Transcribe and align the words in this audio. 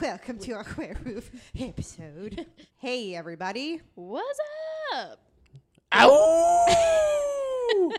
Welcome 0.00 0.38
to 0.40 0.52
our 0.52 0.66
werewolf 0.76 1.30
episode. 1.58 2.46
hey, 2.78 3.14
everybody. 3.14 3.80
What's 3.94 4.38
up? 4.94 5.20
Ow! 5.94 7.90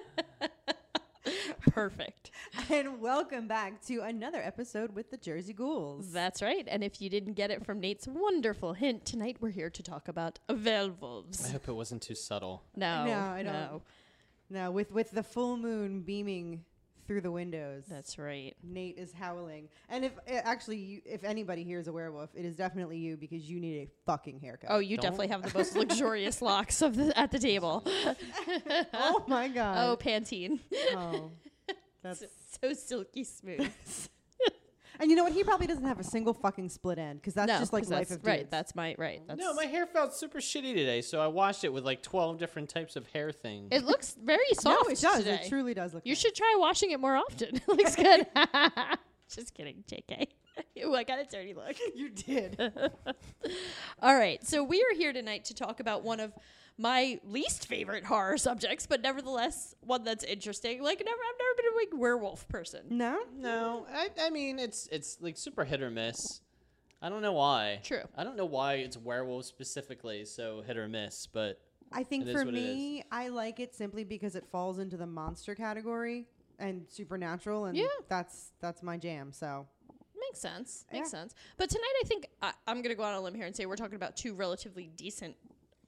Perfect. 1.72 2.32
And 2.70 3.00
welcome 3.02 3.48
back 3.48 3.82
to 3.88 4.00
another 4.02 4.42
episode 4.42 4.94
with 4.96 5.10
the 5.12 5.18
Jersey 5.18 5.54
Ghouls. 5.54 6.12
That's 6.12 6.42
right. 6.42 6.66
And 6.68 6.84
if 6.84 7.02
you 7.02 7.10
didn't 7.10 7.34
get 7.34 7.52
it 7.52 7.66
from 7.66 7.80
Nate's 7.80 8.08
wonderful 8.08 8.74
hint, 8.74 9.06
tonight 9.06 9.38
we're 9.40 9.50
here 9.50 9.70
to 9.70 9.84
talk 9.84 10.08
about 10.08 10.40
I 10.50 10.54
werewolves. 10.54 11.52
hope 11.52 11.68
it 11.68 11.74
wasn't 11.74 12.02
too 12.02 12.16
subtle. 12.16 12.64
No, 12.76 13.06
No, 13.06 13.20
I 13.20 13.44
don't. 13.44 13.54
no. 13.54 13.82
now, 14.50 14.72
with, 14.72 14.92
with 14.92 15.12
the 15.12 15.24
full 15.24 15.58
moon 15.58 16.02
beaming 16.02 16.64
through 17.08 17.22
the 17.22 17.32
windows, 17.32 17.84
That's 17.88 18.18
right. 18.18 18.56
Nate 18.64 18.98
is 18.98 19.14
howling. 19.14 19.70
And 19.90 20.06
if 20.06 20.14
uh, 20.30 20.42
actually, 20.44 20.78
you, 20.78 21.02
if 21.06 21.24
anybody 21.24 21.64
here 21.64 21.80
is 21.80 21.88
a 21.88 21.94
werewolf, 21.94 22.30
it 22.36 22.46
is 22.46 22.56
definitely 22.56 22.98
you 22.98 23.18
because 23.18 23.50
you 23.50 23.60
need 23.60 23.78
a 23.78 23.88
fucking 24.06 24.40
haircut. 24.40 24.70
Oh, 24.72 24.80
you 24.80 24.98
Don't- 24.98 25.04
definitely 25.04 25.28
have 25.28 25.44
the 25.44 25.58
most 25.58 25.76
luxurious 25.76 26.42
locks 26.42 26.82
of 26.82 26.96
the 26.96 27.18
at 27.18 27.32
the 27.32 27.40
table. 27.40 27.84
oh 28.94 29.24
my 29.28 29.48
god. 29.48 29.78
Oh. 29.78 29.98
Pantene. 29.98 30.60
Oh, 30.94 31.32
that's. 32.02 32.24
so 32.62 32.74
silky 32.74 33.24
smooth. 33.24 33.70
And 35.00 35.10
you 35.10 35.16
know 35.16 35.24
what? 35.24 35.34
He 35.34 35.44
probably 35.44 35.68
doesn't 35.68 35.84
have 35.86 36.00
a 36.00 36.04
single 36.04 36.34
fucking 36.34 36.70
split 36.70 36.98
end 36.98 37.22
because 37.22 37.34
that's 37.34 37.48
no, 37.48 37.60
just 37.60 37.74
like 37.74 37.84
'cause 37.84 37.92
life 37.92 38.10
that's, 38.10 38.22
of 38.22 38.26
right. 38.28 38.50
That's 38.50 38.76
my 38.76 38.96
right. 38.98 39.22
That's 39.28 39.40
No, 39.40 39.54
my 39.54 39.66
hair 39.66 39.86
felt 39.86 40.14
super 40.14 40.40
shitty 40.40 40.74
today, 40.74 41.02
so 41.02 41.20
I 41.22 41.28
washed 41.28 41.64
it 41.64 41.74
with 41.74 41.84
like 41.84 42.02
12 42.02 42.38
different 42.38 42.70
types 42.70 42.96
of 42.96 43.08
hair 43.08 43.32
things. 43.32 43.70
It 43.72 43.84
looks 43.86 44.16
very 44.24 44.46
no, 44.56 44.60
soft 44.62 44.92
it 44.92 45.02
does. 45.02 45.18
today. 45.20 45.40
It 45.44 45.50
truly 45.50 45.74
does 45.74 45.94
look. 45.94 46.06
You 46.06 46.12
nice. 46.12 46.20
should 46.22 46.36
try 46.36 46.56
washing 46.58 46.92
it 46.92 47.00
more 47.00 47.16
often. 47.16 47.56
it 47.56 47.68
looks 47.68 47.96
good. 47.96 48.26
Just 49.34 49.54
kidding, 49.54 49.84
JK. 49.90 50.28
Ooh, 50.86 50.94
I 50.96 51.04
got 51.04 51.20
a 51.20 51.26
dirty 51.26 51.54
look. 51.54 51.76
You 51.96 52.10
did. 52.10 52.60
All 54.02 54.16
right, 54.16 54.46
so 54.46 54.64
we 54.64 54.82
are 54.82 54.96
here 54.96 55.12
tonight 55.14 55.46
to 55.46 55.54
talk 55.54 55.80
about 55.80 56.04
one 56.04 56.20
of 56.20 56.32
my 56.78 57.20
least 57.24 57.68
favorite 57.68 58.04
horror 58.06 58.38
subjects, 58.38 58.86
but 58.86 59.02
nevertheless 59.02 59.76
one 59.82 60.04
that's 60.04 60.24
interesting. 60.24 60.84
Like, 60.84 61.00
never, 61.04 61.18
I've 61.18 61.40
never 61.40 61.56
been 61.58 61.66
a 61.66 61.86
big 61.92 62.00
werewolf 62.00 62.48
person. 62.48 62.82
no. 62.90 63.20
no, 63.38 63.86
I, 63.94 64.10
I 64.22 64.30
mean 64.30 64.60
it's 64.60 64.88
it's 64.92 65.18
like 65.22 65.38
super 65.38 65.64
hit 65.66 65.82
or 65.82 65.90
miss. 65.90 66.42
I 67.02 67.10
don't 67.10 67.22
know 67.22 67.34
why. 67.34 67.80
True. 67.84 68.04
I 68.18 68.24
don't 68.24 68.36
know 68.36 68.46
why 68.46 68.76
it's 68.76 68.98
werewolves 68.98 69.48
specifically 69.48 70.26
so 70.26 70.62
hit 70.66 70.76
or 70.78 70.88
miss, 70.88 71.28
but 71.28 71.60
I 71.94 72.04
think 72.04 72.24
It 72.24 72.30
is 72.30 72.34
for 72.42 72.46
what 72.46 72.54
me, 72.54 73.04
I 73.12 73.28
like 73.28 73.60
it 73.60 73.76
simply 73.76 74.04
because 74.04 74.36
it 74.36 74.46
falls 74.52 74.80
into 74.80 74.98
the 74.98 75.06
monster 75.06 75.54
category 75.56 76.26
and 76.58 76.86
supernatural, 76.90 77.66
and 77.66 77.78
Yeah. 77.78 77.86
that's 78.10 78.52
that's 78.60 78.82
my 78.84 78.98
jam. 78.98 79.32
So 79.32 79.68
Makes 80.28 80.40
sense. 80.42 80.86
Makes 80.92 81.14
Yeah. 81.14 81.20
sense. 81.20 81.36
But 81.58 81.70
tonight, 81.70 81.94
I 82.04 82.08
think 82.08 82.28
I, 82.42 82.52
I'm 82.68 82.78
going 82.78 82.90
to 82.90 82.96
go 82.96 83.04
out 83.04 83.14
on 83.14 83.20
a 83.20 83.22
limb 83.22 83.36
here 83.36 83.46
and 83.46 83.56
say 83.56 83.66
we're 83.68 83.76
talking 83.76 83.96
about 83.96 84.18
two 84.18 84.34
relatively 84.34 84.88
decent 84.96 85.36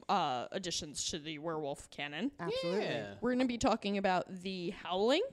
uh, 0.09 0.47
additions 0.51 1.09
to 1.11 1.19
the 1.19 1.39
werewolf 1.39 1.89
canon. 1.89 2.31
absolutely. 2.39 2.85
yeah. 2.85 3.13
We're 3.21 3.31
going 3.31 3.39
to 3.39 3.45
be 3.45 3.57
talking 3.57 3.97
about 3.97 4.25
the 4.43 4.71
Howling. 4.83 5.23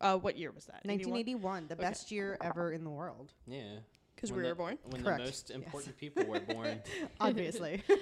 Uh, 0.00 0.16
what 0.16 0.36
year 0.36 0.50
was 0.50 0.64
that? 0.66 0.84
1981, 0.84 1.68
the 1.68 1.76
best 1.76 2.10
year 2.10 2.36
ever 2.42 2.72
in 2.72 2.82
the 2.82 2.90
world. 2.90 3.32
Yeah. 3.46 3.78
Because 4.22 4.36
we 4.36 4.42
the- 4.42 4.48
were 4.50 4.54
born. 4.54 4.78
When 4.90 5.02
Correct. 5.02 5.18
the 5.18 5.24
most 5.24 5.50
Yes. 5.50 5.56
important 5.56 5.96
people 5.98 6.24
were 6.24 6.38
born. 6.40 6.80
Obviously. 7.20 7.82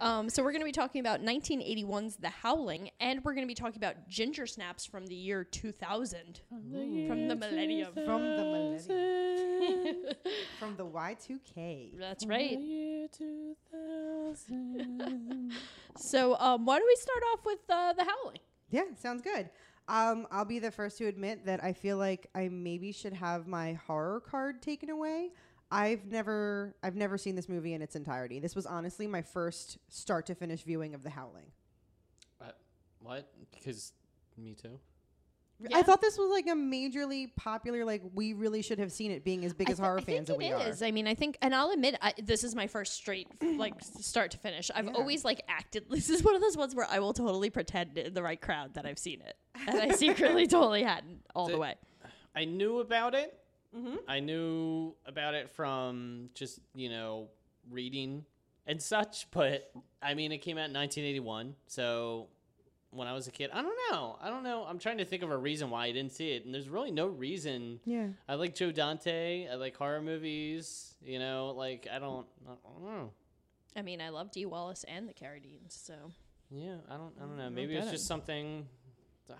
Um, 0.00 0.28
so 0.28 0.42
we're 0.42 0.50
going 0.50 0.62
to 0.62 0.66
be 0.66 0.72
talking 0.72 0.98
about 1.00 1.20
1981's 1.22 2.16
The 2.16 2.28
Howling, 2.28 2.90
and 2.98 3.22
we're 3.24 3.34
going 3.34 3.46
to 3.46 3.48
be 3.48 3.54
talking 3.54 3.76
about 3.76 4.08
ginger 4.08 4.46
snaps 4.48 4.84
from 4.84 5.06
the 5.06 5.14
year 5.14 5.44
2000, 5.44 6.40
from 6.48 7.28
the 7.28 7.36
millennium. 7.36 7.92
From 7.94 8.22
the 8.36 8.42
millennium. 8.42 10.14
From 10.58 10.76
the 10.76 10.84
Y2K. 10.84 11.96
That's 12.00 12.26
right. 12.26 12.58
So 15.96 16.36
um, 16.40 16.64
why 16.64 16.78
don't 16.78 16.86
we 16.88 16.96
start 16.96 17.22
off 17.32 17.44
with 17.46 17.58
uh, 17.70 17.92
The 17.92 18.02
Howling? 18.04 18.38
Yeah, 18.70 18.82
sounds 18.98 19.22
good. 19.22 19.50
Um, 19.88 20.26
I'll 20.30 20.44
be 20.44 20.58
the 20.58 20.70
first 20.70 20.98
to 20.98 21.06
admit 21.06 21.44
that 21.46 21.62
I 21.62 21.72
feel 21.72 21.96
like 21.96 22.28
I 22.34 22.48
maybe 22.48 22.92
should 22.92 23.12
have 23.12 23.46
my 23.46 23.74
horror 23.74 24.20
card 24.20 24.62
taken 24.62 24.90
away. 24.90 25.30
I've 25.72 26.04
never 26.06 26.76
I've 26.82 26.94
never 26.96 27.16
seen 27.18 27.34
this 27.34 27.48
movie 27.48 27.72
in 27.74 27.80
its 27.82 27.96
entirety. 27.96 28.38
This 28.38 28.54
was 28.54 28.66
honestly 28.66 29.06
my 29.06 29.22
first 29.22 29.78
start 29.88 30.26
to 30.26 30.34
finish 30.34 30.62
viewing 30.62 30.94
of 30.94 31.02
The 31.02 31.10
Howling. 31.10 31.46
Uh, 32.40 32.50
what? 33.00 33.32
Because 33.50 33.92
me 34.36 34.54
too. 34.54 34.78
Yeah. 35.60 35.76
I 35.78 35.82
thought 35.82 36.00
this 36.00 36.18
was 36.18 36.28
like 36.30 36.46
a 36.48 36.58
majorly 36.58 37.30
popular 37.36 37.84
like 37.84 38.02
we 38.14 38.32
really 38.32 38.62
should 38.62 38.80
have 38.80 38.90
seen 38.90 39.12
it 39.12 39.24
being 39.24 39.44
as 39.44 39.54
big 39.54 39.68
I 39.68 39.72
as 39.72 39.78
thi- 39.78 39.82
horror 39.84 39.98
I 39.98 40.02
think 40.02 40.16
fans 40.18 40.28
that 40.28 40.36
we 40.36 40.46
it 40.46 40.82
are. 40.82 40.84
I 40.84 40.90
mean, 40.90 41.06
I 41.06 41.14
think, 41.14 41.38
and 41.40 41.54
I'll 41.54 41.70
admit, 41.70 41.96
I, 42.02 42.14
this 42.20 42.42
is 42.42 42.56
my 42.56 42.66
first 42.66 42.94
straight, 42.94 43.28
like, 43.58 43.74
start 43.80 44.32
to 44.32 44.38
finish. 44.38 44.72
I've 44.74 44.86
Yeah. 44.86 44.92
always 44.96 45.24
like 45.24 45.40
acted. 45.48 45.84
This 45.90 46.10
is 46.10 46.24
one 46.24 46.34
of 46.34 46.40
those 46.40 46.56
ones 46.56 46.74
where 46.74 46.86
I 46.90 46.98
will 46.98 47.12
totally 47.12 47.48
pretend 47.48 47.96
in 47.96 48.12
the 48.12 48.24
right 48.24 48.40
crowd 48.40 48.74
that 48.74 48.86
I've 48.86 48.98
seen 48.98 49.20
it, 49.20 49.36
and 49.68 49.78
I 49.80 49.94
secretly 49.94 50.46
totally 50.48 50.82
hadn't 50.82 51.20
all 51.34 51.46
the 51.46 51.52
Did- 51.52 51.60
way. 51.60 51.74
I 52.34 52.44
knew 52.44 52.80
about 52.80 53.14
it. 53.14 53.32
Mhm. 53.74 53.98
I 54.08 54.20
knew 54.20 54.94
about 55.06 55.34
it 55.34 55.50
from 55.50 56.30
just 56.34 56.60
you 56.74 56.88
know 56.88 57.28
reading 57.70 58.24
and 58.66 58.80
such. 58.80 59.26
But 59.30 59.72
I 60.02 60.14
mean, 60.14 60.32
it 60.32 60.38
came 60.38 60.58
out 60.58 60.68
in 60.68 60.74
1981, 60.74 61.54
so 61.66 62.28
when 62.90 63.08
I 63.08 63.14
was 63.14 63.26
a 63.26 63.30
kid, 63.30 63.50
I 63.54 63.62
don't 63.62 63.76
know. 63.90 64.18
I 64.20 64.28
don't 64.28 64.42
know. 64.42 64.64
I'm 64.64 64.78
trying 64.78 64.98
to 64.98 65.04
think 65.06 65.22
of 65.22 65.30
a 65.30 65.36
reason 65.38 65.70
why 65.70 65.86
I 65.86 65.92
didn't 65.92 66.12
see 66.12 66.32
it, 66.32 66.44
and 66.44 66.52
there's 66.54 66.68
really 66.68 66.90
no 66.90 67.06
reason. 67.06 67.80
Yeah. 67.86 68.08
I 68.28 68.34
like 68.34 68.54
Joe 68.54 68.70
Dante. 68.72 69.48
I 69.48 69.54
like 69.54 69.76
horror 69.76 70.02
movies. 70.02 70.94
You 71.02 71.18
know, 71.18 71.54
like 71.56 71.86
I 71.90 71.98
don't. 71.98 72.26
I 72.46 72.50
don't 72.68 72.84
know. 72.84 73.10
I 73.74 73.80
mean, 73.80 74.02
I 74.02 74.10
love 74.10 74.30
Dee 74.30 74.44
Wallace 74.44 74.84
and 74.84 75.08
the 75.08 75.14
Carradines, 75.14 75.70
so 75.70 75.94
Yeah, 76.50 76.76
I 76.90 76.96
don't. 76.98 77.14
I 77.18 77.20
don't 77.22 77.38
know. 77.38 77.48
Maybe 77.48 77.74
it's 77.76 77.90
just 77.90 78.06
something. 78.06 78.68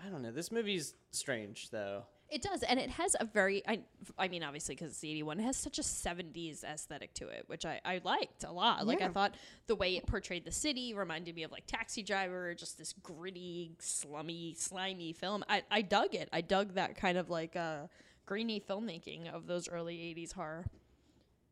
I 0.03 0.09
don't 0.09 0.23
know. 0.23 0.31
This 0.31 0.51
movie's 0.51 0.95
strange 1.11 1.69
though. 1.69 2.05
It 2.33 2.41
does, 2.41 2.63
and 2.63 2.79
it 2.79 2.89
has 2.89 3.15
a 3.19 3.25
very. 3.25 3.61
I, 3.67 3.81
I 4.17 4.27
mean, 4.27 4.43
obviously, 4.43 4.73
because 4.73 4.91
it's 4.91 4.99
the 4.99 5.11
'81, 5.11 5.39
it 5.39 5.43
has 5.43 5.55
such 5.55 5.77
a 5.77 5.83
'70s 5.83 6.63
aesthetic 6.63 7.13
to 7.15 7.27
it, 7.27 7.43
which 7.47 7.65
I, 7.65 7.79
I 7.85 8.01
liked 8.03 8.43
a 8.43 8.51
lot. 8.51 8.87
Like 8.87 9.01
I 9.01 9.09
thought 9.09 9.35
the 9.67 9.75
way 9.75 9.95
it 9.95 10.07
portrayed 10.07 10.43
the 10.43 10.51
city 10.51 10.93
reminded 10.93 11.35
me 11.35 11.43
of 11.43 11.51
like 11.51 11.67
Taxi 11.67 12.01
Driver, 12.01 12.55
just 12.55 12.77
this 12.77 12.93
gritty, 13.03 13.75
slummy, 13.79 14.55
slimy 14.57 15.13
film. 15.13 15.43
I, 15.47 15.61
I 15.69 15.83
dug 15.83 16.15
it. 16.15 16.27
I 16.33 16.41
dug 16.41 16.73
that 16.73 16.95
kind 16.95 17.17
of 17.17 17.29
like 17.29 17.55
uh, 17.55 17.87
grainy 18.25 18.59
filmmaking 18.59 19.31
of 19.31 19.45
those 19.45 19.69
early 19.69 19.95
'80s 19.95 20.33
horror. 20.33 20.65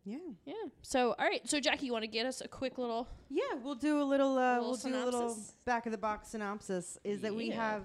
Yeah. 0.04 0.18
Yeah. 0.46 0.54
So, 0.82 1.14
all 1.20 1.26
right. 1.26 1.48
So, 1.48 1.60
Jackie, 1.60 1.86
you 1.86 1.92
want 1.92 2.04
to 2.04 2.08
get 2.08 2.26
us 2.26 2.42
a 2.42 2.48
quick 2.48 2.80
little? 2.80 3.08
Yeah, 3.30 3.44
we'll 3.64 3.76
do 3.76 4.02
a 4.02 4.04
little. 4.04 4.38
Uh, 4.38 4.56
little 4.56 4.70
we'll 4.70 4.78
do 4.78 4.96
a 4.96 5.06
little 5.06 5.38
back 5.66 5.86
of 5.86 5.92
the 5.92 5.98
box 5.98 6.30
synopsis. 6.30 6.98
Is 7.04 7.22
that 7.22 7.36
we 7.36 7.50
have 7.50 7.84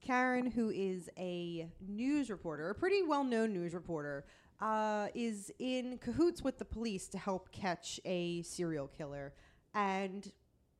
Karen, 0.00 0.50
who 0.50 0.70
is 0.70 1.10
a 1.18 1.68
news 1.86 2.30
reporter, 2.30 2.70
a 2.70 2.74
pretty 2.74 3.02
well-known 3.02 3.52
news 3.52 3.74
reporter, 3.74 4.24
uh, 4.60 5.08
is 5.14 5.52
in 5.58 5.98
cahoots 5.98 6.42
with 6.42 6.58
the 6.58 6.64
police 6.64 7.08
to 7.08 7.18
help 7.18 7.52
catch 7.52 8.00
a 8.04 8.42
serial 8.42 8.88
killer, 8.88 9.34
and 9.74 10.32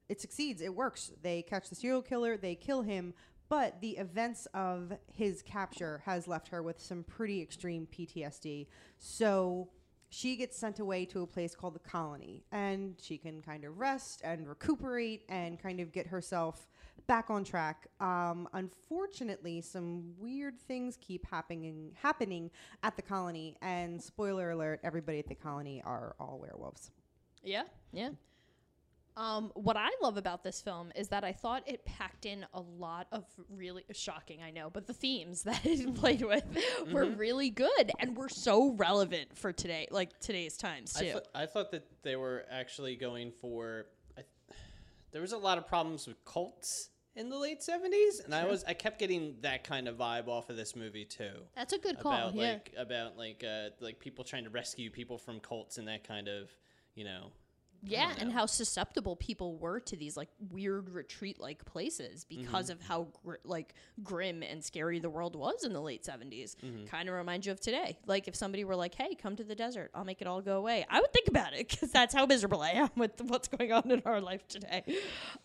it 0.09 0.21
succeeds. 0.21 0.63
It 0.63 0.75
works. 0.75 1.13
They 1.23 1.43
catch 1.43 1.69
the 1.69 1.75
serial 1.75 2.03
killer. 2.03 2.37
They 2.37 2.55
kill 2.55 2.83
him. 2.83 3.15
But 3.49 3.81
the 3.81 3.97
events 3.97 4.47
of 4.53 4.93
his 5.13 5.43
capture 5.43 6.03
has 6.05 6.29
left 6.29 6.49
her 6.49 6.63
with 6.63 6.81
some 6.81 7.03
pretty 7.03 7.41
extreme 7.41 7.87
PTSD. 7.91 8.67
So 8.99 9.69
she 10.11 10.37
gets 10.37 10.59
sent 10.59 10.81
away 10.81 11.05
to 11.07 11.23
a 11.23 11.27
place 11.27 11.55
called 11.55 11.75
the 11.75 11.81
colony 11.81 12.45
and 12.51 12.95
she 13.01 13.19
can 13.19 13.43
kind 13.43 13.65
of 13.65 13.79
rest 13.79 14.23
and 14.25 14.49
recuperate 14.49 15.23
and 15.29 15.61
kind 15.61 15.81
of 15.81 15.93
get 15.93 16.07
herself 16.07 16.67
back 17.07 17.31
on 17.31 17.45
track 17.45 17.87
um, 18.01 18.49
unfortunately 18.53 19.61
some 19.61 20.13
weird 20.19 20.59
things 20.61 20.99
keep 21.01 21.25
happening 21.31 21.93
happening 22.03 22.51
at 22.83 22.97
the 22.97 23.03
colony 23.03 23.57
and 23.63 24.03
spoiler 24.03 24.51
alert 24.51 24.81
everybody 24.83 25.19
at 25.19 25.27
the 25.29 25.35
colony 25.35 25.83
are 25.85 26.15
all 26.21 26.39
werewolves 26.41 26.91
Yeah. 27.43 27.63
Yeah. 27.93 28.11
Um, 29.17 29.51
what 29.55 29.77
I 29.77 29.89
love 30.01 30.17
about 30.17 30.45
this 30.45 30.61
film 30.63 30.93
is 30.95 31.09
that 31.09 31.25
I 31.25 31.33
thought 31.33 31.65
it 31.67 31.85
packed 31.85 32.25
in 32.25 32.47
a 32.55 32.61
lot 32.61 33.09
of 33.11 33.25
really 33.51 33.83
shocking, 33.91 34.45
I 34.45 34.53
know, 34.53 34.71
but 34.71 34.87
the 34.87 34.93
themes 34.95 35.43
that 35.49 35.67
it 35.67 35.93
played 35.97 36.23
with 36.23 36.45
were 36.93 37.05
Mm-hmm. 37.05 37.19
really 37.19 37.51
good 37.51 37.91
and 37.99 38.17
were 38.17 38.29
so 38.29 38.75
relevant 38.75 39.37
for 39.37 39.53
today, 39.53 39.89
like 39.91 40.17
today's 40.21 40.57
times 40.57 40.95
I, 40.97 41.01
too. 41.01 41.05
th- 41.15 41.25
I 41.35 41.47
thought 41.47 41.73
that 41.73 41.89
they 42.03 42.15
were 42.15 42.45
actually 42.49 42.95
going 42.95 43.33
for. 43.41 43.87
I, 45.09 45.13
there 45.13 45.23
was 45.23 45.33
a 45.33 45.39
lot 45.39 45.59
of 45.59 45.67
problems 45.67 46.07
with 46.07 46.25
cults 46.25 46.91
in 47.17 47.29
the 47.29 47.37
late 47.37 47.63
seventies, 47.63 48.21
and 48.21 48.35
I 48.35 48.47
was 48.47 48.65
I 48.65 48.75
kept 48.75 48.99
getting 48.99 49.37
that 49.41 49.65
kind 49.65 49.89
of 49.89 49.97
vibe 49.97 50.29
off 50.29 50.51
of 50.51 50.57
this 50.57 50.77
movie 50.77 51.05
too. 51.05 51.33
That's 51.57 51.73
a 51.73 51.79
good 51.79 51.99
call. 51.99 52.13
about 52.13 52.35
yeah. 52.35 52.53
like 52.53 52.75
about 52.77 53.17
like 53.19 53.45
uh 53.45 53.71
like 53.81 53.99
people 53.99 54.25
trying 54.25 54.45
to 54.45 54.51
rescue 54.51 54.91
people 54.91 55.19
from 55.19 55.41
cults 55.41 55.79
and 55.79 55.89
that 55.89 56.07
kind 56.07 56.29
of 56.29 56.51
you 56.95 57.05
know 57.05 57.33
Yeah, 57.85 58.13
and 58.19 58.33
how 58.33 58.47
susceptible 58.47 59.15
people 59.17 59.57
were 59.57 59.79
to 59.81 59.97
these 59.97 60.17
like 60.17 60.29
weird 60.51 60.91
retreat 60.91 61.39
like 61.41 61.65
places 61.65 62.25
because 62.25 62.71
of 62.71 62.81
how 62.83 63.09
gr- 63.25 63.37
like 63.45 63.75
grim 64.03 64.43
and 64.43 64.65
scary 64.65 64.99
the 64.99 65.09
world 65.11 65.37
was 65.37 65.63
in 65.65 65.73
the 65.73 65.81
late 65.81 66.03
70s. 66.03 66.57
Kind 66.89 67.09
of 67.09 67.15
reminds 67.15 67.47
you 67.47 67.53
of 67.53 67.61
today. 67.61 67.97
Like 68.07 68.27
if 68.27 68.35
somebody 68.35 68.65
were 68.65 68.75
like, 68.77 68.95
"Hey, 68.95 69.15
come 69.15 69.37
to 69.37 69.45
the 69.45 69.55
desert. 69.55 69.91
I'll 69.95 70.05
make 70.05 70.21
it 70.21 70.27
all 70.27 70.41
go 70.41 70.57
away." 70.59 70.85
I 70.91 71.01
would 71.01 71.13
think 71.13 71.29
about 71.29 71.53
it 71.55 71.69
cuz 71.79 71.91
that's 71.93 72.15
how 72.15 72.27
miserable 72.27 72.63
I 72.63 72.71
am 72.71 72.91
with 72.97 73.21
what's 73.23 73.49
going 73.49 73.73
on 73.73 73.91
in 73.91 74.03
our 74.05 74.21
life 74.21 74.47
today. 74.49 74.83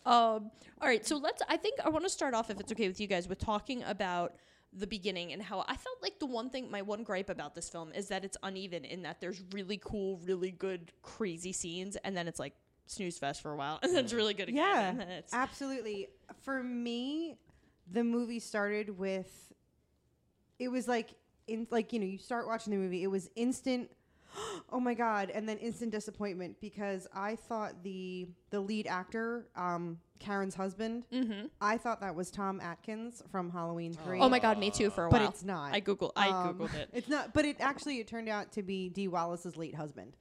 Um 0.04 0.50
all 0.80 0.88
right, 0.88 1.06
so 1.06 1.16
let's 1.16 1.40
I 1.48 1.56
think 1.56 1.78
I 1.84 1.88
want 1.88 2.04
to 2.04 2.10
start 2.10 2.34
off 2.34 2.50
if 2.50 2.58
it's 2.60 2.72
okay 2.72 2.88
with 2.88 3.00
you 3.00 3.06
guys 3.06 3.28
with 3.28 3.38
talking 3.38 3.82
about 3.84 4.34
the 4.76 4.86
beginning 4.86 5.32
and 5.32 5.42
how 5.42 5.60
I 5.68 5.76
felt 5.76 6.02
like 6.02 6.18
the 6.18 6.26
one 6.26 6.50
thing, 6.50 6.70
my 6.70 6.82
one 6.82 7.04
gripe 7.04 7.30
about 7.30 7.54
this 7.54 7.68
film 7.68 7.92
is 7.92 8.08
that 8.08 8.24
it's 8.24 8.36
uneven 8.42 8.84
in 8.84 9.02
that 9.02 9.20
there's 9.20 9.42
really 9.52 9.80
cool, 9.82 10.18
really 10.24 10.50
good, 10.50 10.92
crazy 11.02 11.52
scenes, 11.52 11.96
and 12.04 12.16
then 12.16 12.26
it's 12.26 12.38
like 12.40 12.54
snooze 12.86 13.18
fest 13.18 13.42
for 13.42 13.52
a 13.52 13.56
while, 13.56 13.78
and 13.82 13.94
then 13.94 14.04
it's 14.04 14.12
really 14.12 14.34
good 14.34 14.48
again. 14.48 15.04
Yeah, 15.08 15.20
absolutely. 15.32 16.08
For 16.42 16.62
me, 16.62 17.36
the 17.90 18.04
movie 18.04 18.40
started 18.40 18.98
with 18.98 19.52
it 20.58 20.68
was 20.68 20.88
like 20.88 21.10
in 21.46 21.66
like 21.70 21.92
you 21.92 21.98
know 22.00 22.06
you 22.06 22.18
start 22.18 22.46
watching 22.46 22.72
the 22.72 22.78
movie, 22.78 23.02
it 23.02 23.08
was 23.08 23.30
instant. 23.36 23.90
Oh 24.72 24.80
my 24.80 24.94
god! 24.94 25.30
And 25.30 25.48
then 25.48 25.58
instant 25.58 25.92
disappointment 25.92 26.56
because 26.60 27.06
I 27.14 27.36
thought 27.36 27.82
the 27.84 28.26
the 28.50 28.58
lead 28.60 28.86
actor, 28.88 29.46
um, 29.56 29.98
Karen's 30.18 30.54
husband, 30.54 31.04
Mhm. 31.12 31.50
I 31.60 31.76
thought 31.78 32.00
that 32.00 32.14
was 32.16 32.30
Tom 32.30 32.60
Atkins 32.60 33.22
from 33.30 33.50
Halloween 33.50 33.92
Three. 33.92 34.20
Oh 34.20 34.28
my 34.28 34.38
god, 34.40 34.58
me 34.58 34.70
too 34.70 34.90
for 34.90 35.04
a 35.04 35.10
while. 35.10 35.20
but 35.20 35.28
it's 35.30 35.44
not. 35.44 35.72
I 35.74 35.80
googled. 35.80 36.12
I 36.16 36.28
Um, 36.28 36.58
googled 36.58 36.74
it. 36.74 36.88
It's 36.92 37.08
not, 37.08 37.32
but 37.34 37.44
it 37.44 37.56
actually 37.60 38.00
it 38.00 38.08
turned 38.08 38.28
out 38.28 38.50
to 38.52 38.62
be 38.62 38.88
Dee 38.88 39.06
Wallace's 39.08 39.56
late 39.56 39.74
husband. 39.76 40.16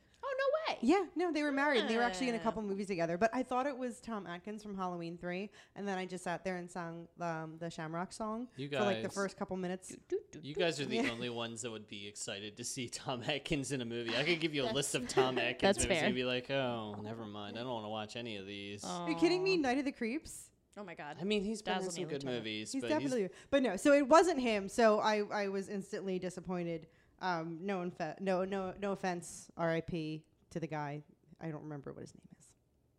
No 0.83 0.87
way. 0.93 0.99
Yeah, 0.99 1.05
no, 1.15 1.31
they 1.31 1.43
were 1.43 1.51
married. 1.51 1.87
They 1.87 1.97
were 1.97 2.03
actually 2.03 2.29
in 2.29 2.35
a 2.35 2.39
couple 2.39 2.61
movies 2.61 2.87
together. 2.87 3.17
But 3.17 3.29
I 3.33 3.41
thought 3.43 3.65
it 3.65 3.77
was 3.77 3.99
Tom 4.01 4.27
Atkins 4.27 4.61
from 4.61 4.75
Halloween 4.75 5.17
Three, 5.17 5.49
and 5.75 5.87
then 5.87 5.97
I 5.97 6.05
just 6.05 6.23
sat 6.23 6.43
there 6.43 6.57
and 6.57 6.69
sang 6.69 7.07
um, 7.21 7.55
the 7.59 7.69
Shamrock 7.69 8.11
song 8.13 8.47
You 8.57 8.69
for 8.69 8.79
like 8.81 9.01
the 9.01 9.07
guys- 9.07 9.15
first 9.15 9.37
couple 9.37 9.57
minutes. 9.57 9.95
you 10.41 10.53
guys 10.55 10.79
are 10.79 10.85
the 10.85 10.97
Yeah. 10.97 11.09
only 11.11 11.29
ones 11.43 11.61
that 11.61 11.71
would 11.71 11.87
be 11.87 12.07
excited 12.07 12.57
to 12.57 12.63
see 12.63 12.89
Tom 12.89 13.23
Atkins 13.27 13.71
in 13.71 13.81
a 13.81 13.85
movie. 13.85 14.15
I 14.17 14.23
could 14.23 14.39
give 14.39 14.53
you 14.53 14.63
a 14.65 14.71
list 14.71 14.95
of 14.95 15.07
Tom 15.07 15.37
Atkins 15.37 15.61
That's 15.61 15.83
movies 15.83 15.97
fair. 15.99 16.05
and 16.07 16.15
be 16.15 16.23
like, 16.25 16.49
oh, 16.51 16.95
never 17.03 17.25
mind. 17.25 17.57
I 17.57 17.61
don't 17.61 17.71
want 17.73 17.85
to 17.85 17.89
watch 17.89 18.15
any 18.15 18.37
of 18.37 18.45
these. 18.45 18.83
Are 18.83 19.09
you 19.09 19.15
kidding 19.15 19.43
me? 19.43 19.57
Night 19.57 19.77
of 19.77 19.85
the 19.85 19.91
Creeps. 19.91 20.49
Oh 20.77 20.83
my 20.83 20.95
god. 20.95 21.17
I 21.21 21.23
mean, 21.23 21.43
he's 21.43 21.61
been 21.61 21.73
in 21.75 21.79
Dazzle 21.81 21.91
some 21.91 22.05
good 22.05 22.25
movies, 22.25 22.71
He's 22.71 22.81
but 22.81 22.89
definitely, 22.89 23.29
but 23.51 23.61
no. 23.61 23.75
So 23.77 23.93
it 23.93 24.07
wasn't 24.07 24.39
him. 24.39 24.67
So 24.67 24.99
I, 24.99 25.21
I 25.31 25.47
was 25.47 25.69
instantly 25.69 26.17
disappointed. 26.19 26.87
Um, 27.21 27.59
no, 27.61 27.77
infe- 27.79 28.19
no, 28.19 28.43
no, 28.43 28.73
no 28.81 28.91
offense. 28.91 29.49
R.I.P. 29.55 30.23
to 30.53 30.59
the 30.59 30.67
guy. 30.67 31.03
I 31.41 31.49
don't 31.49 31.63
remember 31.63 31.91
what 31.93 32.01
his 32.01 32.13
name 32.13 32.27
is. 32.39 32.47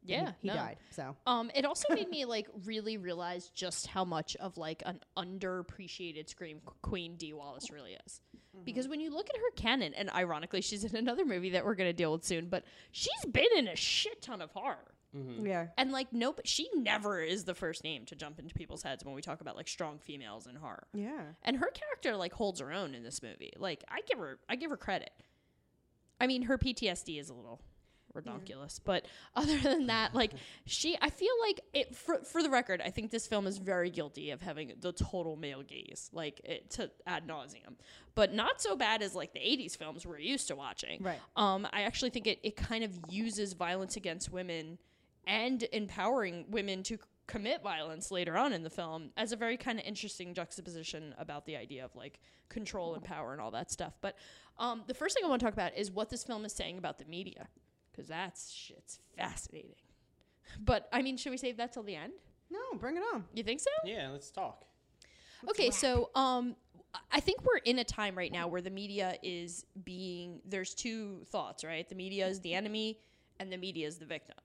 Yeah, 0.07 0.33
he, 0.43 0.49
he 0.49 0.49
no. 0.49 0.55
died. 0.55 0.77
So 0.91 1.17
Um, 1.27 1.51
it 1.55 1.65
also 1.65 1.87
made 1.95 2.09
me 2.11 2.25
like 2.27 2.47
really 2.67 2.99
realize 2.99 3.49
just 3.55 3.87
how 3.87 4.05
much 4.05 4.37
of 4.37 4.59
like 4.59 4.83
an 4.85 5.01
underappreciated 5.17 6.29
scream 6.29 6.61
queen 6.83 7.17
Dee 7.17 7.33
Wallace 7.33 7.71
really 7.71 7.97
is. 8.07 8.21
Because 8.65 8.87
when 8.87 9.01
you 9.01 9.11
look 9.11 9.29
at 9.31 9.37
her 9.37 9.51
canon, 9.57 9.95
and 9.95 10.09
ironically, 10.11 10.61
she's 10.61 10.85
in 10.85 10.95
another 10.95 11.25
movie 11.25 11.51
that 11.51 11.65
we're 11.65 11.75
gonna 11.75 11.93
deal 11.93 12.13
with 12.13 12.25
soon, 12.25 12.47
but 12.49 12.65
she's 12.93 13.25
been 13.29 13.49
in 13.57 13.67
a 13.67 13.75
shit 13.75 14.23
ton 14.23 14.41
of 14.41 14.51
horror. 14.53 14.95
yeah, 15.43 15.69
And 15.77 15.91
like, 15.91 16.13
nope, 16.13 16.41
she 16.45 16.69
never 16.75 17.21
is 17.21 17.45
the 17.45 17.55
first 17.55 17.83
name 17.83 18.05
to 18.07 18.15
jump 18.17 18.39
into 18.39 18.55
people's 18.55 18.83
heads 18.83 19.05
when 19.05 19.15
we 19.15 19.23
talk 19.23 19.41
about 19.41 19.57
like 19.57 19.67
strong 19.69 19.99
females 19.99 20.47
in 20.47 20.55
horror. 20.55 20.87
yeah. 20.93 21.23
And 21.43 21.57
her 21.57 21.71
character 21.73 22.17
like 22.17 22.33
holds 22.33 22.61
her 22.61 22.73
own 22.73 22.95
in 22.95 23.03
this 23.03 23.23
movie. 23.23 23.53
Like, 23.59 23.83
I 23.89 24.01
give 24.09 24.19
her, 24.19 24.39
I 24.49 24.55
give 24.57 24.71
her 24.71 24.77
credit. 24.77 25.11
I 26.21 26.27
mean, 26.27 26.43
her 26.43 26.59
PTSD 26.59 27.21
is 27.21 27.29
a 27.29 27.35
little 27.35 27.61
redonkulous, 28.15 28.81
but 28.85 29.07
other 29.37 29.59
than 29.59 29.87
that, 29.89 30.15
like 30.15 30.33
she, 30.67 30.97
I 31.01 31.11
feel 31.11 31.33
like 31.41 31.61
it. 31.73 31.95
For 31.95 32.23
for 32.25 32.43
the 32.43 32.51
record, 32.51 32.81
I 32.85 32.91
think 32.91 33.11
this 33.11 33.27
film 33.27 33.47
is 33.47 33.59
very 33.59 33.91
guilty 33.91 34.31
of 34.31 34.41
having 34.41 34.73
the 34.81 34.93
total 34.93 35.37
male 35.37 35.63
gaze, 35.63 36.11
like 36.13 36.41
it, 36.45 36.71
to 36.73 36.91
ad 37.07 37.27
nauseum, 37.27 37.75
but 38.15 38.33
not 38.33 38.61
so 38.61 38.77
bad 38.77 39.03
as 39.03 39.15
like 39.15 39.33
the 39.33 39.41
'80s 39.41 39.77
films 39.77 40.07
we're 40.07 40.19
used 40.19 40.49
to 40.49 40.57
watching. 40.57 41.03
Right. 41.03 41.21
Um, 41.37 41.67
I 41.73 41.83
actually 41.83 42.11
think 42.11 42.27
it 42.27 42.39
it 42.43 42.57
kind 42.57 42.85
of 42.85 42.93
uses 43.09 43.53
violence 43.53 43.97
against 43.97 44.33
women 44.33 44.79
and 45.27 45.67
empowering 45.73 46.45
women 46.49 46.83
to 46.85 46.99
commit 47.27 47.63
violence 47.63 48.11
later 48.11 48.37
on 48.37 48.53
in 48.53 48.63
the 48.63 48.71
film 48.71 49.11
as 49.17 49.33
a 49.33 49.37
very 49.37 49.57
kind 49.57 49.79
of 49.79 49.85
interesting 49.87 50.35
juxtaposition 50.35 51.15
about 51.19 51.47
the 51.47 51.57
idea 51.57 51.85
of 51.85 51.95
like 51.97 52.21
control 52.49 52.95
and 52.95 53.03
power 53.03 53.33
and 53.33 53.41
all 53.41 53.51
that 53.51 53.71
stuff. 53.71 53.95
But 54.01 54.17
um, 54.59 54.85
the 54.87 54.95
first 54.95 55.17
thing 55.17 55.25
I 55.25 55.29
want 55.29 55.41
to 55.41 55.47
talk 55.47 55.55
about 55.55 55.77
is 55.77 55.91
what 55.91 56.11
this 56.11 56.25
film 56.25 56.45
is 56.45 56.53
saying 56.53 56.79
about 56.79 56.99
the 56.99 57.05
media, 57.07 57.49
because 57.91 58.09
that's 58.09 58.51
shit's 58.51 59.01
fascinating. 59.17 59.75
But 60.61 60.89
I 60.93 61.03
mean, 61.03 61.17
should 61.17 61.31
we 61.31 61.39
save 61.39 61.57
that 61.57 61.73
till 61.73 61.83
the 61.83 61.97
end? 61.97 62.13
No, 62.51 62.79
bring 62.79 62.97
it 62.97 63.03
on. 63.15 63.25
You 63.33 63.43
think 63.43 63.61
so? 63.61 63.71
yeah, 63.85 64.11
let's 64.11 64.31
talk. 64.31 64.65
Okay, 65.49 65.71
so 65.71 66.11
um 66.15 66.57
I 67.11 67.21
think 67.21 67.45
we're 67.45 67.59
in 67.65 67.81
a 67.81 67.85
time 67.85 68.17
right 68.17 68.31
now 68.31 68.47
where 68.47 68.61
the 68.61 68.71
media 68.71 69.17
is 69.23 69.67
being 69.85 70.41
there's 70.45 70.75
two 70.75 71.23
thoughts, 71.27 71.65
right? 71.65 71.89
The 71.89 71.95
media 71.95 72.27
is 72.29 72.41
the 72.41 72.55
enemy 72.55 73.01
and 73.41 73.53
the 73.53 73.57
media 73.57 73.87
is 73.87 73.99
the 73.99 74.07
victim. 74.07 74.37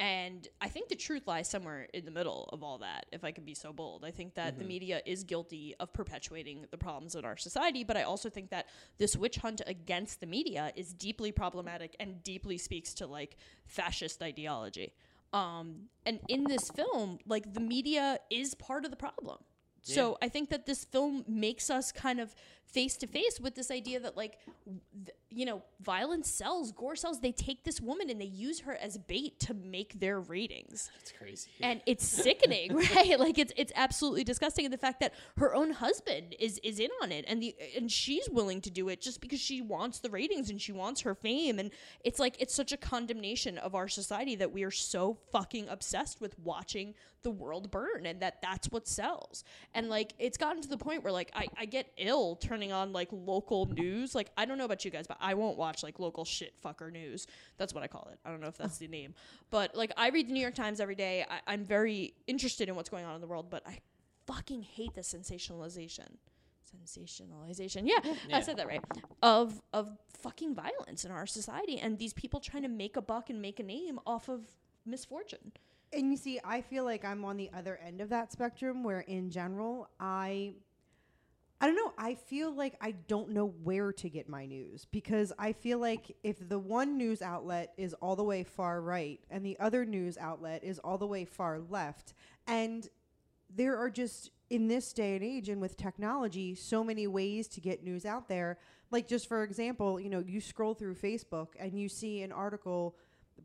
And 0.00 0.48
I 0.62 0.68
think 0.68 0.88
the 0.88 0.96
truth 0.96 1.26
lies 1.26 1.46
somewhere 1.50 1.86
in 1.92 2.06
the 2.06 2.10
middle 2.10 2.48
of 2.54 2.62
all 2.62 2.78
that, 2.78 3.04
if 3.12 3.22
I 3.22 3.32
could 3.32 3.44
be 3.44 3.52
so 3.52 3.70
bold. 3.70 4.02
I 4.02 4.10
think 4.10 4.34
that 4.34 4.58
the 4.58 4.64
media 4.64 5.02
is 5.04 5.24
guilty 5.24 5.74
of 5.78 5.92
perpetuating 5.92 6.64
the 6.70 6.78
problems 6.78 7.14
in 7.14 7.26
our 7.26 7.36
society, 7.36 7.84
but 7.84 7.98
I 7.98 8.04
also 8.04 8.30
think 8.30 8.48
that 8.48 8.68
this 8.96 9.14
witch 9.14 9.36
hunt 9.36 9.60
against 9.66 10.20
the 10.20 10.26
media 10.26 10.72
is 10.74 10.94
deeply 10.94 11.32
problematic 11.32 11.96
and 12.00 12.22
deeply 12.22 12.56
speaks 12.56 12.94
to 12.94 13.06
like 13.06 13.36
fascist 13.66 14.22
ideology. 14.22 14.94
Um, 15.34 15.90
and 16.06 16.18
in 16.28 16.44
this 16.44 16.70
film, 16.70 17.18
like 17.26 17.52
the 17.52 17.60
media 17.60 18.20
is 18.30 18.54
part 18.54 18.86
of 18.86 18.90
the 18.90 18.96
problem. 18.96 19.36
So 19.82 20.18
I 20.22 20.28
think 20.28 20.50
that 20.50 20.66
this 20.66 20.84
film 20.84 21.24
makes 21.26 21.70
us 21.70 21.92
kind 21.92 22.20
of 22.20 22.34
face 22.72 22.96
to 22.98 23.06
face 23.06 23.40
with 23.40 23.54
this 23.54 23.70
idea 23.70 24.00
that 24.00 24.16
like 24.16 24.38
th- 24.64 25.16
you 25.30 25.44
know 25.44 25.62
violence 25.80 26.30
sells 26.30 26.72
gore 26.72 26.96
sells. 26.96 27.20
They 27.20 27.32
take 27.32 27.64
this 27.64 27.80
woman 27.80 28.10
and 28.10 28.20
they 28.20 28.26
use 28.26 28.60
her 28.60 28.74
as 28.74 28.98
bait 28.98 29.38
to 29.40 29.54
make 29.54 29.98
their 30.00 30.20
ratings. 30.20 30.90
It's 31.00 31.12
crazy. 31.12 31.50
and 31.60 31.80
it's 31.86 32.06
sickening 32.06 32.76
right? 32.96 33.18
Like 33.18 33.38
it's 33.38 33.52
it's 33.56 33.72
absolutely 33.76 34.24
disgusting. 34.24 34.64
And 34.64 34.74
the 34.74 34.78
fact 34.78 35.00
that 35.00 35.14
her 35.36 35.54
own 35.54 35.70
husband 35.72 36.34
is 36.38 36.58
is 36.62 36.78
in 36.78 36.90
on 37.02 37.12
it 37.12 37.24
and 37.28 37.42
the 37.42 37.54
and 37.76 37.90
she's 37.90 38.28
willing 38.30 38.60
to 38.62 38.70
do 38.70 38.88
it 38.88 39.00
just 39.00 39.20
because 39.20 39.40
she 39.40 39.60
wants 39.60 39.98
the 40.00 40.10
ratings 40.10 40.50
and 40.50 40.60
she 40.60 40.72
wants 40.72 41.00
her 41.02 41.14
fame. 41.14 41.58
And 41.58 41.70
it's 42.04 42.18
like 42.18 42.36
it's 42.38 42.54
such 42.54 42.72
a 42.72 42.76
condemnation 42.76 43.58
of 43.58 43.74
our 43.74 43.88
society 43.88 44.36
that 44.36 44.52
we 44.52 44.62
are 44.64 44.70
so 44.70 45.18
fucking 45.32 45.68
obsessed 45.68 46.20
with 46.20 46.38
watching 46.38 46.94
the 47.22 47.30
world 47.30 47.70
burn 47.70 48.06
and 48.06 48.20
that 48.20 48.40
that's 48.42 48.68
what 48.68 48.88
sells. 48.88 49.44
And 49.74 49.88
like 49.88 50.14
it's 50.18 50.38
gotten 50.38 50.62
to 50.62 50.68
the 50.68 50.78
point 50.78 51.02
where 51.04 51.12
like 51.12 51.30
I, 51.34 51.48
I 51.58 51.64
get 51.66 51.92
ill 51.98 52.36
turning 52.36 52.59
on 52.72 52.92
like 52.92 53.08
local 53.10 53.66
news. 53.66 54.14
Like 54.14 54.30
i 54.36 54.44
don't 54.44 54.58
know 54.58 54.64
about 54.64 54.84
you 54.84 54.90
guys 54.90 55.06
but 55.06 55.16
i 55.20 55.34
won't 55.34 55.56
watch 55.56 55.82
like 55.82 55.98
local 55.98 56.24
shit 56.24 56.54
fucker 56.62 56.92
news. 56.92 57.26
That's 57.56 57.74
what 57.74 57.82
i 57.82 57.86
call 57.86 58.08
it. 58.12 58.18
I 58.24 58.30
don't 58.30 58.40
know 58.40 58.48
if 58.48 58.58
that's 58.58 58.78
the 58.78 58.88
name. 58.88 59.14
But 59.50 59.74
like 59.74 59.92
i 59.96 60.08
read 60.10 60.28
the 60.28 60.32
new 60.32 60.40
york 60.40 60.54
times 60.54 60.80
every 60.80 60.94
day. 60.94 61.24
I, 61.28 61.40
i'm 61.52 61.64
very 61.64 62.14
interested 62.26 62.68
in 62.68 62.74
what's 62.76 62.90
going 62.90 63.04
on 63.04 63.14
in 63.14 63.20
the 63.20 63.26
world 63.26 63.46
but 63.50 63.62
i 63.66 63.78
fucking 64.26 64.62
hate 64.62 64.94
the 64.94 65.00
sensationalization. 65.00 66.16
Sensationalization. 66.86 67.82
Yeah, 67.84 68.14
i 68.32 68.40
said 68.40 68.56
that 68.58 68.66
right. 68.66 68.84
Of 69.22 69.60
of 69.72 69.90
fucking 70.22 70.54
violence 70.54 71.04
in 71.04 71.10
our 71.10 71.26
society 71.26 71.78
and 71.78 71.98
these 71.98 72.12
people 72.12 72.40
trying 72.40 72.62
to 72.62 72.68
make 72.68 72.96
a 72.96 73.02
buck 73.02 73.30
and 73.30 73.40
make 73.40 73.58
a 73.58 73.62
name 73.62 73.98
off 74.06 74.28
of 74.28 74.42
misfortune. 74.84 75.52
And 75.92 76.10
you 76.10 76.16
see, 76.16 76.38
I 76.44 76.60
feel 76.60 76.84
like 76.84 77.04
I'm 77.04 77.24
on 77.24 77.36
the 77.36 77.50
other 77.52 77.78
end 77.84 78.00
of 78.00 78.10
that 78.10 78.30
spectrum 78.30 78.84
where 78.84 79.00
in 79.00 79.30
general, 79.30 79.88
I 79.98 80.54
I 81.62 81.66
don't 81.66 81.76
know, 81.76 81.92
I 81.98 82.14
feel 82.14 82.54
like 82.54 82.76
I 82.80 82.92
don't 82.92 83.30
know 83.30 83.52
where 83.62 83.92
to 83.92 84.08
get 84.08 84.30
my 84.30 84.46
news 84.46 84.86
because 84.90 85.30
I 85.38 85.52
feel 85.52 85.78
like 85.78 86.16
if 86.22 86.48
the 86.48 86.58
one 86.58 86.96
news 86.96 87.20
outlet 87.20 87.74
is 87.76 87.92
all 87.94 88.16
the 88.16 88.24
way 88.24 88.44
far 88.44 88.80
right 88.80 89.20
and 89.30 89.44
the 89.44 89.58
other 89.60 89.84
news 89.84 90.16
outlet 90.16 90.64
is 90.64 90.78
all 90.78 90.96
the 90.96 91.06
way 91.06 91.26
far 91.26 91.58
left 91.58 92.14
and 92.46 92.88
there 93.54 93.76
are 93.76 93.90
just 93.90 94.30
in 94.48 94.68
this 94.68 94.92
day 94.94 95.16
and 95.16 95.24
age 95.24 95.50
and 95.50 95.60
with 95.60 95.76
technology 95.76 96.54
so 96.54 96.82
many 96.82 97.06
ways 97.06 97.46
to 97.48 97.60
get 97.60 97.84
news 97.84 98.06
out 98.06 98.26
there. 98.26 98.58
Like 98.90 99.06
just 99.06 99.28
for 99.28 99.42
example 99.44 100.00
you 100.00 100.08
know 100.08 100.24
you 100.26 100.40
scroll 100.40 100.72
through 100.72 100.94
facebook 100.94 101.48
and 101.58 101.78
you 101.78 101.90
see 101.90 102.22
an 102.22 102.32
article 102.32 102.96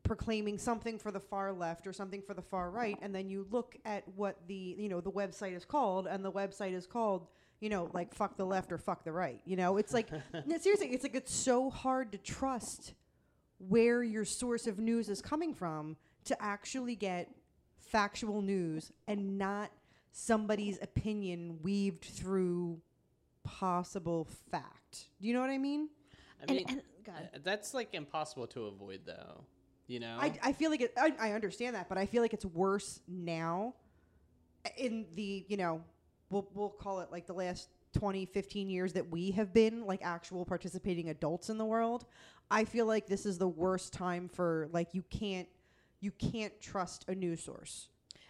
proclaiming 0.04 0.58
something 0.58 0.98
for 0.98 1.12
the 1.12 1.20
far 1.20 1.52
left 1.52 1.86
or 1.86 1.94
something 1.94 2.22
for 2.22 2.34
the 2.34 2.42
far 2.42 2.72
right 2.72 2.98
and 3.02 3.14
then 3.14 3.30
you 3.30 3.46
look 3.52 3.76
at 3.86 4.08
what 4.16 4.38
the 4.48 4.76
you 4.78 4.88
know 4.88 5.02
the 5.02 5.12
website 5.12 5.56
is 5.56 5.66
called 5.66 6.08
and 6.08 6.24
the 6.24 6.32
website 6.32 6.74
is 6.74 6.88
called 6.88 7.28
you 7.60 7.70
know 7.70 7.90
like 7.94 8.14
fuck 8.14 8.38
the 8.38 8.46
left 8.46 8.72
or 8.72 8.78
fuck 8.78 9.04
the 9.04 9.12
right 9.12 9.42
you 9.46 9.56
know 9.56 9.78
it's 9.78 9.94
like 9.94 10.10
no, 10.46 10.58
seriously 10.58 10.88
it's 10.88 11.04
like 11.04 11.16
it's 11.16 11.34
so 11.34 11.70
hard 11.70 12.12
to 12.12 12.18
trust 12.18 12.94
where 13.58 14.04
your 14.04 14.26
source 14.26 14.68
of 14.68 14.80
news 14.80 15.10
is 15.10 15.22
coming 15.22 15.54
from 15.54 15.96
to 16.26 16.42
actually 16.42 16.96
get 16.96 17.30
factual 17.78 18.42
news 18.42 18.92
and 19.08 19.38
not 19.38 19.72
somebody's 20.12 20.78
opinion 20.82 21.60
weaved 21.62 22.04
through 22.04 22.80
possible 23.44 24.28
fact. 24.52 25.06
Do 25.22 25.28
you 25.28 25.34
know 25.34 25.42
what 25.42 25.50
I 25.50 25.58
mean? 25.58 25.90
I 26.42 26.52
mean, 26.52 26.66
and, 26.68 26.82
God. 27.04 27.30
uh, 27.34 27.38
that's 27.44 27.74
like 27.74 27.94
impossible 27.94 28.48
to 28.48 28.66
avoid, 28.66 29.02
though. 29.06 29.44
You 29.88 30.00
know, 30.00 30.18
I, 30.20 30.34
I 30.42 30.52
feel 30.52 30.72
like 30.72 30.82
it, 30.82 30.94
I, 30.98 31.14
I 31.20 31.32
understand 31.34 31.76
that, 31.76 31.88
but 31.88 31.98
I 31.98 32.08
feel 32.08 32.24
like 32.24 32.34
it's 32.34 32.46
worse 32.46 33.02
now 33.08 33.76
in 34.78 35.06
the, 35.14 35.46
you 35.48 35.58
know, 35.58 35.82
we'll, 36.36 36.48
we'll 36.54 36.70
call 36.70 37.00
it 37.00 37.12
like 37.12 37.26
the 37.26 37.34
last 37.34 37.70
20, 37.94 38.26
15 38.26 38.70
years 38.70 38.92
that 38.94 39.10
we 39.10 39.32
have 39.32 39.54
been 39.54 39.86
like 39.86 40.02
actual 40.04 40.46
participating 40.46 41.10
adults 41.10 41.50
in 41.50 41.58
the 41.58 41.66
world. 41.66 42.06
I 42.52 42.66
feel 42.66 42.86
like 42.86 43.08
this 43.08 43.26
is 43.26 43.38
the 43.38 43.48
worst 43.48 43.94
time 43.94 44.28
for 44.28 44.68
like 44.74 44.94
you 44.94 45.04
can't 45.10 45.48
you 46.02 46.12
can't 46.12 46.60
trust 46.60 47.06
a 47.08 47.16
news 47.16 47.42
source. 47.42 47.88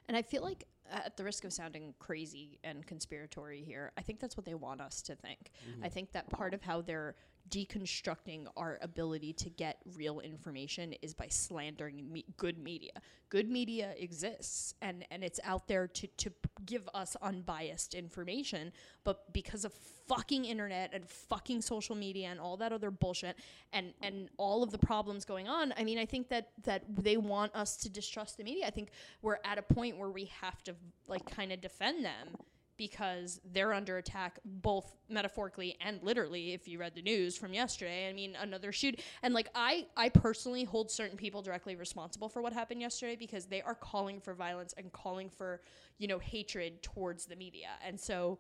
And 0.07 0.15
I 0.15 0.21
feel 0.21 0.43
like, 0.43 0.65
at 0.91 1.17
the 1.17 1.23
risk 1.23 1.43
of 1.45 1.51
sounding 1.51 1.95
crazy 1.97 2.59
and 2.63 2.85
conspiratory 2.85 3.65
here, 3.65 3.91
I 3.97 4.01
think 4.01 4.19
that's 4.19 4.37
what 4.37 4.45
they 4.45 4.53
want 4.53 4.81
us 4.81 5.01
to 5.01 5.15
think. 5.15 5.51
Mm-hmm. 5.67 5.83
I 5.83 5.89
think 5.89 6.11
that 6.11 6.29
part 6.29 6.53
of 6.53 6.61
how 6.61 6.81
they're 6.81 7.15
deconstructing 7.49 8.45
our 8.55 8.77
ability 8.83 9.33
to 9.33 9.49
get 9.49 9.74
real 9.95 10.19
information 10.19 10.93
is 11.01 11.13
by 11.13 11.27
slandering 11.29 12.11
me- 12.11 12.25
good 12.37 12.57
media. 12.57 12.91
Good 13.29 13.49
media 13.49 13.93
exists 13.97 14.73
and, 14.81 15.05
and 15.11 15.23
it's 15.23 15.39
out 15.43 15.67
there 15.67 15.87
to, 15.87 16.07
to 16.07 16.31
give 16.65 16.89
us 16.93 17.15
unbiased 17.21 17.93
information, 17.93 18.71
but 19.03 19.31
because 19.33 19.65
of 19.65 19.73
fucking 20.07 20.45
internet 20.45 20.91
and 20.93 21.07
fucking 21.07 21.61
social 21.61 21.95
media 21.95 22.27
and 22.27 22.39
all 22.39 22.57
that 22.57 22.71
other 22.71 22.91
bullshit 22.91 23.35
and, 23.73 23.93
and 24.01 24.29
all 24.37 24.63
of 24.63 24.71
the 24.71 24.77
problems 24.77 25.25
going 25.25 25.47
on, 25.47 25.73
I 25.77 25.83
mean, 25.83 25.97
I 25.97 26.05
think 26.05 26.29
that, 26.29 26.49
that 26.63 26.83
they 26.87 27.17
want 27.17 27.53
us 27.55 27.77
to 27.77 27.89
distrust 27.89 28.37
the 28.37 28.43
media. 28.43 28.65
I 28.67 28.71
think 28.71 28.89
we're 29.21 29.39
at 29.43 29.57
a 29.57 29.61
point 29.61 29.97
where 29.97 30.09
we 30.09 30.25
have 30.41 30.63
to 30.63 30.75
like 31.07 31.29
kind 31.29 31.51
of 31.51 31.61
defend 31.61 32.05
them 32.05 32.37
because 32.77 33.39
they're 33.53 33.73
under 33.73 33.97
attack 33.97 34.39
both 34.43 34.95
metaphorically 35.09 35.77
and 35.81 35.99
literally 36.03 36.53
if 36.53 36.67
you 36.67 36.79
read 36.79 36.93
the 36.95 37.01
news 37.01 37.37
from 37.37 37.53
yesterday. 37.53 38.09
I 38.09 38.13
mean 38.13 38.35
another 38.39 38.71
shoot. 38.71 39.01
And 39.23 39.33
like 39.33 39.49
i 39.55 39.85
i 39.95 40.09
personally 40.09 40.63
hold 40.63 40.91
certain 40.91 41.17
people 41.17 41.41
directly 41.41 41.75
responsible 41.75 42.29
for 42.29 42.41
what 42.41 42.53
happened 42.53 42.81
yesterday 42.81 43.15
because 43.15 43.45
they 43.45 43.61
are 43.61 43.75
calling 43.75 44.19
for 44.19 44.33
violence 44.33 44.73
and 44.77 44.91
calling 44.91 45.29
for 45.29 45.61
you 45.97 46.07
know 46.07 46.19
hatred 46.19 46.81
towards 46.83 47.25
the 47.25 47.35
media. 47.35 47.69
And 47.85 47.99
so 47.99 48.39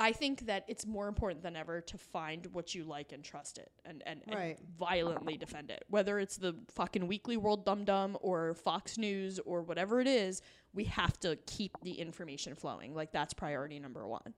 I 0.00 0.12
think 0.12 0.46
that 0.46 0.64
it's 0.68 0.86
more 0.86 1.08
important 1.08 1.42
than 1.42 1.56
ever 1.56 1.80
to 1.80 1.98
find 1.98 2.46
what 2.52 2.72
you 2.74 2.84
like 2.84 3.10
and 3.12 3.24
trust 3.24 3.58
it 3.58 3.70
and, 3.84 4.02
and, 4.06 4.22
and 4.26 4.34
Right. 4.36 4.58
violently 4.78 5.36
defend 5.36 5.70
it. 5.70 5.84
Whether 5.88 6.20
it's 6.20 6.36
the 6.36 6.54
fucking 6.68 7.08
Weekly 7.08 7.36
World 7.36 7.64
Dum 7.64 7.84
Dum 7.84 8.16
or 8.20 8.54
Fox 8.54 8.96
News 8.96 9.40
or 9.40 9.62
whatever 9.62 10.00
it 10.00 10.06
is, 10.06 10.40
we 10.72 10.84
have 10.84 11.18
to 11.20 11.36
keep 11.46 11.76
the 11.82 11.92
information 11.92 12.54
flowing. 12.54 12.94
Like 12.94 13.10
that's 13.10 13.34
priority 13.34 13.80
number 13.80 14.06
one. 14.06 14.34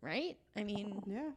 Right? 0.00 0.38
I 0.56 0.62
mean, 0.62 1.02
Yeah. 1.06 1.30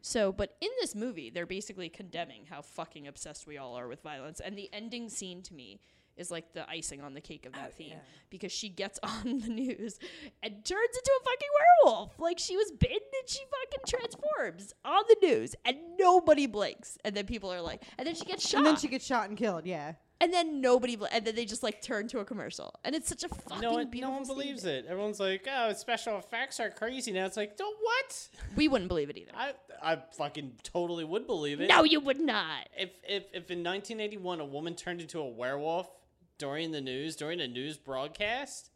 so, 0.00 0.30
but 0.32 0.56
in 0.60 0.70
this 0.80 0.94
movie, 0.94 1.30
they're 1.30 1.46
basically 1.46 1.88
condemning 1.88 2.46
how 2.48 2.62
fucking 2.62 3.08
obsessed 3.08 3.46
we 3.46 3.58
all 3.58 3.74
are 3.76 3.88
with 3.88 4.02
violence. 4.02 4.40
And 4.40 4.56
the 4.56 4.70
ending 4.72 5.08
scene 5.08 5.42
to 5.42 5.52
me 5.54 5.80
is 6.20 6.30
like 6.30 6.52
the 6.52 6.68
icing 6.70 7.00
on 7.00 7.14
the 7.14 7.20
cake 7.20 7.46
of 7.46 7.52
that 7.54 7.68
uh, 7.70 7.76
theme 7.76 7.96
because 8.30 8.52
she 8.52 8.68
gets 8.68 9.00
on 9.02 9.38
the 9.40 9.48
news 9.48 9.98
and 10.42 10.64
turns 10.64 10.96
into 10.96 11.12
a 11.20 11.24
fucking 11.24 11.48
werewolf. 11.84 12.20
Like 12.20 12.38
she 12.38 12.56
was 12.56 12.70
bitten 12.70 12.96
and 13.20 13.28
she 13.28 13.40
fucking 13.40 13.84
transforms 13.88 14.74
on 14.84 15.02
the 15.08 15.16
news 15.26 15.54
and 15.64 15.76
nobody 15.98 16.46
blinks. 16.46 16.98
And 17.04 17.16
then 17.16 17.26
people 17.26 17.52
are 17.52 17.60
like, 17.60 17.82
and 17.98 18.06
then 18.06 18.14
she 18.14 18.24
gets 18.24 18.48
shot. 18.48 18.58
And 18.58 18.66
then 18.66 18.76
she 18.76 18.88
gets 18.88 19.04
shot 19.06 19.28
and 19.28 19.36
killed. 19.38 19.66
Yeah. 19.66 19.94
and 20.22 20.32
then 20.34 20.60
nobody, 20.60 20.96
bl- 20.96 21.06
and 21.10 21.24
then 21.24 21.34
they 21.34 21.46
just 21.46 21.62
like 21.62 21.80
turn 21.80 22.06
to 22.08 22.18
a 22.18 22.24
commercial. 22.26 22.74
And 22.84 22.94
it's 22.94 23.08
such 23.08 23.24
a 23.24 23.28
fucking 23.28 23.60
no 23.62 23.72
one, 23.72 23.90
no 23.94 24.10
one 24.10 24.26
believes 24.26 24.60
statement. 24.60 24.86
it. 24.86 24.90
Everyone's 24.90 25.18
like, 25.18 25.48
"Oh, 25.50 25.72
special 25.72 26.18
effects 26.18 26.60
are 26.60 26.68
crazy 26.68 27.10
now." 27.12 27.24
It's 27.24 27.38
like, 27.38 27.58
"No, 27.58 27.66
what?" 27.80 28.28
We 28.56 28.68
wouldn't 28.68 28.88
believe 28.88 29.08
it 29.08 29.16
either. 29.16 29.32
I 29.34 29.52
I 29.82 29.96
fucking 30.18 30.52
totally 30.62 31.04
would 31.04 31.26
believe 31.26 31.60
it. 31.62 31.68
no, 31.70 31.84
you 31.84 32.00
would 32.00 32.20
not. 32.20 32.68
If 32.76 32.90
if 33.08 33.22
if 33.32 33.50
in 33.50 33.64
1981 33.64 34.40
a 34.40 34.44
woman 34.44 34.74
turned 34.74 35.00
into 35.00 35.20
a 35.20 35.26
werewolf 35.28 35.88
during 36.40 36.72
the 36.72 36.80
news 36.80 37.14
during 37.14 37.40
a 37.40 37.46
news 37.46 37.76
broadcast, 37.76 38.70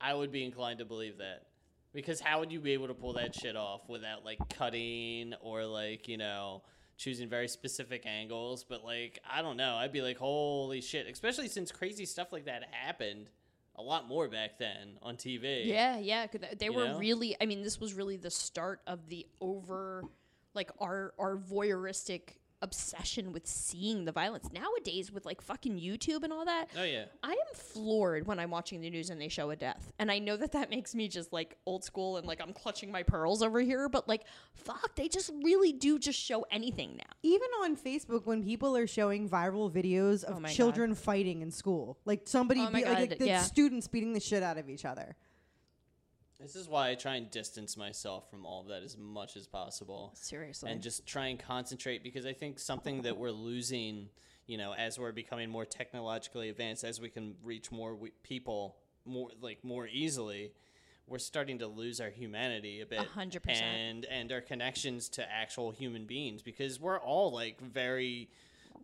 I 0.00 0.12
would 0.12 0.32
be 0.32 0.44
inclined 0.44 0.80
to 0.80 0.84
believe 0.84 1.18
that. 1.18 1.46
Because 1.94 2.20
how 2.20 2.40
would 2.40 2.50
you 2.50 2.58
be 2.60 2.72
able 2.72 2.88
to 2.88 2.94
pull 2.94 3.12
that 3.12 3.34
shit 3.36 3.54
off 3.54 3.88
without 3.88 4.24
like 4.24 4.38
cutting 4.50 5.32
or 5.40 5.64
like, 5.64 6.08
you 6.08 6.18
know, 6.18 6.62
choosing 6.96 7.28
very 7.28 7.46
specific 7.46 8.04
angles, 8.04 8.64
but 8.64 8.84
like 8.84 9.20
I 9.28 9.42
don't 9.42 9.56
know, 9.56 9.76
I'd 9.76 9.92
be 9.92 10.02
like, 10.02 10.18
"Holy 10.18 10.80
shit," 10.80 11.06
especially 11.06 11.48
since 11.48 11.70
crazy 11.70 12.04
stuff 12.04 12.32
like 12.32 12.46
that 12.46 12.64
happened 12.72 13.28
a 13.76 13.82
lot 13.82 14.08
more 14.08 14.28
back 14.28 14.58
then 14.58 14.98
on 15.02 15.16
TV. 15.16 15.66
Yeah, 15.66 15.98
yeah. 15.98 16.26
they 16.58 16.70
were 16.70 16.88
know? 16.88 16.98
really. 16.98 17.36
I 17.40 17.46
mean, 17.46 17.62
this 17.62 17.80
was 17.80 17.94
really 17.94 18.16
the 18.16 18.30
start 18.30 18.80
of 18.86 19.08
the 19.08 19.26
over, 19.40 20.04
like 20.52 20.70
our 20.80 21.14
our 21.18 21.36
voyeuristic 21.36 22.38
obsession 22.62 23.32
with 23.32 23.46
seeing 23.46 24.04
the 24.04 24.12
violence. 24.12 24.48
Nowadays, 24.52 25.12
with 25.12 25.26
like 25.26 25.40
fucking 25.42 25.78
YouTube 25.78 26.22
and 26.24 26.32
all 26.32 26.44
that, 26.44 26.68
Oh 26.78 26.82
yeah. 26.84 27.04
I 27.22 27.32
am 27.32 27.54
floored 27.54 28.26
when 28.26 28.38
I'm 28.38 28.50
watching 28.50 28.80
the 28.80 28.90
news 28.90 29.10
and 29.10 29.20
they 29.20 29.28
show 29.28 29.50
a 29.50 29.56
death, 29.56 29.92
and 29.98 30.10
I 30.10 30.18
know 30.18 30.36
that 30.36 30.52
that 30.52 30.70
makes 30.70 30.94
me 30.94 31.08
just 31.08 31.32
like 31.32 31.56
old 31.66 31.84
school 31.84 32.16
and 32.16 32.26
like 32.26 32.40
I'm 32.40 32.52
clutching 32.52 32.90
my 32.90 33.02
pearls 33.02 33.42
over 33.42 33.60
here. 33.60 33.88
But 33.88 34.08
like, 34.08 34.22
fuck, 34.54 34.94
they 34.96 35.08
just 35.08 35.30
really 35.42 35.72
do 35.72 35.98
just 35.98 36.18
show 36.18 36.46
anything 36.50 36.96
now. 36.96 37.12
Even 37.22 37.48
on 37.62 37.76
Facebook, 37.76 38.26
when 38.26 38.42
people 38.44 38.76
are 38.76 38.86
showing 38.86 39.28
viral 39.28 39.70
videos 39.70 40.24
Oh 40.26 40.32
of 40.34 40.42
God. 40.42 40.50
children 40.50 40.94
fighting 40.94 41.42
in 41.42 41.50
school, 41.50 41.98
like 42.04 42.22
somebody, 42.24 42.60
Oh 42.60 42.68
be, 42.68 42.84
like, 42.84 43.10
God, 43.10 43.18
the 43.18 43.26
yeah. 43.26 43.42
students 43.42 43.88
beating 43.88 44.12
the 44.12 44.20
shit 44.20 44.42
out 44.42 44.56
of 44.58 44.68
each 44.70 44.84
other. 44.84 45.16
This 46.44 46.56
is 46.56 46.68
why 46.68 46.90
I 46.90 46.94
try 46.94 47.14
and 47.14 47.30
distance 47.30 47.74
myself 47.74 48.28
from 48.30 48.44
all 48.44 48.60
of 48.60 48.68
that 48.68 48.82
as 48.82 48.98
much 48.98 49.34
as 49.34 49.46
possible. 49.46 50.12
Seriously. 50.14 50.70
and 50.70 50.82
just 50.82 51.06
try 51.06 51.28
and 51.28 51.38
concentrate 51.38 52.02
because 52.02 52.26
I 52.26 52.34
think 52.34 52.58
something 52.58 53.00
that 53.02 53.16
we're 53.16 53.30
losing, 53.30 54.10
you 54.46 54.58
know, 54.58 54.74
as 54.74 54.98
we're 54.98 55.12
becoming 55.12 55.48
more 55.48 55.64
technologically 55.64 56.50
advanced, 56.50 56.84
as 56.84 57.00
we 57.00 57.08
can 57.08 57.36
reach 57.42 57.72
more 57.72 57.92
w- 57.92 58.12
people 58.22 58.76
more 59.06 59.30
like 59.40 59.64
more 59.64 59.86
easily, 59.86 60.52
we're 61.06 61.18
starting 61.18 61.60
to 61.60 61.66
lose 61.66 61.98
our 61.98 62.10
humanity 62.10 62.82
a 62.82 62.86
bit, 62.86 62.98
hundred 62.98 63.42
percent. 63.42 63.64
and 63.64 64.04
and 64.04 64.30
our 64.30 64.42
connections 64.42 65.08
to 65.10 65.32
actual 65.32 65.70
human 65.70 66.04
beings 66.04 66.42
because 66.42 66.78
we're 66.78 67.00
all 67.00 67.32
like 67.32 67.58
very. 67.60 68.28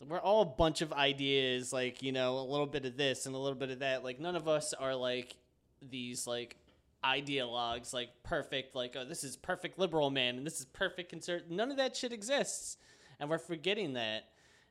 We're 0.09 0.19
all 0.21 0.41
a 0.41 0.47
bunch 0.47 0.81
of 0.81 0.95
ideas, 0.95 1.75
like 1.75 2.03
you 2.03 2.13
know, 2.13 2.39
a 2.39 2.47
little 2.47 2.67
bit 2.67 2.87
of 2.87 2.97
this 2.97 3.27
and 3.27 3.35
a 3.35 3.39
little 3.39 3.59
bit 3.59 3.69
of 3.69 3.81
that. 3.81 4.03
Like 4.03 4.19
none 4.19 4.35
of 4.35 4.49
us 4.49 4.73
are 4.73 4.95
like 4.95 5.37
these 5.83 6.27
like 6.27 6.57
ideologues 7.05 7.95
like 7.95 8.11
perfect 8.23 8.75
like 8.75 8.95
oh 8.99 9.05
this 9.05 9.25
is 9.25 9.37
perfect 9.37 9.79
liberal 9.79 10.11
man 10.11 10.37
and 10.37 10.47
this 10.47 10.61
is 10.61 10.67
perfect 10.67 11.09
conservative 11.09 11.51
none 11.51 11.71
of 11.71 11.77
that 11.77 11.97
shit 11.97 12.13
exists. 12.13 12.77
And 13.19 13.29
we're 13.29 13.39
forgetting 13.39 13.95
that. 13.95 14.25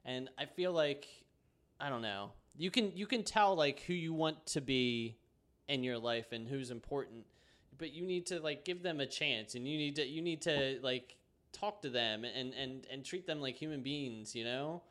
And 0.05 0.29
i 0.37 0.45
feel 0.45 0.71
like 0.71 1.07
i 1.79 1.89
don't 1.89 2.01
know. 2.01 2.31
You 2.57 2.71
can 2.71 2.95
you 2.95 3.07
can 3.07 3.23
tell 3.23 3.55
like 3.55 3.81
who 3.81 3.93
you 3.93 4.13
want 4.13 4.45
to 4.47 4.61
be 4.61 5.17
in 5.67 5.83
your 5.83 5.97
life 5.97 6.31
and 6.31 6.47
who's 6.47 6.71
important 6.71 7.25
but 7.77 7.93
you 7.93 8.05
need 8.05 8.27
to 8.27 8.39
like 8.39 8.65
give 8.65 8.83
them 8.83 8.99
a 8.99 9.05
chance 9.05 9.55
and 9.55 9.67
you 9.67 9.77
need 9.77 9.95
to 9.95 10.05
you 10.05 10.21
need 10.21 10.41
to 10.41 10.77
like 10.83 11.15
talk 11.51 11.81
to 11.81 11.89
them 11.89 12.23
and 12.25 12.53
and 12.53 12.85
and 12.91 13.03
treat 13.03 13.25
them 13.25 13.41
like 13.41 13.55
human 13.55 13.81
beings 13.81 14.35
you 14.35 14.43
know? 14.43 14.83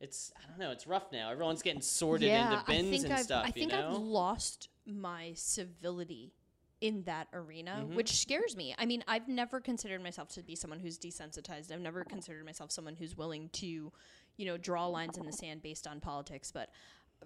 It's 0.00 0.32
i 0.36 0.48
don't 0.48 0.58
know 0.58 0.70
it's 0.70 0.86
rough 0.86 1.10
now. 1.12 1.30
Everyone's 1.30 1.62
getting 1.62 1.82
sorted 1.82 2.28
into 2.28 2.62
bins 2.66 3.04
and 3.04 3.12
I've, 3.12 3.20
stuff 3.20 3.44
I 3.44 3.50
think 3.50 3.72
you 3.72 3.78
know? 3.78 3.88
I've 3.88 3.96
lost 3.96 4.68
my 4.86 5.32
civility 5.34 6.32
in 6.80 7.02
that 7.02 7.28
arena, 7.32 7.84
Mhm. 7.86 7.94
which 7.94 8.12
scares 8.20 8.56
me. 8.56 8.74
I 8.78 8.86
mean, 8.86 9.04
I've 9.06 9.28
never 9.28 9.60
considered 9.60 10.02
myself 10.02 10.30
to 10.30 10.42
be 10.42 10.56
someone 10.56 10.80
who's 10.80 10.98
desensitized. 10.98 11.70
I've 11.70 11.80
never 11.80 12.04
considered 12.04 12.44
myself 12.44 12.70
someone 12.72 12.96
who's 12.96 13.16
willing 13.16 13.50
to, 13.50 13.92
you 14.36 14.46
know, 14.46 14.56
draw 14.56 14.86
lines 14.86 15.18
in 15.18 15.26
the 15.26 15.32
sand 15.32 15.60
based 15.62 15.86
on 15.86 16.00
politics. 16.00 16.50
But 16.50 16.70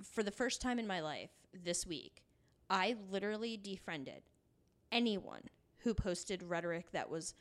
for 0.03 0.23
the 0.25 0.33
first 0.33 0.61
time 0.61 0.79
in 0.79 0.87
my 0.87 1.01
life 1.01 1.31
this 1.53 1.87
week, 1.87 2.25
I 2.69 2.97
literally 3.11 3.57
defriended 3.57 4.25
anyone 4.91 5.49
who 5.79 5.95
posted 5.95 6.43
rhetoric 6.43 6.91
that 6.91 7.09
was 7.09 7.35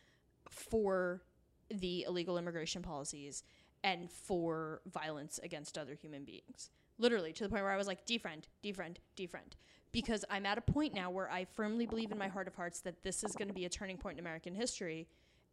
for 0.49 1.23
the 1.69 2.03
illegal 2.03 2.37
immigration 2.37 2.83
policies 2.83 3.43
and 3.83 4.11
for 4.11 4.81
violence 4.85 5.39
against 5.41 5.77
other 5.77 5.95
human 5.95 6.25
beings. 6.25 6.69
Literally 6.99 7.33
to 7.33 7.43
the 7.43 7.49
point 7.49 7.63
where 7.63 7.71
I 7.71 7.77
was 7.77 7.87
like, 7.87 8.05
defriend, 8.05 8.43
defriend, 8.61 8.97
defriend. 9.17 9.53
Because 9.93 10.25
I'm 10.29 10.45
at 10.45 10.57
a 10.57 10.61
point 10.61 10.93
now 10.93 11.09
where 11.09 11.31
I 11.31 11.45
firmly 11.45 11.85
believe 11.85 12.11
in 12.11 12.17
my 12.17 12.27
heart 12.27 12.47
of 12.47 12.55
hearts 12.55 12.81
that 12.81 13.01
this 13.03 13.23
is 13.23 13.33
going 13.37 13.47
to 13.47 13.53
be 13.53 13.63
a 13.65 13.69
turning 13.69 13.97
point 13.97 14.17
in 14.17 14.23
American 14.25 14.53
history 14.53 15.07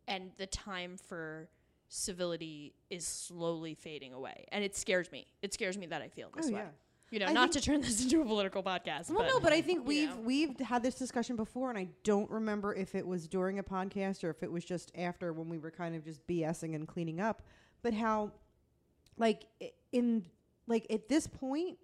and 0.08 0.30
the 0.38 0.46
time 0.46 0.96
for 0.96 1.48
civility 1.88 2.72
is 2.88 3.06
slowly 3.06 3.74
fading 3.74 4.12
away, 4.12 4.46
and 4.52 4.64
it 4.64 4.76
scares 4.76 5.10
me. 5.12 5.26
It 5.42 5.52
scares 5.52 5.76
me 5.76 5.86
that 5.86 6.02
I 6.02 6.08
feel 6.08 6.30
this 6.34 6.48
Oh, 6.48 6.54
way. 6.54 6.60
yeah. 6.60 6.68
You 7.10 7.18
know, 7.18 7.26
I 7.26 7.32
not 7.32 7.50
to 7.52 7.60
turn 7.60 7.80
this 7.80 8.02
into 8.04 8.22
a 8.22 8.24
political 8.24 8.62
podcast. 8.62 9.10
Well, 9.10 9.18
but, 9.18 9.26
no, 9.26 9.40
but 9.40 9.52
I 9.52 9.60
think 9.60 9.84
we've 9.86 10.10
know. 10.10 10.20
we've 10.22 10.58
had 10.60 10.82
this 10.82 10.94
discussion 10.94 11.34
before, 11.36 11.68
and 11.68 11.78
I 11.78 11.88
don't 12.04 12.30
remember 12.30 12.72
if 12.74 12.94
it 12.94 13.04
was 13.06 13.26
during 13.26 13.58
a 13.58 13.64
podcast 13.64 14.22
or 14.22 14.30
if 14.30 14.42
it 14.44 14.50
was 14.50 14.64
just 14.64 14.92
after 14.96 15.32
when 15.32 15.48
we 15.48 15.58
were 15.58 15.72
kind 15.72 15.96
of 15.96 16.04
just 16.04 16.24
BSing 16.28 16.74
and 16.76 16.86
cleaning 16.86 17.20
up. 17.20 17.42
But 17.82 17.94
how, 17.94 18.30
like, 19.18 19.44
in 19.92 20.24
like 20.68 20.86
at 20.88 21.08
this 21.08 21.26
point, 21.26 21.78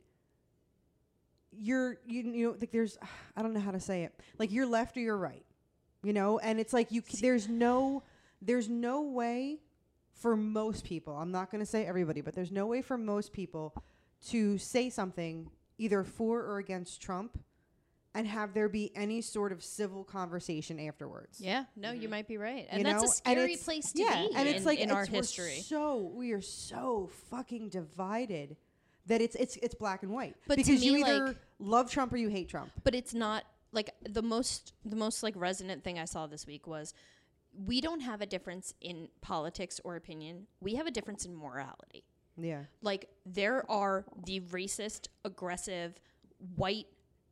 you're 1.59 1.99
you 2.07 2.23
you 2.23 2.47
know 2.49 2.57
like 2.61 2.71
there's 2.73 2.99
I 3.37 3.43
don't 3.43 3.53
know 3.55 3.61
how 3.61 3.71
to 3.73 3.81
say 3.81 4.05
it 4.05 4.19
like 4.39 4.53
you're 4.53 4.67
left 4.67 4.97
or 4.97 5.01
you're 5.01 5.17
right, 5.17 5.45
you 6.03 6.13
know, 6.13 6.39
and 6.39 6.59
it's 6.61 6.73
like 6.73 6.93
you 6.93 7.03
c- 7.07 7.19
there's 7.21 7.49
no 7.49 8.03
there's 8.43 8.69
no 8.69 9.03
way 9.03 9.61
for 10.15 10.37
most 10.37 10.85
people. 10.85 11.17
I'm 11.17 11.31
not 11.31 11.51
going 11.51 11.61
to 11.61 11.67
say 11.67 11.85
everybody, 11.87 12.21
but 12.21 12.35
there's 12.35 12.53
no 12.53 12.67
way 12.67 12.83
for 12.83 12.97
most 12.97 13.33
people 13.33 13.75
to 14.29 14.59
say 14.59 14.89
something 14.91 15.51
either 15.79 16.05
for 16.05 16.41
or 16.41 16.59
against 16.59 17.01
Trump 17.03 17.39
and 18.15 18.27
have 18.27 18.55
there 18.55 18.69
be 18.71 18.91
any 18.97 19.21
sort 19.21 19.53
of 19.53 19.63
civil 19.63 20.03
conversation 20.03 20.81
afterwards. 20.81 21.39
Yeah, 21.39 21.65
no, 21.77 21.93
you 21.93 22.03
mm-hmm. 22.03 22.11
might 22.13 22.29
be 22.29 22.39
right, 22.39 22.67
and 22.71 22.79
You 22.79 22.85
that's 22.85 23.03
know? 23.03 23.09
a 23.11 23.13
scary 23.13 23.53
it's- 23.53 23.65
place 23.65 23.93
to 23.93 24.03
yeah, 24.03 24.27
be 24.27 24.35
and 24.35 24.49
it's 24.49 24.65
like 24.65 24.79
in 24.79 24.91
our 24.91 25.03
it's- 25.03 25.13
we're 25.13 25.19
history. 25.19 25.61
So 25.61 26.11
we 26.15 26.33
are 26.33 26.41
so 26.41 27.11
fucking 27.31 27.69
divided 27.69 28.57
that 29.07 29.21
it's 29.21 29.35
it's 29.37 29.57
it's 29.57 29.75
black 29.75 30.03
and 30.03 30.13
white. 30.13 30.37
But 30.47 30.57
because 30.57 30.85
you 30.85 30.97
either 30.97 31.29
like- 31.29 31.37
love 31.59 31.91
Trump 31.91 32.13
or 32.13 32.17
you 32.17 32.29
hate 32.29 32.49
Trump. 32.49 32.71
but 32.85 32.95
it's 32.95 33.15
not 33.15 33.45
like 33.73 33.91
the 34.09 34.23
most 34.23 34.73
the 34.85 34.97
most 34.97 35.23
like 35.23 35.35
resonant 35.37 35.85
thing 35.85 35.99
I 35.99 36.05
saw 36.05 36.27
this 36.27 36.47
week 36.47 36.67
was 36.67 36.95
we 37.65 37.81
don't 37.81 38.01
have 38.01 38.21
a 38.21 38.27
difference 38.27 38.75
in 38.81 39.09
politics 39.23 39.81
or 39.85 39.97
opinion. 39.97 40.47
We 40.61 40.75
have 40.75 40.87
a 40.87 40.91
difference 40.91 41.25
in 41.25 41.35
morality. 41.35 42.05
Yeah. 42.37 42.65
Like 42.83 43.09
there 43.25 43.69
are 43.71 44.05
the 44.27 44.41
racist, 44.41 45.09
aggressive, 45.25 45.99
white 46.57 46.87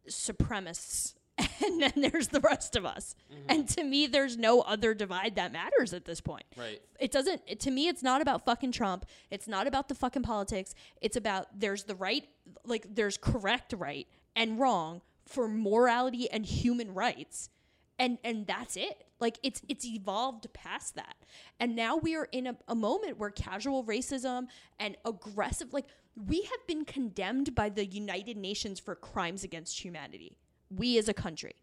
supremacists 0.09 1.15
and 1.65 1.83
then 1.83 1.93
there's 1.97 2.29
the 2.29 2.41
rest 2.41 2.77
of 2.77 2.85
us. 2.85 3.17
Mm-hmm. 3.33 3.43
And 3.49 3.69
to 3.71 3.83
me 3.83 4.07
there's 4.07 4.37
no 4.37 4.61
other 4.61 4.95
divide 4.95 5.37
that 5.37 5.53
matters 5.53 5.93
at 5.93 6.05
this 6.05 6.21
point. 6.21 6.45
Right. 6.57 6.81
It 7.01 7.11
doesn't 7.11 7.43
it- 7.47 7.61
to 7.61 7.71
me 7.71 7.89
it's 7.89 8.03
not 8.03 8.21
about 8.23 8.45
fucking 8.45 8.73
Trump. 8.73 9.07
It's 9.31 9.49
not 9.49 9.67
about 9.67 9.89
the 9.89 9.95
fucking 9.95 10.23
politics. 10.23 10.75
It's 11.01 11.17
about 11.17 11.49
there's 11.59 11.85
the 11.85 11.95
right 11.97 12.25
like 12.65 12.87
there's 12.95 13.17
correct 13.17 13.75
right 13.77 14.07
and 14.37 14.59
wrong 14.61 15.03
for 15.27 15.49
morality 15.49 16.31
and 16.31 16.47
human 16.47 16.95
rights. 16.95 17.51
And 17.99 18.19
and 18.23 18.47
that's 18.47 18.77
it. 18.77 19.05
Like 19.19 19.39
it's 19.43 19.61
it's 19.69 19.85
evolved 19.85 20.47
past 20.53 20.95
that. 20.95 21.17
And 21.59 21.75
now 21.75 21.97
we 21.97 22.15
are 22.15 22.29
in 22.31 22.47
a, 22.47 22.57
a 22.69 22.75
moment 22.75 23.19
where 23.19 23.31
casual 23.31 23.85
racism 23.85 24.47
and 24.79 24.97
aggressive 25.05 25.73
like 25.73 25.87
we 26.17 26.43
have 26.43 26.67
been 26.69 26.85
condemned 26.85 27.57
by 27.57 27.69
the 27.71 27.85
United 27.85 28.37
Nations 28.37 28.79
for 28.79 28.95
crimes 28.95 29.43
against 29.43 29.81
humanity. 29.85 30.37
We 30.77 30.99
as 30.99 31.09
a 31.09 31.15
country. 31.15 31.55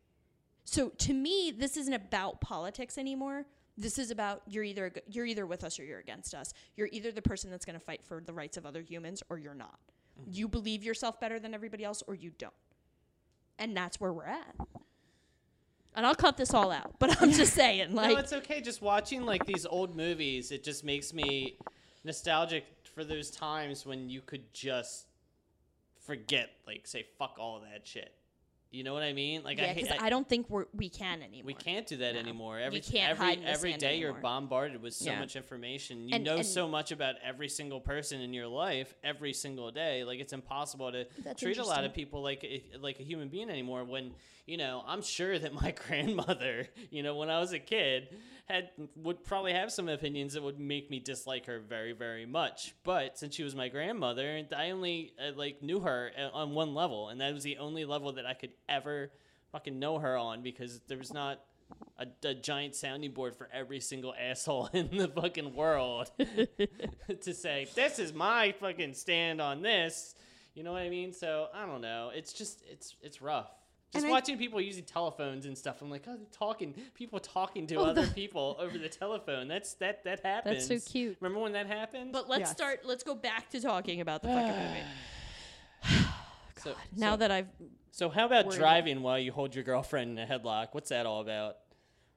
So 0.63 0.89
to 0.89 1.13
me, 1.13 1.53
this 1.55 1.77
isn't 1.77 1.93
about 1.93 2.41
politics 2.41 2.97
anymore. 2.97 3.45
This 3.77 3.97
is 3.97 4.11
about 4.11 4.41
you're 4.47 4.63
either 4.63 4.91
you're 5.07 5.25
either 5.25 5.45
with 5.45 5.63
us 5.63 5.79
or 5.79 5.83
you're 5.83 5.99
against 5.99 6.33
us. 6.33 6.53
You're 6.75 6.89
either 6.91 7.11
the 7.11 7.21
person 7.21 7.49
that's 7.49 7.65
going 7.65 7.79
to 7.79 7.83
fight 7.83 8.03
for 8.03 8.21
the 8.21 8.33
rights 8.33 8.57
of 8.57 8.65
other 8.65 8.81
humans 8.81 9.23
or 9.29 9.37
you're 9.37 9.55
not. 9.55 9.79
Mm-hmm. 10.19 10.31
You 10.33 10.47
believe 10.47 10.83
yourself 10.83 11.19
better 11.19 11.39
than 11.39 11.53
everybody 11.53 11.83
else 11.83 12.03
or 12.05 12.15
you 12.15 12.31
don't. 12.37 12.53
And 13.57 13.75
that's 13.75 13.99
where 13.99 14.13
we're 14.13 14.25
at. 14.25 14.55
And 15.95 16.05
I'll 16.05 16.15
cut 16.15 16.37
this 16.37 16.53
all 16.53 16.71
out, 16.71 16.95
but 16.99 17.21
I'm 17.21 17.31
just 17.31 17.53
saying 17.53 17.93
like 17.95 18.11
no, 18.11 18.17
it's 18.17 18.33
okay. 18.33 18.61
Just 18.61 18.81
watching 18.81 19.25
like 19.25 19.45
these 19.45 19.65
old 19.65 19.95
movies, 19.95 20.51
it 20.51 20.63
just 20.63 20.83
makes 20.83 21.13
me 21.13 21.57
nostalgic 22.03 22.65
for 22.93 23.03
those 23.03 23.29
times 23.29 23.85
when 23.85 24.09
you 24.09 24.21
could 24.21 24.53
just 24.53 25.07
forget, 25.99 26.49
like, 26.67 26.87
say, 26.87 27.05
fuck 27.17 27.37
all 27.39 27.57
of 27.57 27.63
that 27.63 27.85
shit. 27.85 28.13
You 28.71 28.85
know 28.85 28.93
what 28.93 29.03
I 29.03 29.11
mean? 29.11 29.43
Like, 29.43 29.57
yeah, 29.57 29.65
I, 29.65 29.67
hate, 29.67 29.83
because 29.83 29.97
I, 30.01 30.09
don't 30.09 30.27
think 30.27 30.49
we're, 30.49 30.63
we 30.73 30.87
can 30.87 31.21
anymore. 31.21 31.43
we 31.45 31.53
can't 31.53 31.85
do 31.85 31.97
that 31.97 32.13
No. 32.13 32.19
anymore. 32.21 32.57
You 32.57 32.63
Every 32.65 32.79
can't 32.79 33.11
every 33.11 33.25
hide 33.25 33.37
in 33.39 33.45
every 33.45 33.73
day 33.73 33.97
you're 33.97 34.13
bombarded 34.13 34.81
with 34.81 34.93
so 34.93 35.11
Yeah. 35.11 35.19
much 35.19 35.35
information. 35.35 36.07
You 36.07 36.15
And- 36.15 36.23
know 36.23 36.37
and- 36.37 36.45
so 36.45 36.69
much 36.69 36.93
about 36.93 37.15
every 37.21 37.49
single 37.49 37.81
person 37.81 38.21
in 38.21 38.33
your 38.33 38.47
life 38.47 38.93
every 39.03 39.33
single 39.33 39.71
day. 39.71 40.05
Like 40.05 40.19
it's 40.21 40.31
impossible 40.31 40.89
to 40.93 41.05
treat 41.35 41.57
a 41.57 41.65
lot 41.65 41.83
of 41.83 41.93
people 41.93 42.21
like 42.23 42.45
a, 42.45 42.63
like 42.79 42.99
a 43.01 43.03
human 43.03 43.27
being 43.27 43.49
anymore. 43.49 43.83
When 43.83 44.13
you 44.45 44.55
know, 44.57 44.83
I'm 44.87 45.01
sure 45.01 45.37
that 45.37 45.53
my 45.53 45.71
grandmother, 45.87 46.67
you 46.89 47.03
know, 47.03 47.15
when 47.15 47.29
I 47.29 47.39
was 47.39 47.51
a 47.51 47.59
kid, 47.59 48.07
had 48.51 48.69
would 48.95 49.23
probably 49.23 49.53
have 49.53 49.71
some 49.71 49.89
opinions 49.89 50.33
that 50.33 50.43
would 50.43 50.59
make 50.59 50.89
me 50.89 50.99
dislike 50.99 51.45
her 51.45 51.59
very 51.59 51.93
very 51.93 52.25
much. 52.25 52.75
But 52.83 53.17
since 53.17 53.35
she 53.35 53.43
was 53.43 53.55
my 53.55 53.69
grandmother, 53.69 54.43
I 54.55 54.71
only 54.71 55.13
uh, 55.19 55.31
like 55.35 55.61
knew 55.61 55.79
her 55.81 56.11
uh, 56.17 56.35
on 56.35 56.51
one 56.51 56.73
level, 56.73 57.09
and 57.09 57.21
that 57.21 57.33
was 57.33 57.43
the 57.43 57.57
only 57.57 57.85
level 57.85 58.13
that 58.13 58.25
I 58.25 58.33
could 58.33 58.51
ever 58.69 59.11
fucking 59.51 59.79
know 59.79 59.99
her 59.99 60.17
on 60.17 60.41
because 60.41 60.81
there 60.87 60.97
was 60.97 61.13
not 61.13 61.41
a, 61.97 62.07
a 62.27 62.33
giant 62.33 62.75
sounding 62.75 63.11
board 63.11 63.35
for 63.35 63.49
every 63.53 63.79
single 63.79 64.13
asshole 64.19 64.69
in 64.73 64.89
the 64.95 65.07
fucking 65.07 65.55
world 65.55 66.11
to 67.21 67.33
say 67.33 67.67
this 67.75 67.99
is 67.99 68.13
my 68.13 68.53
fucking 68.59 68.93
stand 68.93 69.41
on 69.41 69.61
this. 69.61 70.15
You 70.53 70.63
know 70.63 70.73
what 70.73 70.81
I 70.81 70.89
mean? 70.89 71.13
So 71.13 71.47
I 71.53 71.65
don't 71.65 71.81
know. 71.81 72.11
It's 72.13 72.33
just 72.33 72.61
it's 72.69 72.95
it's 73.01 73.21
rough. 73.21 73.51
Just 73.91 74.05
And 74.05 74.11
I- 74.11 74.15
watching 74.15 74.37
people 74.37 74.61
using 74.61 74.85
telephones 74.85 75.45
and 75.45 75.57
stuff. 75.57 75.81
I'm 75.81 75.89
like, 75.89 76.03
oh, 76.07 76.15
they're 76.15 76.25
talking. 76.31 76.73
People 76.93 77.19
talking 77.19 77.67
to 77.67 77.75
Oh, 77.75 77.85
other 77.85 78.05
the- 78.05 78.13
people 78.13 78.55
over 78.59 78.77
the 78.77 78.87
telephone. 78.89 79.47
That's 79.49 79.73
that 79.75 80.03
that 80.05 80.21
happens. 80.21 80.67
That's 80.67 80.85
so 80.85 80.91
cute. 80.91 81.17
Remember 81.19 81.41
when 81.41 81.51
that 81.53 81.67
happened? 81.67 82.13
But 82.13 82.29
let's 82.29 82.41
Yes. 82.41 82.51
start. 82.51 82.79
Let's 82.85 83.03
go 83.03 83.15
back 83.15 83.49
to 83.49 83.59
talking 83.59 83.99
about 84.01 84.21
the 84.21 84.29
fucking 84.29 84.63
movie. 84.63 84.79
so, 86.63 86.75
Now 86.95 87.13
so, 87.13 87.17
that 87.17 87.31
I've 87.31 87.47
so 87.91 88.09
how 88.09 88.25
about 88.25 88.49
driving 88.51 89.01
while 89.01 89.19
you 89.19 89.33
hold 89.33 89.53
your 89.55 89.63
girlfriend 89.65 90.17
in 90.17 90.19
a 90.19 90.25
headlock? 90.39 90.69
What's 90.71 90.89
that 90.89 91.05
all 91.05 91.19
about? 91.21 91.57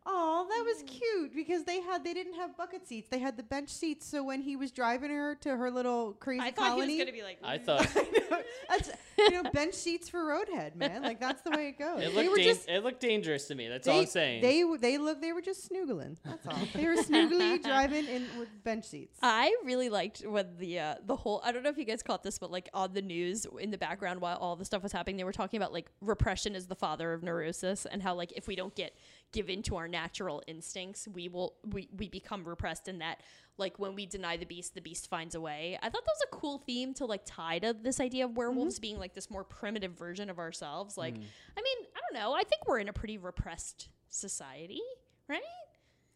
Oh, 0.06 0.46
that 0.48 0.64
was 0.64 0.82
cute 0.86 1.34
because 1.34 1.64
they 1.64 1.80
had 1.80 2.04
they 2.04 2.12
didn't 2.12 2.34
have 2.34 2.56
bucket 2.56 2.86
seats. 2.86 3.08
They 3.08 3.18
had 3.18 3.36
the 3.36 3.42
bench 3.42 3.70
seats. 3.70 4.06
So 4.06 4.22
when 4.22 4.42
he 4.42 4.54
was 4.56 4.70
driving 4.70 5.10
her 5.10 5.34
to 5.36 5.56
her 5.56 5.70
little 5.70 6.12
crazy 6.12 6.42
I 6.42 6.50
thought 6.50 6.72
colony, 6.72 6.92
he 6.92 6.98
was 6.98 7.06
gonna 7.06 7.16
be 7.16 7.22
like, 7.22 7.38
I 7.42 7.58
thought 7.58 7.86
I. 8.30 8.44
That's 8.68 8.90
you 9.18 9.30
know 9.30 9.50
bench 9.50 9.74
seats 9.74 10.08
for 10.08 10.18
Roadhead, 10.18 10.76
man. 10.76 11.02
Like 11.02 11.20
that's 11.20 11.42
the 11.42 11.50
way 11.50 11.68
it 11.68 11.78
goes. 11.78 12.02
it 12.02 12.14
looked 12.14 12.30
were 12.30 12.38
just 12.38 12.68
it 12.68 12.82
looked 12.82 13.00
dangerous 13.00 13.46
to 13.48 13.54
me. 13.54 13.68
That's 13.68 13.86
they, 13.86 13.92
all 13.92 14.00
I'm 14.00 14.06
saying. 14.06 14.42
They 14.42 14.60
w- 14.60 14.78
they 14.78 14.98
look 14.98 15.20
they 15.20 15.32
were 15.32 15.40
just 15.40 15.70
snoogling. 15.70 16.16
That's 16.24 16.46
all. 16.46 16.58
They 16.74 16.86
were 16.86 16.96
snoogly 16.96 17.62
driving 17.62 18.06
in 18.06 18.26
with 18.38 18.48
bench 18.64 18.84
seats. 18.84 19.18
I 19.22 19.54
really 19.64 19.88
liked 19.88 20.22
when 20.26 20.56
the 20.58 20.78
uh, 20.80 20.94
the 21.06 21.16
whole 21.16 21.40
I 21.44 21.52
don't 21.52 21.62
know 21.62 21.70
if 21.70 21.78
you 21.78 21.84
guys 21.84 22.02
caught 22.02 22.22
this, 22.22 22.38
but 22.38 22.50
like 22.50 22.68
on 22.74 22.92
the 22.92 23.02
news 23.02 23.46
in 23.60 23.70
the 23.70 23.78
background 23.78 24.20
while 24.20 24.36
all 24.36 24.56
the 24.56 24.64
stuff 24.64 24.82
was 24.82 24.92
happening, 24.92 25.16
they 25.16 25.24
were 25.24 25.32
talking 25.32 25.58
about 25.58 25.72
like 25.72 25.90
repression 26.00 26.54
is 26.54 26.66
the 26.66 26.76
father 26.76 27.12
of 27.12 27.22
neurosis 27.22 27.86
and 27.86 28.02
how 28.02 28.14
like 28.14 28.32
if 28.36 28.46
we 28.46 28.56
don't 28.56 28.74
get 28.74 28.96
given 29.34 29.62
to 29.64 29.76
our 29.76 29.88
natural 29.88 30.42
instincts, 30.46 31.06
we 31.12 31.28
will 31.28 31.56
we, 31.66 31.88
we 31.94 32.08
become 32.08 32.44
repressed 32.44 32.88
in 32.88 33.00
that 33.00 33.20
like 33.58 33.78
when 33.78 33.94
we 33.94 34.06
deny 34.06 34.36
the 34.36 34.46
beast, 34.46 34.74
the 34.74 34.80
beast 34.80 35.10
finds 35.10 35.34
a 35.34 35.40
way. 35.40 35.78
I 35.82 35.90
thought 35.90 36.04
that 36.04 36.12
was 36.12 36.26
a 36.32 36.36
cool 36.36 36.58
theme 36.58 36.94
to 36.94 37.04
like 37.04 37.22
tie 37.24 37.58
to 37.58 37.74
this 37.74 38.00
idea 38.00 38.24
of 38.24 38.36
werewolves 38.36 38.76
mm-hmm. 38.76 38.82
being 38.82 38.98
like 38.98 39.14
this 39.14 39.30
more 39.30 39.44
primitive 39.44 39.92
version 39.92 40.30
of 40.30 40.38
ourselves. 40.38 40.96
Like 40.96 41.14
mm. 41.14 41.24
I 41.58 41.62
mean, 41.62 41.86
I 41.94 42.00
don't 42.00 42.20
know. 42.20 42.32
I 42.32 42.44
think 42.44 42.66
we're 42.66 42.78
in 42.78 42.88
a 42.88 42.92
pretty 42.92 43.18
repressed 43.18 43.88
society, 44.08 44.80
right? 45.28 45.42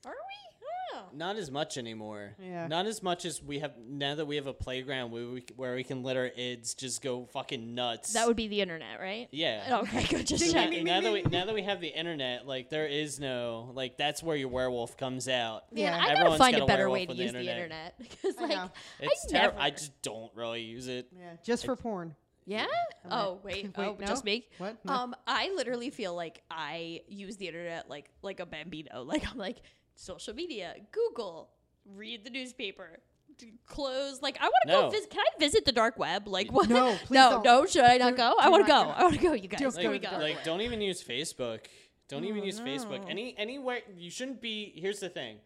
Are 0.06 0.12
we? 0.12 0.47
I 0.94 1.00
don't 1.18 1.36
as 1.38 1.50
much 1.50 1.78
anymore. 1.78 2.34
Yeah. 2.42 2.66
Not 2.66 2.86
as 2.86 3.02
much 3.02 3.24
as 3.24 3.42
we 3.42 3.60
have 3.60 3.72
now 3.88 4.14
that 4.16 4.26
we 4.26 4.36
have 4.36 4.46
a 4.46 4.52
playground 4.52 5.10
where 5.10 5.26
we 5.26 5.44
where 5.56 5.74
we 5.74 5.84
can 5.84 6.02
let 6.02 6.16
our 6.16 6.30
ids 6.36 6.74
just 6.74 7.02
go 7.02 7.26
fucking 7.32 7.74
nuts. 7.74 8.12
That 8.12 8.26
would 8.26 8.36
be 8.36 8.48
the 8.48 8.60
internet, 8.60 9.00
right? 9.00 9.28
yeah. 9.32 9.80
Okay, 9.82 10.04
good. 10.04 10.26
Just 10.26 10.52
now, 10.54 10.64
checking. 10.64 10.84
now 10.84 11.00
that 11.00 11.12
we 11.12 11.22
now 11.22 11.44
that 11.46 11.54
we 11.54 11.62
have 11.62 11.80
the 11.80 11.88
internet, 11.88 12.46
like 12.46 12.68
there 12.70 12.86
is 12.86 13.18
no 13.20 13.70
like 13.74 13.96
that's 13.96 14.22
where 14.22 14.36
your 14.36 14.48
werewolf 14.48 14.96
comes 14.96 15.28
out. 15.28 15.72
Man, 15.72 15.84
Yeah. 15.84 15.96
I 15.96 16.00
gotta 16.00 16.10
Everyone's 16.12 16.38
find 16.38 16.52
got 16.54 16.60
a 16.60 16.64
a 16.64 16.66
better 16.68 16.90
way 16.90 17.06
to 17.06 17.12
on 17.12 17.16
the 17.16 17.22
use 17.22 17.32
the 17.32 17.38
internet. 17.40 17.58
internet 17.62 17.98
because, 17.98 18.36
like, 18.36 18.50
know. 18.50 18.70
It's 19.00 19.26
I 19.26 19.30
terrible. 19.30 19.58
never. 19.58 19.66
I 19.66 19.70
just 19.70 20.02
don't 20.02 20.30
really 20.34 20.62
use 20.62 20.88
it. 20.88 21.08
Yeah, 21.16 21.32
just 21.44 21.64
for 21.64 21.76
porn. 21.76 22.14
yeah. 22.46 22.66
Oh 23.10 23.38
wait. 23.42 23.64
Wait, 23.76 23.86
oh, 23.86 23.96
no? 23.98 24.06
just 24.06 24.24
me. 24.24 24.46
What? 24.58 24.76
No. 24.84 24.92
Um, 24.92 25.16
I 25.26 25.50
literally 25.54 25.90
feel 25.90 26.14
like 26.14 26.42
I 26.50 27.00
use 27.08 27.36
the 27.36 27.46
internet 27.46 27.88
like 27.88 28.10
like 28.22 28.40
a 28.40 28.46
bambino. 28.46 29.02
Like 29.04 29.24
I'm 29.30 29.38
like 29.38 29.62
social 29.98 30.32
media, 30.34 30.74
Google, 30.92 31.50
read 31.84 32.24
the 32.24 32.30
newspaper. 32.30 33.00
d- 33.36 33.52
Close 33.66 34.22
like 34.22 34.36
I 34.40 34.44
want 34.44 34.54
to 34.66 34.72
No. 34.72 34.82
go 34.82 34.90
visit. 34.90 35.10
Can 35.10 35.20
I 35.20 35.38
visit 35.40 35.64
the 35.64 35.72
dark 35.72 35.98
web? 35.98 36.26
Like 36.28 36.50
what? 36.52 36.68
No, 36.68 36.96
please 37.04 37.10
no, 37.16 37.30
don't. 37.30 37.44
no. 37.44 37.66
Should 37.66 37.84
I 37.84 37.96
not 37.98 38.10
Do- 38.12 38.16
go? 38.18 38.30
do 38.30 38.36
I 38.40 38.48
want 38.48 38.66
to 38.66 38.72
not 38.72 38.86
go. 38.86 38.92
go. 38.92 38.98
I 38.98 39.02
want 39.02 39.14
to 39.16 39.20
go. 39.20 39.32
You 39.34 39.48
guys, 39.48 39.60
Don't 39.60 39.74
here 39.76 39.84
go 39.84 39.90
we 39.90 39.98
to 39.98 40.10
go. 40.10 40.18
Like 40.18 40.44
don't 40.44 40.60
even 40.60 40.80
use 40.80 41.02
Facebook. 41.02 41.60
Don't 42.08 42.24
even 42.24 42.40
Oh, 42.42 42.44
use 42.46 42.60
Facebook. 42.60 43.04
Any 43.08 43.34
anywhere 43.36 43.80
you 43.96 44.10
shouldn't 44.10 44.40
be. 44.40 44.72
Here's 44.76 45.00
the 45.00 45.08
thing. 45.10 45.36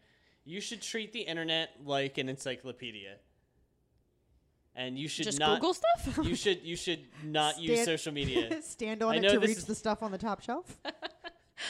You 0.45 0.59
should 0.61 0.81
treat 0.81 1.13
the 1.13 1.21
internet 1.21 1.69
like 1.85 2.17
an 2.17 2.29
encyclopedia. 2.29 3.15
And 4.75 4.97
you 4.97 5.07
should 5.07 5.25
Just 5.25 5.39
not 5.39 5.59
Google 5.61 5.73
stuff. 5.75 6.19
you 6.25 6.35
should 6.35 6.63
you 6.63 6.75
should 6.75 7.05
not 7.23 7.59
use 7.61 7.85
social 7.85 8.11
media. 8.13 8.61
Stand 8.63 9.03
on 9.03 9.13
I 9.13 9.17
it 9.17 9.29
to 9.29 9.39
reach 9.39 9.57
is- 9.57 9.65
the 9.65 9.75
stuff 9.75 10.01
on 10.01 10.11
the 10.11 10.17
top 10.17 10.41
shelf. 10.41 10.77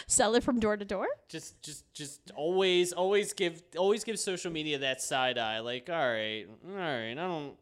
Sell 0.08 0.36
it 0.36 0.44
from 0.44 0.60
door 0.60 0.78
to 0.78 0.86
door. 0.86 1.08
just 1.30 1.62
just 1.62 1.92
just 1.94 2.32
always 2.36 2.94
always 2.94 3.34
give 3.34 3.62
always 3.78 4.04
give 4.04 4.18
social 4.20 4.52
media 4.52 4.78
that 4.80 5.02
side 5.02 5.38
eye 5.38 5.60
like 5.60 5.90
all 5.90 5.96
right 5.96 6.46
all 6.70 6.76
right 6.76 7.12
i 7.12 7.14
don't 7.14 7.54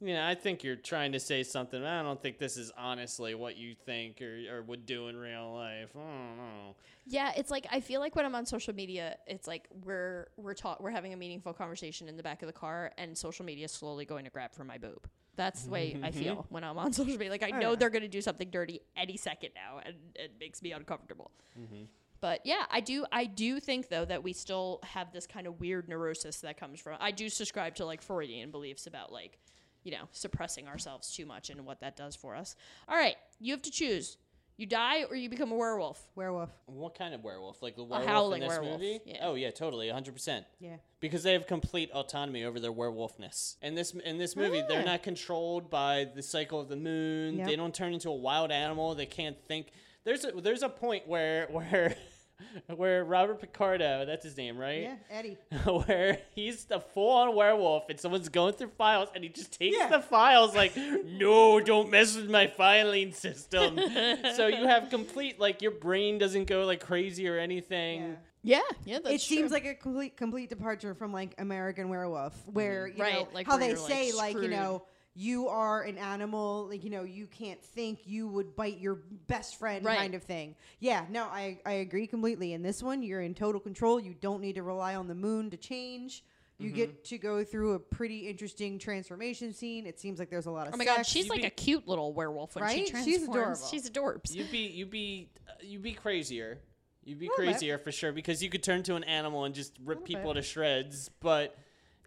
you 0.00 0.14
know 0.14 0.26
i 0.26 0.34
think 0.34 0.62
you're 0.64 0.76
trying 0.76 1.12
to 1.12 1.20
say 1.20 1.42
something 1.42 1.80
but 1.80 1.88
i 1.88 2.02
don't 2.02 2.20
think 2.22 2.38
this 2.38 2.56
is 2.56 2.70
honestly 2.76 3.34
what 3.34 3.56
you 3.56 3.74
think 3.74 4.20
or, 4.22 4.40
or 4.50 4.62
would 4.62 4.84
do 4.86 5.08
in 5.08 5.16
real 5.16 5.52
life 5.54 5.90
i 5.96 5.98
don't 6.00 6.36
know 6.36 6.74
Yeah, 7.08 7.32
it's 7.36 7.50
like 7.52 7.66
I 7.70 7.80
feel 7.80 8.00
like 8.00 8.16
when 8.16 8.24
I'm 8.26 8.34
on 8.34 8.46
social 8.46 8.74
media, 8.74 9.16
it's 9.28 9.46
like 9.46 9.68
we're 9.84 10.26
we're 10.36 10.54
taught 10.54 10.82
we're 10.82 10.90
having 10.90 11.12
a 11.12 11.16
meaningful 11.16 11.52
conversation 11.52 12.08
in 12.08 12.16
the 12.16 12.22
back 12.22 12.42
of 12.42 12.48
the 12.48 12.52
car, 12.52 12.90
and 12.98 13.16
social 13.16 13.44
media 13.44 13.66
is 13.66 13.72
slowly 13.72 14.04
going 14.04 14.24
to 14.24 14.30
grab 14.30 14.52
for 14.52 14.64
my 14.64 14.76
boob. 14.76 15.06
That's 15.36 15.64
the 15.64 15.70
way 15.70 15.96
I 16.02 16.10
feel 16.10 16.36
mm-hmm. 16.36 16.54
when 16.54 16.64
I'm 16.64 16.78
on 16.78 16.92
social 16.94 17.12
media. 17.12 17.30
Like 17.30 17.42
I 17.42 17.50
know 17.50 17.74
they're 17.74 17.90
to 18.02 18.08
do 18.08 18.22
something 18.22 18.50
dirty 18.50 18.80
any 18.96 19.16
second 19.16 19.50
now, 19.54 19.80
and 19.84 19.94
it 20.14 20.32
makes 20.40 20.62
me 20.62 20.72
uncomfortable. 20.72 21.30
Mm-hmm. 21.58 21.84
But 22.20 22.40
yeah, 22.44 22.64
I 22.70 22.80
do. 22.80 23.04
I 23.12 23.26
do 23.26 23.60
think 23.60 23.88
though 23.88 24.04
that 24.04 24.22
we 24.22 24.32
still 24.32 24.80
have 24.82 25.12
this 25.12 25.26
kind 25.26 25.46
of 25.46 25.60
weird 25.60 25.88
neurosis 25.88 26.40
that 26.40 26.58
comes 26.58 26.80
from. 26.80 26.96
I 27.00 27.10
do 27.10 27.28
subscribe 27.28 27.74
to 27.76 27.84
like 27.84 28.02
Freudian 28.02 28.50
beliefs 28.50 28.86
about 28.86 29.12
like, 29.12 29.38
you 29.84 29.92
know, 29.92 30.08
suppressing 30.12 30.66
ourselves 30.66 31.14
too 31.14 31.26
much 31.26 31.50
and 31.50 31.64
what 31.66 31.80
that 31.80 31.96
does 31.96 32.16
for 32.16 32.34
us. 32.34 32.56
All 32.88 32.96
right, 32.96 33.16
you 33.38 33.52
have 33.52 33.62
to 33.62 33.70
choose: 33.70 34.16
you 34.58 34.66
die 34.66 35.04
or 35.04 35.14
you 35.16 35.28
become 35.28 35.52
a 35.52 35.54
werewolf. 35.54 36.00
Werewolf. 36.14 36.50
what 36.66 36.96
kind 36.96 37.12
of 37.14 37.22
werewolf 37.22 37.62
like 37.62 37.76
the 37.76 37.84
werewolf 37.84 38.08
howling 38.08 38.42
in 38.42 38.48
this 38.48 38.58
werewolf, 38.58 38.80
movie 38.80 39.00
yeah. 39.04 39.18
oh 39.22 39.34
yeah 39.34 39.50
totally 39.50 39.88
100% 39.88 40.44
Yeah. 40.60 40.76
because 41.00 41.22
they 41.22 41.32
have 41.34 41.46
complete 41.46 41.90
autonomy 41.92 42.44
over 42.44 42.58
their 42.60 42.72
werewolfness. 42.72 43.56
In 43.62 43.74
this 43.74 43.92
in 43.92 44.18
this 44.18 44.34
movie, 44.36 44.62
they're 44.68 44.80
Ah. 44.80 44.92
not 44.92 45.02
controlled 45.02 45.68
by 45.70 46.04
the 46.14 46.22
cycle 46.22 46.60
of 46.60 46.68
the 46.68 46.76
moon. 46.76 47.36
Yep. 47.38 47.46
They 47.48 47.56
don't 47.56 47.74
turn 47.74 47.92
into 47.94 48.08
a 48.08 48.14
wild 48.14 48.50
animal. 48.50 48.94
They 48.94 49.06
can't 49.06 49.36
think. 49.46 49.68
There's 50.04 50.24
a 50.24 50.32
there's 50.32 50.62
a 50.62 50.68
point 50.68 51.06
where 51.06 51.46
where 51.50 51.96
where 52.76 53.04
Robert 53.04 53.40
Picardo, 53.40 54.04
that's 54.06 54.24
his 54.24 54.36
name, 54.36 54.56
right? 54.58 54.82
Yeah, 54.82 54.94
Eddie. 55.10 55.38
where 55.86 56.18
he's 56.34 56.66
a 56.70 56.80
full-on 56.80 57.34
werewolf 57.34 57.88
and 57.88 57.98
someone's 57.98 58.28
going 58.28 58.54
through 58.54 58.70
files 58.76 59.08
and 59.14 59.24
he 59.24 59.30
just 59.30 59.58
takes 59.58 59.76
Yeah. 59.76 59.88
the 59.88 60.00
files 60.00 60.54
like 60.54 60.76
no 60.76 61.60
don't 61.60 61.90
mess 61.90 62.16
with 62.16 62.30
my 62.30 62.46
filing 62.46 63.12
system 63.12 63.78
so 64.36 64.46
you 64.46 64.66
have 64.66 64.90
complete 64.90 65.38
like 65.40 65.62
your 65.62 65.70
brain 65.72 66.18
doesn't 66.18 66.44
go 66.46 66.64
like 66.64 66.80
crazy 66.80 67.28
or 67.28 67.38
anything 67.38 68.00
Yeah. 68.02 68.14
Yeah, 68.42 68.60
yeah, 68.84 68.98
that's 69.02 69.16
it 69.16 69.20
seems 69.22 69.48
true. 69.48 69.54
like 69.56 69.64
a 69.66 69.74
complete 69.74 70.16
complete 70.16 70.48
departure 70.48 70.94
from 70.94 71.12
like 71.12 71.34
American 71.38 71.88
Werewolf, 71.88 72.32
where 72.46 72.86
mm-hmm. 72.86 72.96
you 72.98 73.02
Right, 73.02 73.14
know 73.14 73.28
like 73.34 73.46
how 73.48 73.56
they 73.56 73.70
you're, 73.70 73.76
like, 73.78 73.90
say 73.90 74.12
like 74.12 74.34
you 74.36 74.46
know 74.46 74.84
you 75.18 75.48
are 75.48 75.82
an 75.82 75.96
animal, 75.98 76.66
like 76.68 76.84
you 76.84 76.90
know 76.90 77.02
you 77.04 77.26
can't 77.26 77.60
think, 77.62 78.00
you 78.06 78.28
would 78.28 78.54
bite 78.54 78.78
your 78.78 78.96
best 79.26 79.58
friend, 79.58 79.84
Right. 79.84 79.96
kind 79.98 80.14
of 80.14 80.22
thing. 80.22 80.54
Yeah, 80.78 81.06
no, 81.10 81.24
I 81.24 81.58
I 81.64 81.72
agree 81.74 82.06
completely. 82.06 82.52
In 82.52 82.62
this 82.62 82.82
one, 82.82 83.02
you're 83.02 83.22
in 83.22 83.34
total 83.34 83.60
control. 83.60 83.98
You 83.98 84.14
don't 84.20 84.40
need 84.42 84.56
to 84.56 84.62
rely 84.62 84.94
on 84.94 85.08
the 85.08 85.14
moon 85.14 85.50
to 85.50 85.56
change. 85.56 86.22
You 86.58 86.68
Mm-hmm. 86.68 86.76
get 86.76 87.04
to 87.06 87.18
go 87.18 87.44
through 87.44 87.72
a 87.74 87.78
pretty 87.78 88.28
interesting 88.28 88.78
transformation 88.78 89.52
scene. 89.52 89.86
It 89.86 89.98
seems 90.00 90.18
like 90.18 90.30
there's 90.30 90.46
a 90.46 90.50
lot 90.50 90.66
of. 90.68 90.74
Oh 90.74 90.76
my 90.76 90.84
god, 90.84 91.04
she's 91.06 91.26
You 91.26 91.30
like 91.32 91.40
be- 91.42 91.46
a 91.46 91.50
cute 91.50 91.86
little 91.88 92.12
werewolf 92.12 92.54
when 92.54 92.66
she 92.70 92.78
Right? 92.80 92.86
transforms. 92.86 93.06
She's 93.16 93.28
adorable. 93.28 93.66
She's 93.66 93.90
adorbs. 93.90 94.34
you'd 94.34 94.50
be 94.50 94.66
you'd 94.68 94.90
be 94.90 95.30
uh, 95.48 95.52
you'd 95.62 95.82
be 95.82 95.92
crazier 95.92 96.58
you'd 97.04 97.18
be 97.20 97.28
Little 97.28 97.44
bit. 97.44 97.52
crazier 97.52 97.78
for 97.78 97.92
sure 97.92 98.10
because 98.12 98.42
you 98.42 98.50
could 98.50 98.62
turn 98.64 98.82
to 98.82 98.96
an 98.96 99.04
animal 99.04 99.44
and 99.44 99.54
just 99.54 99.72
rip 99.84 100.04
people 100.04 100.32
bit. 100.34 100.40
to 100.40 100.42
shreds 100.42 101.08
but 101.20 101.56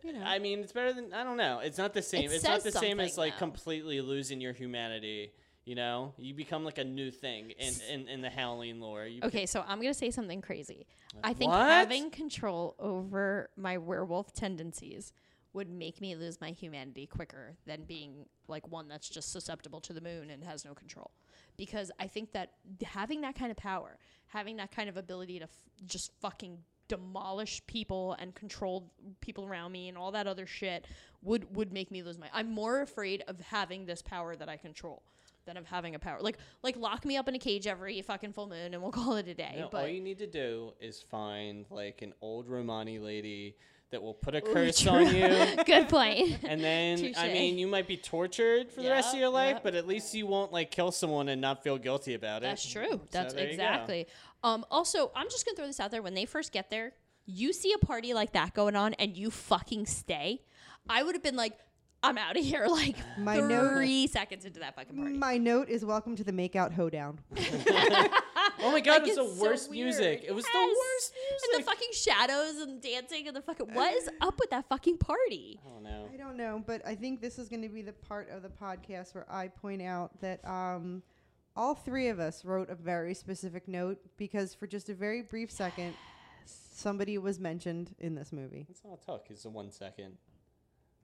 You 0.04 0.14
know. 0.14 0.24
I 0.24 0.40
mean, 0.40 0.60
it's 0.60 0.72
better 0.72 0.94
than 0.94 1.14
I 1.14 1.24
don't 1.24 1.38
know. 1.38 1.60
It's 1.60 1.78
not 1.78 1.94
the 1.94 2.02
same. 2.02 2.26
It 2.26 2.34
it's 2.34 2.44
not 2.44 2.64
the 2.64 2.72
same 2.72 3.00
as 3.00 3.18
like 3.18 3.34
though. 3.34 3.40
completely 3.40 4.02
losing 4.02 4.40
your 4.42 4.54
humanity. 4.54 5.34
You 5.66 5.76
know, 5.76 6.14
you 6.18 6.34
become 6.34 6.64
like 6.64 6.78
a 6.78 6.84
new 6.84 7.12
thing 7.12 7.52
in 7.52 7.74
in, 7.92 8.08
in 8.08 8.22
the 8.22 8.30
Halloween 8.30 8.80
lore. 8.80 9.06
You 9.06 9.22
Okay, 9.24 9.46
so 9.46 9.64
I'm 9.68 9.80
gonna 9.82 9.94
say 9.94 10.10
something 10.10 10.42
crazy. 10.42 10.88
I 11.24 11.34
think 11.34 11.52
What? 11.52 11.60
having 11.68 12.10
control 12.10 12.76
over 12.80 13.50
my 13.56 13.78
werewolf 13.78 14.34
tendencies 14.34 15.14
would 15.54 15.70
make 15.70 16.00
me 16.00 16.16
lose 16.16 16.40
my 16.40 16.52
humanity 16.52 17.08
quicker 17.08 17.58
than 17.66 17.84
being 17.84 18.26
like 18.48 18.68
one 18.68 18.88
that's 18.88 19.10
just 19.10 19.32
susceptible 19.32 19.82
to 19.82 19.94
the 19.94 20.02
moon 20.02 20.30
and 20.30 20.44
has 20.44 20.64
no 20.64 20.74
control. 20.74 21.12
Because 21.58 21.92
I 22.00 22.08
think 22.08 22.32
that 22.34 22.54
having 22.84 23.22
that 23.22 23.36
kind 23.36 23.52
of 23.52 23.58
power, 23.58 23.98
having 24.28 24.58
that 24.58 24.72
kind 24.72 24.90
of 24.90 24.98
ability 24.98 25.40
to 25.40 25.46
f- 25.46 25.50
just 25.86 26.12
fucking 26.22 26.60
demolish 26.90 27.62
people 27.68 28.18
and 28.20 28.36
control 28.36 28.92
people 29.22 29.46
around 29.46 29.72
me 29.72 29.88
and 29.88 29.98
all 29.98 30.12
that 30.12 30.28
other 30.28 30.46
shit 30.46 30.86
would 31.22 31.56
would 31.56 31.72
make 31.72 31.92
me 31.92 32.04
lose 32.04 32.18
my 32.18 32.28
I'm 32.34 32.52
more 32.52 32.82
afraid 32.82 33.24
of 33.28 33.40
having 33.40 33.86
this 33.86 34.02
power 34.02 34.36
that 34.36 34.50
I 34.50 34.58
control 34.58 35.02
than 35.46 35.56
of 35.56 35.66
having 35.66 35.96
a 35.96 36.00
power. 36.00 36.18
Like 36.20 36.38
like 36.64 36.76
lock 36.76 37.06
me 37.06 37.16
up 37.16 37.30
in 37.30 37.36
a 37.36 37.40
cage 37.40 37.68
every 37.68 38.02
fucking 38.02 38.34
full 38.34 38.48
moon 38.48 38.74
and 38.74 38.82
we'll 38.82 38.92
call 39.04 39.16
it 39.16 39.28
a 39.28 39.34
day. 39.34 39.56
No, 39.58 39.70
but 39.72 39.82
all 39.82 39.88
you 39.88 40.02
need 40.02 40.18
to 40.18 40.28
do 40.28 40.74
is 40.82 41.02
find 41.02 41.66
like 41.70 42.02
an 42.02 42.14
old 42.22 42.50
Romani 42.50 43.00
lady 43.00 43.56
that 43.92 44.02
will 44.02 44.14
put 44.14 44.36
a 44.36 44.42
curse 44.42 44.86
on 44.86 45.16
you. 45.16 45.48
Good 45.66 45.90
point. 45.90 46.38
And 46.50 46.64
then, 46.64 47.14
I 47.18 47.28
mean, 47.28 47.58
you 47.58 47.68
might 47.68 47.88
be 47.88 47.98
tortured 47.98 48.72
for 48.72 48.82
the 48.82 48.90
rest 48.90 49.14
of 49.14 49.20
your 49.20 49.30
life, 49.30 49.56
yep. 49.56 49.64
but 49.64 49.76
at 49.76 49.88
least 49.88 50.14
you 50.14 50.26
won't 50.26 50.52
like 50.52 50.72
kill 50.72 50.92
someone 50.92 51.30
and 51.30 51.40
not 51.40 51.64
feel 51.64 51.78
guilty 51.78 52.16
about 52.16 52.44
it. 52.44 52.48
That's 52.48 52.68
true. 52.68 53.00
That's 53.12 53.34
there 53.34 53.44
you 53.44 53.58
go. 53.58 53.64
exactly. 53.64 54.08
Um, 54.44 54.66
also, 54.72 55.12
I'm 55.16 55.28
just 55.30 55.46
gonna 55.46 55.56
throw 55.56 55.68
this 55.68 55.80
out 55.80 55.92
there. 55.92 56.02
When 56.02 56.14
they 56.14 56.26
first 56.26 56.52
get 56.52 56.70
there, 56.70 56.94
you 57.26 57.54
see 57.54 57.74
a 57.74 57.78
party 57.86 58.14
like 58.14 58.34
that 58.34 58.54
going 58.54 58.76
on, 58.76 58.94
and 58.96 59.16
you 59.16 59.30
fucking 59.32 59.86
stay. 59.86 60.42
I 60.90 61.04
would 61.04 61.14
have 61.16 61.24
been 61.24 61.36
like, 61.36 61.54
I'm 62.02 62.18
out 62.18 62.38
of 62.38 62.44
here. 62.44 62.66
Like 62.70 62.96
My 63.18 63.40
note- 63.40 63.74
three 63.74 64.08
seconds 64.08 64.46
into 64.46 64.62
that 64.62 64.76
fucking 64.76 64.96
party. 64.96 65.14
My 65.18 65.38
note 65.38 65.68
is 65.70 65.84
welcome 65.86 66.16
to 66.16 66.24
the 66.24 66.32
makeout 66.32 66.72
hoedown. 66.74 67.20
Oh 68.62 68.72
my 68.74 68.82
god, 68.82 69.04
Like, 69.04 69.12
it 69.12 69.18
was 69.18 69.30
the 69.30 69.36
so 69.36 69.42
worst 69.42 69.70
weird. 69.70 69.86
music. 69.86 70.24
It 70.28 70.34
was 70.36 70.44
the 70.44 70.58
worst 70.60 71.14
music. 71.30 71.50
And 71.54 71.62
the 71.62 71.66
fucking 71.66 71.90
shadows 71.94 72.56
and 72.62 72.82
dancing 72.82 73.28
and 73.28 73.36
the 73.36 73.42
fucking 73.42 73.74
what 73.74 73.94
is 73.94 74.10
up 74.20 74.38
with 74.38 74.50
that 74.50 74.68
fucking 74.68 74.98
party? 74.98 75.62
I 75.66 75.70
don't 75.70 75.84
know. 75.84 76.10
I 76.14 76.18
don't 76.18 76.36
know, 76.36 76.62
but 76.68 76.86
I 76.86 76.94
think 76.96 77.22
this 77.22 77.40
is 77.40 77.48
going 77.48 77.62
to 77.62 77.70
be 77.70 77.82
the 77.82 77.94
part 77.94 78.30
of 78.30 78.42
the 78.42 78.50
podcast 78.50 79.16
where 79.16 79.26
I 79.32 79.48
point 79.48 79.82
out 79.82 80.20
that 80.20 80.46
um, 80.46 81.04
all 81.60 81.76
three 81.76 82.08
of 82.08 82.20
us 82.20 82.46
wrote 82.46 82.70
a 82.70 82.76
very 82.76 83.14
specific 83.14 83.68
note 83.68 84.00
because 84.18 84.54
for 84.54 84.66
just 84.66 84.88
a 84.90 84.94
very 84.94 85.22
brief 85.22 85.52
second, 85.52 85.94
somebody 86.46 87.18
was 87.18 87.40
mentioned 87.40 87.94
in 88.00 88.16
this 88.16 88.32
movie. 88.32 88.66
It's 88.70 88.82
all 88.86 88.94
it 88.96 89.06
took. 89.06 89.26
It's 89.30 89.44
a 89.46 89.50
one 89.50 89.70
second. 89.72 90.14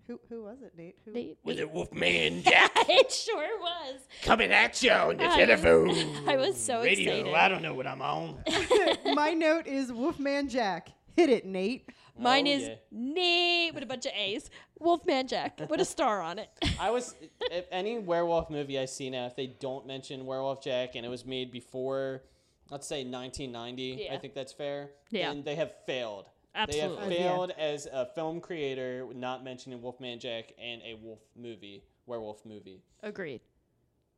Who 0.08 0.20
who 0.30 0.44
was 0.44 0.62
it, 0.62 0.74
Nate? 0.78 0.96
Who? 1.04 1.12
Nate- 1.12 1.38
With 1.44 1.58
Nate- 1.58 1.66
a 1.66 1.68
Wolfman 1.68 2.44
Jack 2.46 2.72
it 2.88 3.12
sure 3.12 3.60
was. 3.60 4.02
coming 4.24 4.52
at 4.52 4.82
you 4.84 4.92
on 4.92 5.18
the 5.18 5.24
I 5.24 5.28
was- 5.28 5.36
telephone. 5.36 5.90
I 6.28 6.38
was 6.38 6.58
so 6.58 6.82
Radio. 6.84 7.12
excited. 7.14 7.34
I 7.34 7.50
don't 7.50 7.62
know 7.64 7.74
what 7.74 7.88
I'm 7.88 8.02
on. 8.02 8.38
My 9.14 9.32
note 9.34 9.68
is 9.68 9.92
Wolfman 9.92 10.48
Jack. 10.48 10.90
Hit 11.18 11.30
it, 11.30 11.46
Nate. 11.46 11.90
Mine 12.20 12.48
Oh, 12.48 12.52
is 12.52 12.64
yeah. 12.64 12.76
Nate 12.92 13.74
with 13.74 13.84
a 13.84 13.86
bunch 13.88 14.06
of 14.06 14.12
A's. 14.16 14.50
Wolfman 14.80 15.28
Jack 15.28 15.60
with 15.70 15.80
a 15.80 15.86
star 15.86 16.22
on 16.22 16.40
it. 16.40 16.50
I 16.80 16.92
was 16.92 17.16
if 17.52 17.66
any 17.72 17.98
werewolf 18.00 18.50
movie 18.50 18.78
I 18.80 18.86
see 18.86 19.10
now, 19.10 19.26
if 19.28 19.36
they 19.36 19.48
don't 19.48 19.86
mention 19.88 20.26
Werewolf 20.26 20.64
Jack 20.64 20.96
and 20.96 21.06
it 21.06 21.10
was 21.10 21.26
made 21.26 21.52
before, 21.52 22.24
let's 22.70 22.88
say 22.88 23.04
1990, 23.04 24.10
I 24.10 24.18
think 24.18 24.34
that's 24.34 24.54
fair. 24.54 24.90
Yeah. 25.10 25.30
then 25.30 25.44
they 25.44 25.56
have 25.56 25.72
failed. 25.86 26.26
Absolutely. 26.54 27.10
They 27.10 27.16
have 27.22 27.32
failed 27.32 27.52
as 27.58 27.86
a 27.92 28.06
film 28.16 28.40
creator, 28.40 29.08
not 29.14 29.44
mentioning 29.44 29.82
Wolfman 29.82 30.20
Jack 30.20 30.54
and 30.62 30.82
a 30.84 30.96
wolf 30.96 31.20
movie, 31.36 31.84
werewolf 32.06 32.46
movie. 32.46 32.82
Agreed. 33.04 33.42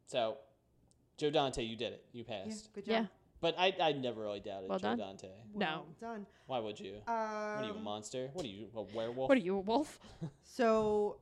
So, 0.05 0.37
Joe 1.17 1.31
Dante, 1.31 1.63
you 1.63 1.75
did 1.75 1.93
it. 1.93 2.05
You 2.13 2.23
Yeah, 2.27 2.43
passed. 2.45 2.73
good 2.73 2.85
job. 2.85 2.91
Yeah. 2.91 3.05
But 3.39 3.55
I, 3.57 3.75
I 3.81 3.91
never 3.93 4.21
really 4.21 4.39
doubted 4.39 4.69
Well 4.69 4.79
Joe 4.79 4.87
done. 4.89 4.97
Dante. 4.97 5.29
No. 5.55 5.85
Done. 6.01 6.25
Why 6.47 6.59
would 6.59 6.79
you? 6.79 6.95
Um, 7.07 7.13
what 7.13 7.15
are 7.15 7.65
you, 7.65 7.73
a 7.73 7.81
monster? 7.81 8.29
What 8.33 8.45
are 8.45 8.49
you, 8.49 8.67
a 8.75 8.81
werewolf? 8.81 9.29
What 9.29 9.37
are 9.37 9.41
you, 9.41 9.57
a 9.57 9.59
wolf? 9.59 9.99
So, 10.43 11.17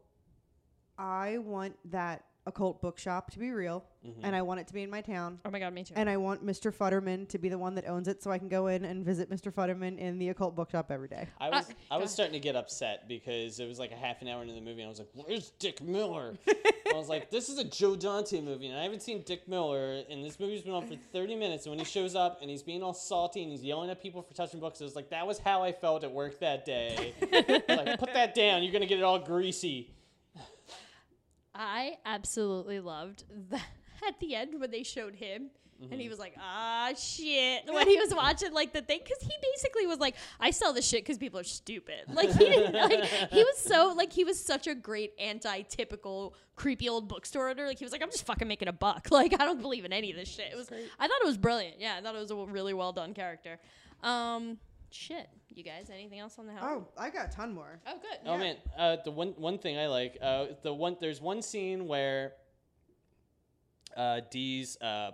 I 0.97 1.39
want 1.39 1.75
that 1.91 2.23
occult 2.45 2.81
bookshop 2.81 3.31
to 3.31 3.39
be 3.39 3.51
real, 3.51 3.84
Mhm. 4.05 4.13
and 4.23 4.36
I 4.36 4.41
want 4.43 4.60
it 4.60 4.67
to 4.67 4.73
be 4.73 4.84
in 4.84 4.89
my 4.89 5.01
town. 5.01 5.39
Oh 5.45 5.49
my 5.49 5.60
god, 5.60 5.73
me 5.73 5.84
too. 5.84 5.93
And 5.97 6.10
I 6.10 6.17
want 6.17 6.45
Mr. 6.45 6.71
Futterman 6.73 7.27
to 7.29 7.38
be 7.39 7.49
the 7.49 7.58
one 7.58 7.75
that 7.75 7.88
owns 7.88 8.08
it, 8.08 8.21
so 8.21 8.31
I 8.31 8.38
can 8.38 8.47
go 8.49 8.67
in 8.67 8.86
and 8.86 9.03
visit 9.03 9.29
Mr. 9.29 9.51
Futterman 9.51 9.97
in 9.97 10.19
the 10.19 10.29
occult 10.29 10.55
bookshop 10.55 10.91
every 10.91 11.08
day. 11.08 11.27
I 11.39 11.49
was 11.49 11.69
I 11.89 11.95
go 11.97 12.01
was 12.03 12.12
starting 12.12 12.34
to 12.34 12.39
get 12.39 12.55
upset 12.55 13.08
because 13.08 13.60
it 13.60 13.67
was 13.67 13.79
like 13.79 13.91
a 13.91 13.95
half 13.95 14.21
an 14.21 14.27
hour 14.27 14.41
into 14.41 14.53
the 14.53 14.62
movie 14.62 14.81
and 14.81 14.88
I 14.88 14.89
was 14.89 14.99
like, 14.99 15.10
"Where's 15.13 15.49
Dick 15.60 15.81
Miller?" 15.81 16.36
I 16.47 16.93
was 16.97 17.10
like, 17.10 17.29
"This 17.31 17.49
is 17.49 17.58
a 17.58 17.63
Joe 17.63 17.95
Dante 17.95 18.41
movie 18.41 18.67
and 18.67 18.77
I 18.77 18.84
haven't 18.84 19.01
seen 19.01 19.23
Dick 19.23 19.47
Miller 19.47 20.03
and 20.10 20.23
this 20.23 20.39
movie's 20.39 20.62
been 20.62 20.73
on 20.73 20.86
for 20.88 20.95
30 20.95 21.36
minutes 21.36 21.65
and 21.65 21.71
when 21.71 21.79
he 21.79 21.86
shows 21.86 22.15
up 22.15 22.41
and 22.41 22.49
he's 22.49 22.62
being 22.63 22.84
all 22.84 22.93
salty 22.93 23.41
and 23.41 23.51
he's 23.51 23.63
yelling 23.63 23.89
at 23.89 24.01
people 24.01 24.21
for 24.21 24.34
touching 24.36 24.60
books, 24.60 24.79
it 24.79 24.84
was 24.84 24.95
like 24.95 25.10
that 25.10 25.25
was 25.25 25.39
how 25.39 25.63
I 25.63 25.71
felt 25.71 26.03
at 26.03 26.12
work 26.12 26.39
that 26.39 26.63
day. 26.65 27.13
like, 27.67 27.99
put 27.99 28.13
that 28.13 28.36
down. 28.36 28.62
You're 28.63 28.71
gonna 28.71 28.86
get 28.86 28.99
it 28.99 29.03
all 29.03 29.19
greasy. 29.19 29.94
I 31.55 31.97
absolutely 32.05 32.79
loved 32.79 33.23
the 33.49 33.55
at 34.07 34.19
the 34.19 34.35
end 34.35 34.59
when 34.59 34.69
they 34.71 34.83
showed 34.83 35.15
him. 35.15 35.49
And 35.81 35.89
Mm-hmm. 35.91 35.99
he 35.99 36.07
was 36.07 36.19
like, 36.19 36.35
ah, 36.39 36.91
shit. 36.97 37.63
When 37.73 37.85
he 37.85 37.97
was 37.99 38.15
watching, 38.15 38.53
like, 38.53 38.71
the 38.71 38.81
thing. 38.81 39.01
Because 39.03 39.21
he 39.21 39.33
basically 39.53 39.85
was 39.85 39.99
like, 39.99 40.15
I 40.39 40.51
sell 40.51 40.71
this 40.71 40.87
shit 40.87 41.03
because 41.03 41.17
people 41.17 41.37
are 41.37 41.43
stupid. 41.43 42.03
Like, 42.07 42.29
he 42.31 42.45
didn't, 42.45 42.73
like, 42.89 43.03
he 43.03 43.43
was 43.43 43.57
so, 43.57 43.93
like, 43.93 44.13
he 44.13 44.23
was 44.23 44.41
such 44.41 44.67
a 44.67 44.73
great 44.73 45.11
anti 45.19 45.63
typical 45.63 46.33
creepy 46.55 46.87
old 46.87 47.09
bookstore 47.09 47.49
owner. 47.49 47.67
Like, 47.67 47.77
he 47.77 47.83
was 47.83 47.91
like, 47.91 48.01
I'm 48.01 48.09
just 48.09 48.25
fucking 48.25 48.47
making 48.47 48.69
a 48.69 48.73
buck. 48.73 49.09
Like, 49.11 49.33
I 49.33 49.43
don't 49.43 49.61
believe 49.61 49.83
in 49.83 49.91
any 49.91 50.11
of 50.11 50.15
this 50.17 50.29
shit. 50.29 50.47
It 50.49 50.55
was, 50.55 50.69
I 50.71 51.07
thought 51.07 51.21
it 51.21 51.25
was 51.27 51.37
brilliant. 51.37 51.75
Yeah, 51.81 51.95
I 51.97 52.01
thought 52.01 52.15
it 52.15 52.19
was 52.19 52.31
a 52.31 52.35
really 52.37 52.73
well 52.73 52.93
done 52.93 53.13
character. 53.13 53.59
Um, 54.01 54.57
shit. 54.91 55.29
You 55.49 55.63
guys, 55.63 55.89
anything 55.91 56.19
else 56.19 56.37
on 56.37 56.47
the 56.47 56.53
house? 56.53 56.63
Oh, 56.63 56.87
I 56.97 57.09
got 57.09 57.27
a 57.27 57.31
ton 57.31 57.53
more. 57.53 57.79
Oh, 57.87 57.97
good. 58.01 58.19
Oh 58.25 58.37
man, 58.37 58.57
uh, 58.77 58.97
the 59.03 59.11
one 59.11 59.29
one 59.37 59.57
thing 59.57 59.77
I 59.77 59.87
like, 59.87 60.17
uh, 60.21 60.47
the 60.63 60.73
one 60.73 60.97
there's 60.99 61.21
one 61.21 61.41
scene 61.41 61.87
where 61.87 62.33
uh, 63.95 64.21
Dee's 64.29 64.77
uh, 64.81 65.11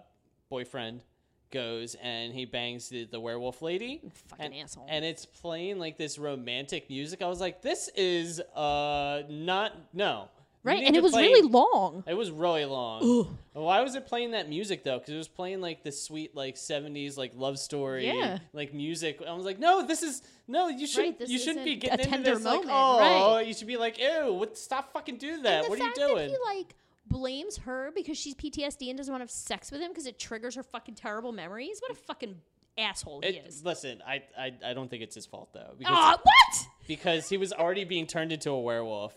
boyfriend 0.50 1.04
goes 1.52 1.96
and 2.02 2.34
he 2.34 2.46
bangs 2.46 2.90
the, 2.90 3.06
the 3.06 3.20
werewolf 3.20 3.62
lady. 3.62 4.02
Fucking 4.30 4.46
and, 4.46 4.56
asshole. 4.56 4.88
And 4.90 5.06
it's 5.06 5.26
playing 5.26 5.80
like 5.80 5.98
this 5.98 6.18
romantic 6.18 6.90
music. 6.90 7.22
I 7.22 7.28
was 7.28 7.40
like, 7.40 7.62
this 7.62 7.90
is 7.96 8.40
uh 8.40 9.24
not 9.30 9.74
no. 9.94 10.30
Right, 10.64 10.84
and 10.86 10.96
it 10.96 11.02
was 11.02 11.12
play- 11.14 11.24
really 11.28 11.48
long. 11.48 12.04
It 12.08 12.14
was 12.14 12.30
really 12.30 12.66
long. 12.66 13.38
Why 13.54 13.82
was 13.82 13.96
it 13.96 14.06
playing 14.06 14.32
that 14.32 14.48
music 14.48 14.84
though? 14.84 15.00
Because 15.00 15.14
it 15.14 15.18
was 15.18 15.28
playing 15.28 15.60
like 15.62 15.84
the 15.84 15.92
sweet 15.92 16.36
like 16.36 16.56
'70s 16.56 17.18
like 17.18 17.32
love 17.36 17.58
story, 17.58 18.06
Yeah. 18.08 18.38
like 18.54 18.74
music. 18.74 19.22
I 19.28 19.34
was 19.34 19.46
like, 19.46 19.58
no, 19.60 19.86
this 19.86 20.04
is 20.04 20.22
no. 20.48 20.68
You 20.68 20.86
shouldn't. 20.86 21.18
this 21.20 21.30
you 21.30 21.40
shouldn't 21.40 21.66
be 21.66 21.76
getting 21.78 22.00
into 22.00 22.10
tender 22.12 22.36
this 22.36 22.44
moment, 22.44 22.66
like, 22.68 22.76
oh, 22.76 23.36
right. 23.38 23.48
you 23.48 23.54
should 23.54 23.68
be 23.68 23.78
like, 23.78 23.98
ew, 24.00 24.34
what? 24.34 24.58
Stop 24.58 24.94
fucking 24.94 25.18
doing 25.18 25.42
that. 25.44 25.68
What 25.70 25.80
are 25.80 25.84
you 25.84 25.94
doing? 25.96 26.16
That 26.16 26.30
he 26.30 26.58
like 26.60 26.76
blames 27.08 27.58
her 27.58 27.92
because 27.96 28.18
she's 28.18 28.36
PTSD 28.36 28.90
and 28.90 28.98
doesn't 28.98 29.12
want 29.12 29.22
to 29.22 29.24
have 29.24 29.32
sex 29.32 29.72
with 29.72 29.82
him 29.82 29.90
because 29.90 30.06
it 30.06 30.18
triggers 30.20 30.56
her 30.56 30.64
fucking 30.64 30.96
terrible 30.96 31.32
memories. 31.32 31.80
What 31.82 31.92
a 31.92 31.96
fucking 31.96 32.36
asshole 32.78 33.22
he 33.22 33.30
is. 33.32 33.66
listen, 33.66 34.02
I, 34.08 34.22
I 34.40 34.54
I 34.66 34.74
don't 34.74 34.90
think 34.90 35.04
it's 35.04 35.16
his 35.16 35.26
fault 35.26 35.50
though 35.54 35.74
because 35.78 35.94
Ah, 35.98 36.18
what? 36.22 36.68
because 36.88 37.28
he 37.28 37.36
was 37.38 37.52
already 37.52 37.84
being 37.84 38.08
turned 38.08 38.32
into 38.32 38.50
a 38.52 38.62
werewolf, 38.62 39.14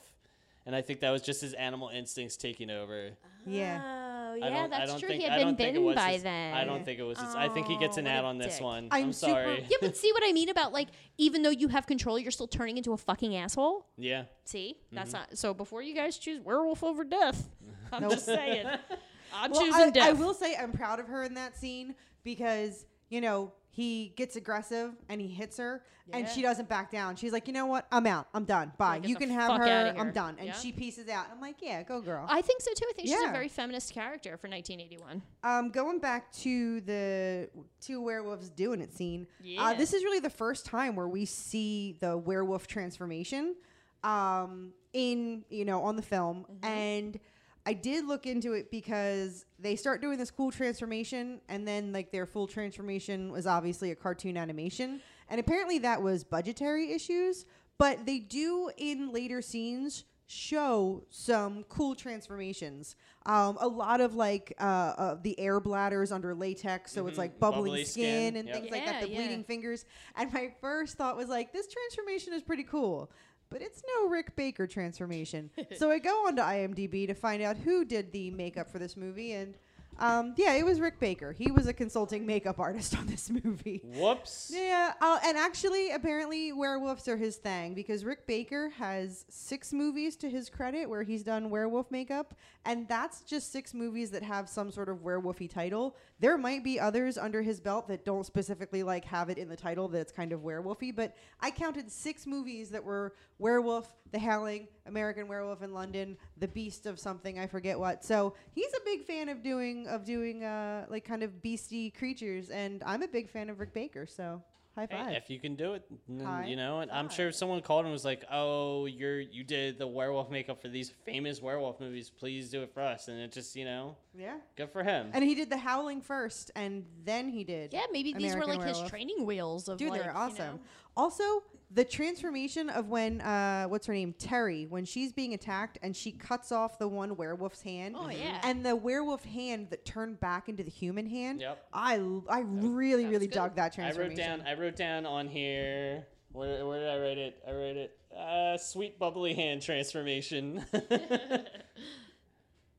and 0.66 0.74
I 0.74 0.82
think 0.82 1.00
that 1.00 1.10
was 1.10 1.22
just 1.22 1.40
his 1.40 1.52
animal 1.54 1.88
instincts 1.90 2.36
taking 2.36 2.70
over. 2.70 3.10
Yeah. 3.46 3.80
Oh 3.84 4.34
I 4.34 4.36
yeah, 4.48 4.48
don't, 4.62 4.70
that's 4.70 4.98
true. 4.98 5.08
think, 5.08 5.22
he 5.22 5.28
I 5.28 5.30
had 5.30 5.36
been 5.38 5.46
don't 5.48 5.56
think 5.56 5.68
it 5.68 5.72
bitten 5.74 5.84
was 5.86 5.94
by 5.96 6.12
his- 6.14 6.22
then. 6.24 6.54
I 6.54 6.64
don't 6.64 6.84
think 6.84 6.98
it 6.98 7.02
was. 7.04 7.18
His, 7.20 7.34
I 7.36 7.48
think 7.48 7.66
he 7.68 7.76
gets 7.78 7.96
Oh, 7.98 8.00
an 8.00 8.06
ad 8.08 8.24
a 8.24 8.26
on 8.26 8.38
this 8.38 8.60
one. 8.60 8.88
I'm 8.90 9.04
I'm, 9.04 9.12
super- 9.12 9.32
sorry. 9.32 9.66
Yeah, 9.70 9.76
but 9.80 9.96
see 9.96 10.10
what 10.12 10.22
I 10.26 10.32
mean 10.32 10.48
about 10.48 10.72
like 10.72 10.88
even 11.18 11.42
though 11.42 11.50
you 11.50 11.68
have 11.68 11.86
control, 11.86 12.18
you're 12.18 12.32
still 12.32 12.48
turning 12.48 12.76
into 12.78 12.92
a 12.92 12.96
fucking 12.96 13.36
asshole. 13.36 13.86
yeah. 13.96 14.24
See, 14.44 14.76
that's 14.92 15.10
Mm-hmm. 15.12 15.18
not. 15.30 15.38
So 15.38 15.54
before 15.54 15.82
you 15.82 15.94
guys 15.94 16.18
choose 16.18 16.40
werewolf 16.40 16.82
over 16.82 17.04
death, 17.04 17.48
I'm 17.92 18.02
Nope. 18.02 18.12
just 18.12 18.24
saying. 18.26 18.66
I'm 19.36 19.50
Well, 19.52 19.60
choosing 19.60 19.82
I, 19.82 19.90
death. 19.90 20.08
I 20.08 20.12
will 20.12 20.34
say 20.34 20.56
I'm 20.56 20.72
proud 20.72 20.98
of 21.00 21.06
her 21.08 21.22
in 21.22 21.34
that 21.34 21.56
scene 21.56 21.94
because 22.24 22.86
you 23.10 23.20
know 23.20 23.52
he 23.74 24.12
gets 24.16 24.36
aggressive 24.36 24.92
and 25.08 25.20
he 25.20 25.26
hits 25.26 25.56
her 25.58 25.82
and 26.12 26.28
she 26.28 26.42
doesn't 26.42 26.68
back 26.68 26.92
down. 26.92 27.16
She's 27.16 27.32
like, 27.32 27.48
you 27.48 27.52
know 27.52 27.66
what? 27.66 27.86
I'm 27.90 28.06
out. 28.06 28.28
I'm 28.32 28.44
done. 28.44 28.70
Bye. 28.78 29.00
get 29.00 29.08
you 29.08 29.16
can 29.16 29.30
have 29.30 29.56
her. 29.58 29.94
I'm 29.98 30.12
done. 30.12 30.36
And 30.38 30.46
Yeah. 30.48 30.52
she 30.52 30.70
pieces 30.70 31.08
out. 31.08 31.26
I'm 31.32 31.40
like, 31.40 31.56
yeah, 31.60 31.82
go 31.82 32.00
girl. 32.00 32.24
I 32.28 32.40
think 32.40 32.60
so 32.60 32.70
too. 32.72 32.84
I 32.88 32.92
think 32.92 33.08
she's 33.08 33.20
a 33.28 33.32
very 33.32 33.48
feminist 33.48 33.92
character 33.92 34.36
for 34.36 34.48
1981. 34.48 35.22
Um, 35.42 35.70
going 35.70 35.98
back 35.98 36.30
to 36.34 36.82
the 36.82 37.48
two 37.80 38.00
werewolves 38.00 38.48
doing 38.48 38.80
it 38.80 38.94
scene. 38.96 39.26
Yeah. 39.42 39.62
Uh, 39.64 39.74
this 39.74 39.92
is 39.92 40.04
really 40.04 40.20
the 40.20 40.30
first 40.30 40.66
time 40.66 40.94
where 40.94 41.08
we 41.08 41.24
see 41.24 41.96
the 42.00 42.16
werewolf 42.16 42.68
transformation, 42.68 43.56
um, 44.04 44.72
in 44.92 45.44
you 45.50 45.64
know 45.64 45.82
on 45.82 45.96
the 45.96 46.02
film, 46.02 46.44
Mm-hmm. 46.48 46.66
and 46.66 47.18
I 47.66 47.72
did 47.72 48.06
look 48.06 48.26
into 48.26 48.52
it 48.52 48.70
because 48.70 49.46
they 49.58 49.74
start 49.76 50.02
doing 50.02 50.18
this 50.18 50.30
cool 50.30 50.50
transformation, 50.50 51.40
and 51.48 51.66
then 51.66 51.92
like 51.92 52.12
their 52.12 52.26
full 52.26 52.46
transformation 52.46 53.32
was 53.32 53.46
obviously 53.46 53.90
a 53.90 53.94
cartoon 53.94 54.36
animation, 54.36 55.00
and 55.28 55.40
apparently 55.40 55.78
that 55.78 56.02
was 56.02 56.24
budgetary 56.24 56.92
issues. 56.92 57.46
But 57.78 58.06
they 58.06 58.18
do 58.18 58.70
in 58.76 59.12
later 59.12 59.42
scenes 59.42 60.04
show 60.26 61.04
some 61.10 61.64
cool 61.68 61.94
transformations. 61.94 62.96
Um, 63.26 63.56
a 63.60 63.66
lot 63.68 64.00
of 64.00 64.14
like 64.14 64.54
uh, 64.60 64.62
uh, 64.64 65.16
the 65.22 65.38
air 65.40 65.58
bladders 65.60 66.12
under 66.12 66.34
latex, 66.34 66.92
so 66.92 67.06
it's 67.06 67.16
Mhm. 67.16 67.18
like 67.18 67.40
bubbling 67.40 67.72
Bubbly 67.72 67.84
skin, 67.84 68.04
skin, 68.04 68.36
and 68.36 68.48
yep. 68.48 68.56
things 68.56 68.70
like 68.70 68.84
that. 68.86 69.02
The 69.02 69.08
yeah. 69.10 69.16
bleeding 69.18 69.44
fingers. 69.44 69.84
And 70.16 70.32
my 70.32 70.52
first 70.60 70.96
thought 70.96 71.16
was 71.16 71.28
like, 71.28 71.52
this 71.52 71.66
transformation 71.66 72.32
is 72.32 72.42
pretty 72.42 72.62
cool. 72.64 73.10
But 73.54 73.62
it's 73.62 73.84
no 73.86 74.08
Rick 74.08 74.34
Baker 74.34 74.66
transformation. 74.66 75.48
so 75.76 75.88
I 75.88 76.00
go 76.00 76.26
onto 76.26 76.42
IMDb 76.42 77.06
to 77.06 77.14
find 77.14 77.40
out 77.40 77.56
who 77.56 77.84
did 77.84 78.10
the 78.10 78.32
makeup 78.32 78.68
for 78.68 78.80
this 78.80 78.96
movie, 78.96 79.30
and 79.30 79.54
um, 80.00 80.34
yeah, 80.36 80.54
it 80.54 80.64
was 80.64 80.80
Rick 80.80 80.98
Baker. 80.98 81.30
He 81.30 81.52
was 81.52 81.68
a 81.68 81.72
consulting 81.72 82.26
makeup 82.26 82.58
artist 82.58 82.98
on 82.98 83.06
this 83.06 83.30
movie. 83.30 83.80
Whoops. 83.84 84.50
Yeah, 84.52 84.94
uh, 85.00 85.20
and 85.24 85.38
actually, 85.38 85.92
apparently, 85.92 86.52
werewolves 86.52 87.06
are 87.06 87.16
his 87.16 87.36
thing 87.36 87.74
because 87.74 88.04
Rick 88.04 88.26
Baker 88.26 88.70
has 88.70 89.24
six 89.28 89.72
movies 89.72 90.16
to 90.16 90.28
his 90.28 90.50
credit 90.50 90.90
where 90.90 91.04
he's 91.04 91.22
done 91.22 91.48
werewolf 91.48 91.92
makeup, 91.92 92.34
and 92.64 92.88
that's 92.88 93.20
just 93.20 93.52
six 93.52 93.72
movies 93.72 94.10
that 94.10 94.24
have 94.24 94.48
some 94.48 94.72
sort 94.72 94.88
of 94.88 95.04
werewolfy 95.04 95.48
title. 95.48 95.94
There 96.20 96.38
might 96.38 96.62
be 96.62 96.78
others 96.78 97.18
under 97.18 97.42
his 97.42 97.60
belt 97.60 97.88
that 97.88 98.04
don't 98.04 98.24
specifically 98.24 98.82
like 98.82 99.04
have 99.04 99.30
it 99.30 99.38
in 99.38 99.48
the 99.48 99.56
title 99.56 99.88
that 99.88 99.98
it's 99.98 100.12
kind 100.12 100.32
of 100.32 100.40
werewolfy, 100.40 100.94
but 100.94 101.16
I 101.40 101.50
counted 101.50 101.90
six 101.90 102.26
movies 102.26 102.70
that 102.70 102.84
were 102.84 103.14
Werewolf, 103.38 103.92
The 104.12 104.20
Howling, 104.20 104.68
American 104.86 105.26
Werewolf 105.26 105.62
in 105.62 105.74
London, 105.74 106.16
The 106.38 106.48
Beast 106.48 106.86
of 106.86 107.00
something 107.00 107.38
I 107.38 107.46
forget 107.48 107.78
what. 107.78 108.04
So 108.04 108.34
he's 108.52 108.72
a 108.74 108.84
big 108.84 109.04
fan 109.04 109.28
of 109.28 109.42
doing 109.42 109.88
of 109.88 110.04
doing 110.04 110.44
uh, 110.44 110.86
like 110.88 111.04
kind 111.04 111.24
of 111.24 111.42
beastie 111.42 111.90
creatures, 111.90 112.48
and 112.50 112.82
I'm 112.86 113.02
a 113.02 113.08
big 113.08 113.28
fan 113.28 113.50
of 113.50 113.58
Rick 113.58 113.74
Baker. 113.74 114.06
So 114.06 114.40
high 114.74 114.86
Hey, 114.90 114.96
five. 115.04 115.12
if 115.14 115.30
you 115.30 115.38
can 115.38 115.54
do 115.56 115.74
it, 115.74 115.84
High 116.22 116.46
you 116.46 116.56
know, 116.56 116.80
and 116.80 116.90
I'm 116.90 117.08
sure 117.08 117.28
if 117.28 117.34
someone 117.34 117.60
called 117.62 117.84
and 117.84 117.92
was 117.92 118.04
like, 118.04 118.24
"Oh, 118.30 118.86
you're 118.86 119.20
you 119.20 119.44
did 119.44 119.78
the 119.78 119.86
werewolf 119.86 120.30
makeup 120.30 120.60
for 120.60 120.68
these 120.68 120.90
famous 121.04 121.40
werewolf 121.40 121.80
movies. 121.80 122.10
Please 122.10 122.50
do 122.50 122.62
it 122.62 122.72
for 122.72 122.80
us." 122.82 123.08
And 123.08 123.18
it 123.20 123.32
just, 123.32 123.54
you 123.56 123.64
know, 123.64 123.96
yeah. 124.16 124.36
good 124.56 124.70
for 124.70 124.82
him. 124.82 125.10
And 125.12 125.24
he 125.24 125.34
did 125.34 125.50
The 125.50 125.58
Howling 125.58 126.00
first, 126.02 126.50
and 126.54 126.84
then 127.04 127.28
he 127.28 127.44
did. 127.44 127.72
Yeah, 127.72 127.82
maybe 127.92 128.12
these 128.12 128.34
were 128.34 128.42
American 128.42 128.66
like 128.66 128.76
his 128.76 128.88
training 128.90 129.24
wheels 129.26 129.68
of 129.68 129.78
Dude, 129.78 129.90
like, 129.90 130.02
they're 130.02 130.12
you 130.12 130.18
awesome. 130.18 130.56
know. 130.56 130.60
Also, 130.96 131.42
the 131.74 131.84
transformation 131.84 132.70
of 132.70 132.88
when 132.88 133.20
uh, 133.20 133.66
what's 133.66 133.86
her 133.86 133.92
name, 133.92 134.14
Terry, 134.18 134.66
when 134.66 134.84
she's 134.84 135.12
being 135.12 135.34
attacked 135.34 135.78
and 135.82 135.94
she 135.94 136.12
cuts 136.12 136.52
off 136.52 136.78
the 136.78 136.88
one 136.88 137.16
werewolf's 137.16 137.62
hand. 137.62 137.96
Oh, 137.98 138.08
yeah. 138.08 138.40
And 138.44 138.64
the 138.64 138.76
werewolf 138.76 139.24
hand 139.24 139.70
that 139.70 139.84
turned 139.84 140.20
back 140.20 140.48
into 140.48 140.62
the 140.62 140.70
human 140.70 141.06
hand. 141.06 141.40
Yep. 141.40 141.68
I 141.72 141.94
I 142.28 142.40
really 142.40 143.02
that 143.02 143.08
was 143.08 143.12
really 143.12 143.26
good. 143.26 143.34
dug 143.34 143.56
that 143.56 143.74
transformation. 143.74 144.22
I 144.22 144.28
wrote 144.30 144.38
down. 144.38 144.46
I 144.46 144.60
wrote 144.60 144.76
down 144.76 145.06
on 145.06 145.28
here. 145.28 146.06
Where, 146.32 146.66
where 146.66 146.80
did 146.80 146.88
I 146.88 146.98
write 146.98 147.18
it? 147.18 147.42
I 147.46 147.52
wrote 147.52 147.76
it. 147.76 147.98
Uh, 148.16 148.56
sweet 148.56 148.98
bubbly 148.98 149.34
hand 149.34 149.62
transformation. 149.62 150.64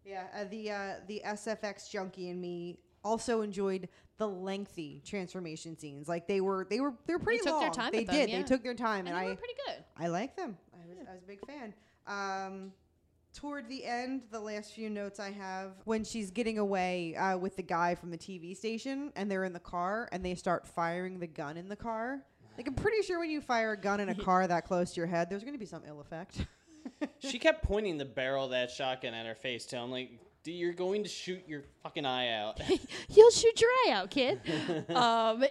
Yeah, 0.05 0.27
uh, 0.39 0.43
the 0.45 0.71
uh, 0.71 0.93
the 1.07 1.23
SFX 1.25 1.89
junkie 1.89 2.29
and 2.29 2.39
me 2.39 2.77
also 3.03 3.41
enjoyed 3.41 3.89
the 4.17 4.27
lengthy 4.27 5.01
transformation 5.05 5.77
scenes. 5.77 6.07
Like 6.07 6.27
they 6.27 6.41
were 6.41 6.65
they 6.69 6.79
were 6.79 6.93
they're 7.05 7.19
pretty 7.19 7.39
took 7.43 7.53
long. 7.53 7.61
their 7.61 7.69
time 7.71 7.91
they 7.91 7.99
with 7.99 8.07
them, 8.07 8.15
did. 8.15 8.29
yeah. 8.29 8.37
They 8.37 8.43
took 8.43 8.63
their 8.63 8.73
time, 8.73 9.07
And 9.07 9.09
and, 9.09 9.17
they 9.17 9.21
I 9.21 9.29
were 9.31 9.35
pretty 9.35 9.55
good. 9.67 9.83
I 9.97 10.07
like 10.07 10.35
them. 10.35 10.57
I 10.73 10.87
was, 10.87 10.97
I 11.09 11.13
was 11.13 11.23
a 11.23 11.27
big 11.27 11.39
fan. 11.45 11.73
Um, 12.07 12.71
toward 13.33 13.67
the 13.67 13.83
end, 13.85 14.21
the 14.31 14.39
last 14.39 14.71
few 14.73 14.89
notes 14.89 15.19
I 15.19 15.31
have 15.31 15.73
when 15.83 16.03
she's 16.03 16.31
getting 16.31 16.57
away 16.59 17.15
uh, 17.15 17.37
with 17.37 17.55
the 17.57 17.63
guy 17.63 17.95
from 17.95 18.11
the 18.11 18.17
TV 18.17 18.55
station, 18.55 19.11
and 19.15 19.29
they're 19.29 19.43
in 19.43 19.53
the 19.53 19.59
car, 19.59 20.07
and 20.11 20.23
they 20.23 20.35
start 20.35 20.65
firing 20.65 21.19
the 21.19 21.27
gun 21.27 21.57
in 21.57 21.67
the 21.67 21.75
car. 21.75 22.21
Like 22.57 22.67
I'm 22.67 22.73
pretty 22.73 23.01
sure 23.01 23.19
when 23.19 23.29
you 23.29 23.41
fire 23.41 23.73
a 23.73 23.77
gun 23.77 23.99
in 23.99 24.07
a 24.09 24.15
car 24.23 24.47
that 24.47 24.65
close 24.65 24.91
to 24.93 24.97
your 25.01 25.07
head, 25.07 25.29
there's 25.29 25.43
going 25.43 25.55
to 25.55 25.59
be 25.59 25.65
some 25.65 25.81
ill 25.85 25.99
effect. 25.99 26.45
she 27.19 27.37
kept 27.39 27.63
pointing 27.63 27.97
the 27.97 28.05
barrel 28.05 28.45
of 28.45 28.51
that 28.51 28.71
shotgun 28.71 29.13
at 29.13 29.25
her 29.25 29.35
face 29.35 29.65
too. 29.65 29.75
I'm 29.77 29.91
like, 29.91 30.09
"Dude, 30.11 30.19
you're 30.51 30.73
going 30.73 31.03
to 31.03 31.09
shoot 31.09 31.43
your 31.47 31.63
fucking 31.83 32.05
eye 32.05 32.33
out. 32.33 32.61
You'll 33.09 33.31
shoot 33.31 33.59
your 33.59 33.69
eye 33.69 33.91
out, 33.91 34.09
kid. 34.09 34.39
um, 34.89 35.43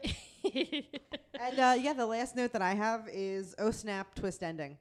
and 0.45 1.59
uh, 1.59 1.77
yeah, 1.79 1.93
the 1.93 2.07
last 2.07 2.37
note 2.37 2.53
that 2.53 2.63
I 2.63 2.75
have 2.75 3.09
is 3.13 3.55
oh 3.59 3.71
snap, 3.71 4.15
twist 4.15 4.43
ending. 4.43 4.79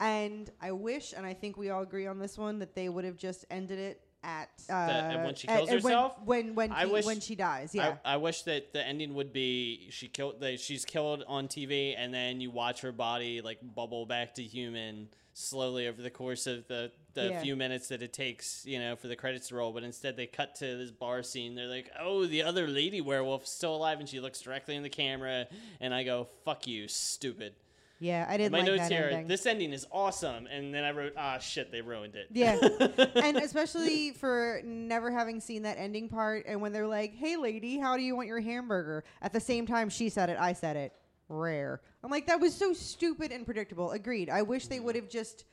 And 0.00 0.48
I 0.60 0.72
wish, 0.72 1.12
and 1.16 1.26
I 1.26 1.34
think 1.34 1.56
we 1.56 1.70
all 1.70 1.82
agree 1.82 2.06
on 2.06 2.18
this 2.18 2.38
one, 2.38 2.60
that 2.60 2.74
they 2.74 2.88
would 2.88 3.04
have 3.04 3.16
just 3.16 3.44
ended 3.50 3.78
it 3.78 4.00
at 4.22 4.50
uh, 4.68 4.72
at 4.72 5.24
when 5.24 5.34
she 5.34 5.46
kills 5.46 5.68
at 5.68 5.74
herself? 5.76 6.16
When 6.24 6.54
when 6.54 6.72
I 6.72 6.86
he- 6.86 6.92
wish- 6.92 7.04
when 7.04 7.20
she 7.20 7.34
dies, 7.34 7.74
yeah. 7.74 7.96
I, 8.04 8.14
I 8.14 8.16
wish 8.16 8.42
that 8.42 8.72
the 8.72 8.84
ending 8.84 9.14
would 9.14 9.32
be 9.32 9.88
she 9.90 10.08
killed 10.08 10.40
that 10.40 10.60
she's 10.60 10.84
killed 10.84 11.24
on 11.26 11.48
TV 11.48 11.94
and 11.96 12.12
then 12.12 12.40
you 12.40 12.50
watch 12.50 12.80
her 12.80 12.92
body 12.92 13.40
like 13.40 13.58
bubble 13.62 14.06
back 14.06 14.34
to 14.34 14.42
human 14.42 15.08
slowly 15.38 15.86
over 15.86 16.02
the 16.02 16.10
course 16.10 16.46
of 16.46 16.66
the, 16.66 16.90
the 17.22 17.30
Yeah. 17.30 17.42
few 17.42 17.56
minutes 17.56 17.88
that 17.88 18.02
it 18.02 18.12
takes, 18.12 18.64
you 18.66 18.78
know, 18.78 18.96
for 18.96 19.08
the 19.08 19.16
credits 19.16 19.48
to 19.48 19.56
roll. 19.56 19.72
But 19.72 19.82
instead 19.84 20.16
they 20.16 20.26
cut 20.26 20.54
to 20.56 20.76
this 20.76 20.90
bar 20.90 21.22
scene. 21.22 21.54
They're 21.54 21.66
like, 21.66 21.90
Oh, 21.98 22.26
the 22.26 22.42
other 22.42 22.66
lady 22.66 23.00
werewolf's 23.00 23.50
still 23.50 23.74
alive 23.76 24.00
and 24.00 24.08
she 24.08 24.20
looks 24.20 24.40
directly 24.40 24.76
in 24.76 24.82
the 24.82 24.88
camera 24.90 25.46
and 25.80 25.92
I 25.94 26.02
go, 26.04 26.28
Fuck 26.44 26.66
you, 26.66 26.88
stupid. 26.88 27.54
Yeah, 28.00 28.26
I 28.28 28.36
didn't 28.36 28.52
My 28.52 28.58
like 28.58 28.66
notes 28.68 28.88
here. 28.88 29.08
ending. 29.10 29.26
This 29.26 29.44
ending 29.44 29.72
is 29.72 29.84
awesome, 29.90 30.46
and 30.46 30.72
then 30.72 30.84
I 30.84 30.92
wrote, 30.92 31.14
ah, 31.16 31.38
shit, 31.38 31.72
they 31.72 31.80
ruined 31.80 32.14
it. 32.14 32.28
Yeah. 32.30 32.54
and 33.16 33.38
especially 33.38 34.12
for 34.12 34.60
never 34.64 35.10
having 35.10 35.40
seen 35.40 35.62
that 35.62 35.78
ending 35.78 36.08
part 36.08 36.44
and 36.46 36.60
when 36.60 36.72
they're 36.72 36.86
like, 36.86 37.16
"Hey 37.16 37.34
lady, 37.36 37.76
how 37.76 37.96
do 37.96 38.04
you 38.04 38.14
want 38.14 38.28
your 38.28 38.38
hamburger?" 38.38 39.02
At 39.20 39.32
the 39.32 39.40
same 39.40 39.66
time 39.66 39.88
she 39.88 40.10
said 40.10 40.30
it, 40.30 40.36
I 40.38 40.52
said 40.52 40.76
it. 40.76 40.92
Rare. 41.28 41.80
I'm 42.04 42.10
like 42.12 42.28
that 42.28 42.38
was 42.40 42.54
so 42.54 42.72
stupid 42.72 43.32
and 43.32 43.44
predictable. 43.44 43.90
Agreed. 43.90 44.30
I 44.30 44.42
wish 44.42 44.68
they 44.68 44.78
would 44.78 44.94
have 44.94 45.08
just 45.08 45.44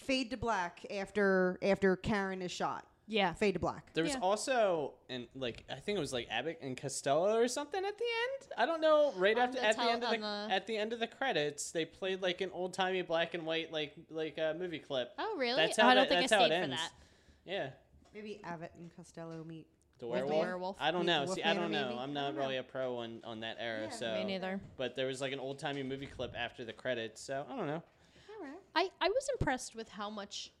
fade 0.00 0.30
to 0.30 0.36
black 0.36 0.84
after 0.90 1.58
after 1.62 1.96
Karen 1.96 2.42
is 2.42 2.50
shot. 2.52 2.86
Yeah. 3.06 3.32
Fade 3.32 3.54
to 3.54 3.60
black. 3.60 3.92
There 3.92 4.04
was 4.04 4.14
also, 4.22 4.92
and 5.08 5.26
like 5.34 5.64
I 5.68 5.76
think 5.80 5.96
it 5.96 6.00
was 6.00 6.12
like 6.12 6.28
Abbott 6.30 6.58
and 6.62 6.76
Costello 6.76 7.36
or 7.36 7.48
something 7.48 7.84
at 7.84 7.98
the 7.98 8.04
end. 8.04 8.52
I 8.56 8.66
don't 8.66 8.80
know. 8.80 9.12
Right 9.16 9.36
On 9.36 9.42
after 9.48 9.58
the 9.60 9.66
at 9.66 9.76
the 9.76 9.82
tel- 9.82 9.90
end 9.90 10.04
of 10.04 10.10
the, 10.10 10.20
on 10.22 10.48
the- 10.48 10.54
at 10.54 10.66
the 10.68 10.76
end 10.76 10.92
of 10.92 11.00
the 11.00 11.08
credits, 11.08 11.72
they 11.72 11.84
played 11.84 12.22
like 12.22 12.40
an 12.40 12.50
old 12.52 12.72
timey 12.72 13.02
black 13.02 13.34
and 13.34 13.44
white 13.44 13.72
like 13.72 13.94
like 14.10 14.38
uh, 14.38 14.54
movie 14.56 14.78
clip. 14.78 15.10
Oh, 15.18 15.34
really? 15.36 15.56
That's 15.56 15.76
Oh, 15.78 15.82
how 15.82 15.88
I 15.88 15.94
don't 15.94 16.02
that- 16.04 16.08
think 16.08 16.18
I 16.18 16.20
that's 16.22 16.32
how 16.32 16.42
it 16.44 16.46
stayed 16.46 16.56
for 16.58 16.62
ends. 16.64 16.76
that. 16.76 16.92
Yeah, 17.44 17.70
Maybe 18.14 18.40
Abbott 18.44 18.72
and 18.78 18.94
Costello 18.94 19.42
meet. 19.44 19.66
the 19.98 20.06
With 20.06 20.22
werewolf. 20.22 20.40
werewolf. 20.46 20.76
I 20.78 20.90
don't 20.92 21.00
Meet 21.00 21.06
know. 21.12 21.26
the 21.26 21.32
See, 21.34 21.42
I 21.42 21.52
Wolfman, 21.52 21.62
don't 21.62 21.72
know. 21.72 21.88
maybe? 21.88 21.98
I'm 22.00 22.10
I 22.10 22.12
not 22.12 22.26
don't 22.26 22.34
know. 22.36 22.40
really 22.42 22.56
a 22.58 22.62
pro 22.62 22.96
on 22.98 23.20
on 23.24 23.40
that 23.40 23.56
era. 23.58 23.84
Yeah, 23.84 23.90
so 23.90 24.14
Me 24.14 24.24
neither. 24.24 24.60
But 24.76 24.94
there 24.94 25.06
was 25.08 25.20
like 25.20 25.32
an 25.32 25.40
old 25.40 25.58
timey 25.58 25.82
movie 25.82 26.06
clip 26.06 26.32
after 26.38 26.64
the 26.64 26.72
credits. 26.72 27.20
So 27.20 27.44
I 27.50 27.56
don't 27.56 27.66
know. 27.66 27.82
I, 28.74 28.88
I 29.00 29.08
was 29.08 29.28
impressed 29.38 29.74
with 29.74 29.88
how 29.88 30.10
much 30.10 30.52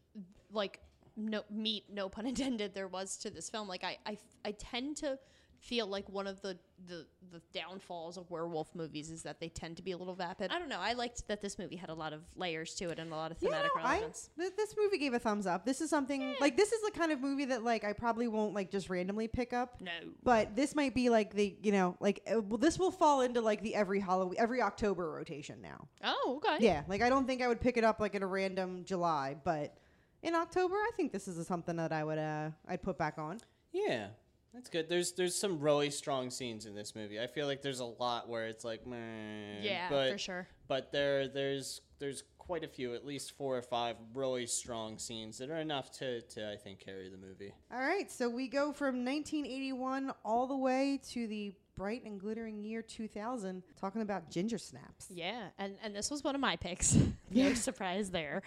like 0.52 0.80
no 1.16 1.42
meat 1.50 1.84
no 1.92 2.08
pun 2.08 2.26
intended 2.32 2.74
there 2.74 2.88
was 2.88 3.16
to 3.18 3.30
this 3.30 3.50
film. 3.50 3.68
Like 3.68 3.84
I, 3.84 3.98
I 4.06 4.18
I 4.44 4.52
tend 4.52 4.96
to 4.98 5.18
feel 5.60 5.86
like 5.86 6.08
one 6.08 6.26
of 6.26 6.40
the, 6.40 6.58
the 6.86 7.06
the 7.30 7.40
downfalls 7.52 8.16
of 8.16 8.30
werewolf 8.30 8.74
movies 8.74 9.10
is 9.10 9.22
that 9.22 9.38
they 9.40 9.48
tend 9.50 9.76
to 9.76 9.82
be 9.82 9.92
a 9.92 9.96
little 9.96 10.14
vapid 10.14 10.50
I 10.50 10.58
don't 10.58 10.70
know 10.70 10.80
I 10.80 10.94
liked 10.94 11.28
that 11.28 11.42
this 11.42 11.58
movie 11.58 11.76
had 11.76 11.90
a 11.90 11.94
lot 11.94 12.14
of 12.14 12.22
layers 12.34 12.74
to 12.76 12.88
it 12.88 12.98
and 12.98 13.12
a 13.12 13.14
lot 13.14 13.30
of 13.30 13.36
Yeah, 13.40 13.50
thematic 13.50 13.70
no, 13.76 13.82
I, 13.82 13.92
relevance 13.96 14.30
th- 14.38 14.52
this 14.56 14.74
movie 14.78 14.96
gave 14.96 15.12
a 15.12 15.18
thumbs 15.18 15.46
up. 15.46 15.66
This 15.66 15.82
is 15.82 15.90
something 15.90 16.34
like 16.40 16.56
this 16.56 16.72
is 16.72 16.80
the 16.82 16.90
kind 16.98 17.12
of 17.12 17.20
movie 17.20 17.44
that 17.44 17.62
like 17.62 17.84
I 17.84 17.92
probably 17.92 18.26
won't 18.26 18.54
like 18.54 18.70
just 18.70 18.88
randomly 18.88 19.28
pick 19.28 19.52
up. 19.52 19.80
no 19.82 19.90
But 20.24 20.56
this 20.56 20.74
might 20.74 20.94
be 20.94 21.10
like 21.10 21.34
the 21.34 21.54
you 21.62 21.72
know 21.72 21.96
like 22.00 22.22
uh, 22.26 22.40
well, 22.40 22.56
this 22.58 22.78
will 22.78 22.90
fall 22.90 23.20
into 23.20 23.42
like 23.42 23.62
the 23.62 23.74
every 23.74 24.00
Halloween 24.00 24.36
every 24.40 24.62
October 24.62 25.10
rotation 25.12 25.60
now. 25.60 25.88
oh 26.02 26.40
okay 26.42 26.64
Yeah, 26.64 26.82
like 26.88 27.02
I 27.02 27.10
don't 27.10 27.26
think 27.26 27.42
I 27.42 27.48
would 27.48 27.60
pick 27.60 27.76
it 27.76 27.84
up 27.84 28.00
like 28.00 28.14
in 28.14 28.22
a 28.22 28.26
random 28.26 28.82
July, 28.84 29.36
but 29.44 29.76
in 30.22 30.34
October 30.34 30.74
I 30.76 30.90
think 30.96 31.12
this 31.12 31.28
is 31.28 31.46
something 31.46 31.76
that 31.76 31.92
I 31.92 32.02
would 32.02 32.18
uh 32.18 32.48
I'd 32.66 32.82
put 32.82 32.96
back 32.96 33.18
on. 33.18 33.40
Yeah, 33.72 34.08
that's 34.52 34.68
good. 34.68 34.88
There's 34.88 35.12
there's 35.12 35.34
some 35.34 35.60
really 35.60 35.90
strong 35.90 36.30
scenes 36.30 36.66
in 36.66 36.74
this 36.74 36.94
movie. 36.94 37.20
I 37.20 37.26
feel 37.26 37.46
like 37.46 37.62
there's 37.62 37.80
a 37.80 37.84
lot 37.84 38.28
where 38.28 38.46
it's 38.46 38.64
like, 38.64 38.86
man. 38.86 39.62
yeah 39.62 39.88
but, 39.88 40.12
for 40.12 40.18
sure 40.18 40.48
But 40.68 40.92
there 40.92 41.28
there's 41.28 41.80
there's 41.98 42.24
quite 42.38 42.64
a 42.64 42.68
few, 42.68 42.94
at 42.94 43.06
least 43.06 43.36
four 43.36 43.56
or 43.56 43.62
five 43.62 43.94
really 44.12 44.44
strong 44.44 44.98
scenes 44.98 45.38
that 45.38 45.50
are 45.50 45.60
enough 45.60 45.92
to, 45.92 46.20
to 46.22 46.50
I 46.50 46.56
think 46.56 46.80
carry 46.80 47.08
the 47.08 47.16
movie. 47.16 47.54
All 47.72 47.78
right, 47.78 48.10
so 48.10 48.28
we 48.28 48.48
go 48.48 48.72
from 48.72 49.04
1981 49.04 50.12
all 50.24 50.48
the 50.48 50.56
way 50.56 50.98
to 51.10 51.28
the 51.28 51.54
bright 51.76 52.04
and 52.04 52.18
glittering 52.18 52.64
year 52.64 52.82
2000 52.82 53.62
talking 53.80 54.02
about 54.02 54.30
ginger 54.30 54.58
snaps. 54.58 55.06
Yeah, 55.10 55.44
and 55.58 55.76
and 55.80 55.94
this 55.94 56.10
was 56.10 56.24
one 56.24 56.34
of 56.34 56.40
my 56.40 56.56
picks. 56.56 56.98
no 57.30 57.54
surprise 57.54 58.10
there, 58.10 58.42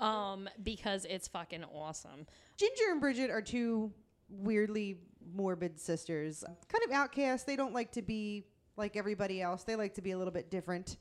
um, 0.00 0.50
because 0.62 1.06
it's 1.08 1.26
fucking 1.28 1.64
awesome. 1.64 2.26
Ginger 2.58 2.90
and 2.90 3.00
Bridget 3.00 3.30
are 3.30 3.40
two 3.40 3.90
weirdly 4.28 4.98
morbid 5.34 5.78
sisters. 5.80 6.44
Kind 6.68 6.84
of 6.84 6.90
outcast. 6.92 7.46
They 7.46 7.56
don't 7.56 7.74
like 7.74 7.92
to 7.92 8.02
be 8.02 8.44
like 8.76 8.96
everybody 8.96 9.40
else. 9.42 9.64
They 9.64 9.76
like 9.76 9.94
to 9.94 10.02
be 10.02 10.10
a 10.12 10.18
little 10.18 10.32
bit 10.32 10.50
different. 10.50 10.96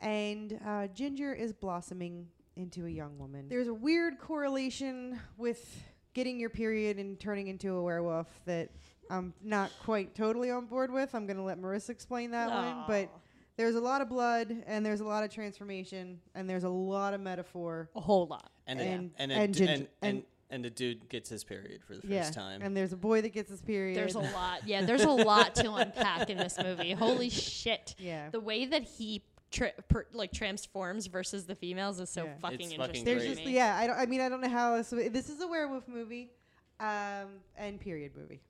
And 0.00 0.58
uh, 0.66 0.88
Ginger 0.88 1.32
is 1.32 1.52
blossoming 1.52 2.26
into 2.56 2.86
a 2.86 2.90
young 2.90 3.18
woman. 3.18 3.48
There's 3.48 3.68
a 3.68 3.74
weird 3.74 4.18
correlation 4.18 5.18
with 5.38 5.82
getting 6.14 6.38
your 6.38 6.50
period 6.50 6.98
and 6.98 7.18
turning 7.18 7.46
into 7.48 7.74
a 7.76 7.82
werewolf 7.82 8.26
that 8.44 8.70
I'm 9.10 9.32
not 9.42 9.70
quite 9.84 10.14
totally 10.14 10.50
on 10.50 10.66
board 10.66 10.92
with. 10.92 11.14
I'm 11.14 11.26
going 11.26 11.36
to 11.36 11.42
let 11.42 11.58
Marissa 11.60 11.90
explain 11.90 12.32
that 12.32 12.48
one. 12.50 12.84
But 12.86 13.08
there's 13.56 13.74
a 13.76 13.80
lot 13.80 14.00
of 14.02 14.08
blood 14.08 14.64
and 14.66 14.84
there's 14.84 15.00
a 15.00 15.04
lot 15.04 15.24
of 15.24 15.30
transformation 15.30 16.18
and 16.34 16.48
there's 16.50 16.64
a 16.64 16.68
lot 16.68 17.14
of 17.14 17.20
metaphor. 17.20 17.88
A 17.94 18.00
whole 18.00 18.26
lot. 18.26 18.50
And 18.66 18.80
a, 18.80 18.82
And- 18.82 19.10
and 19.18 19.32
a, 19.32 19.34
and 19.36 19.56
and, 19.60 19.68
and, 19.70 19.88
and- 20.02 20.22
and 20.52 20.64
the 20.64 20.70
dude 20.70 21.08
gets 21.08 21.28
his 21.30 21.42
period 21.42 21.82
for 21.82 21.94
the 21.94 22.02
first 22.02 22.12
yeah. 22.12 22.30
time. 22.30 22.60
And 22.62 22.76
there's 22.76 22.92
a 22.92 22.96
boy 22.96 23.22
that 23.22 23.32
gets 23.32 23.50
his 23.50 23.62
period. 23.62 23.96
There's 23.96 24.14
a 24.14 24.20
lot. 24.34 24.66
Yeah, 24.66 24.84
there's 24.84 25.02
a 25.02 25.10
lot 25.10 25.54
to 25.56 25.72
unpack 25.72 26.30
in 26.30 26.36
this 26.36 26.56
movie. 26.62 26.92
Holy 27.06 27.30
shit. 27.30 27.94
Yeah. 27.98 28.28
The 28.30 28.38
way 28.38 28.66
that 28.66 28.82
he 28.84 29.24
tra- 29.50 29.72
per, 29.88 30.06
like 30.12 30.30
transforms 30.30 31.06
versus 31.06 31.46
the 31.46 31.54
females 31.54 31.98
is 31.98 32.10
so 32.10 32.24
Yeah. 32.24 32.34
fucking 32.40 32.60
It's 32.60 32.72
interesting. 32.72 33.04
fucking 33.04 33.04
There's 33.04 33.38
just 33.38 33.46
yeah. 33.48 33.76
I 33.76 33.86
don't. 33.86 33.98
I 33.98 34.06
mean, 34.06 34.20
I 34.20 34.28
don't 34.28 34.42
know 34.42 34.50
how 34.50 34.76
this. 34.76 34.90
This 34.90 35.30
is 35.30 35.40
a 35.40 35.48
werewolf 35.48 35.88
movie, 35.88 36.30
um, 36.78 37.40
and 37.56 37.80
period 37.80 38.12
movie. 38.16 38.42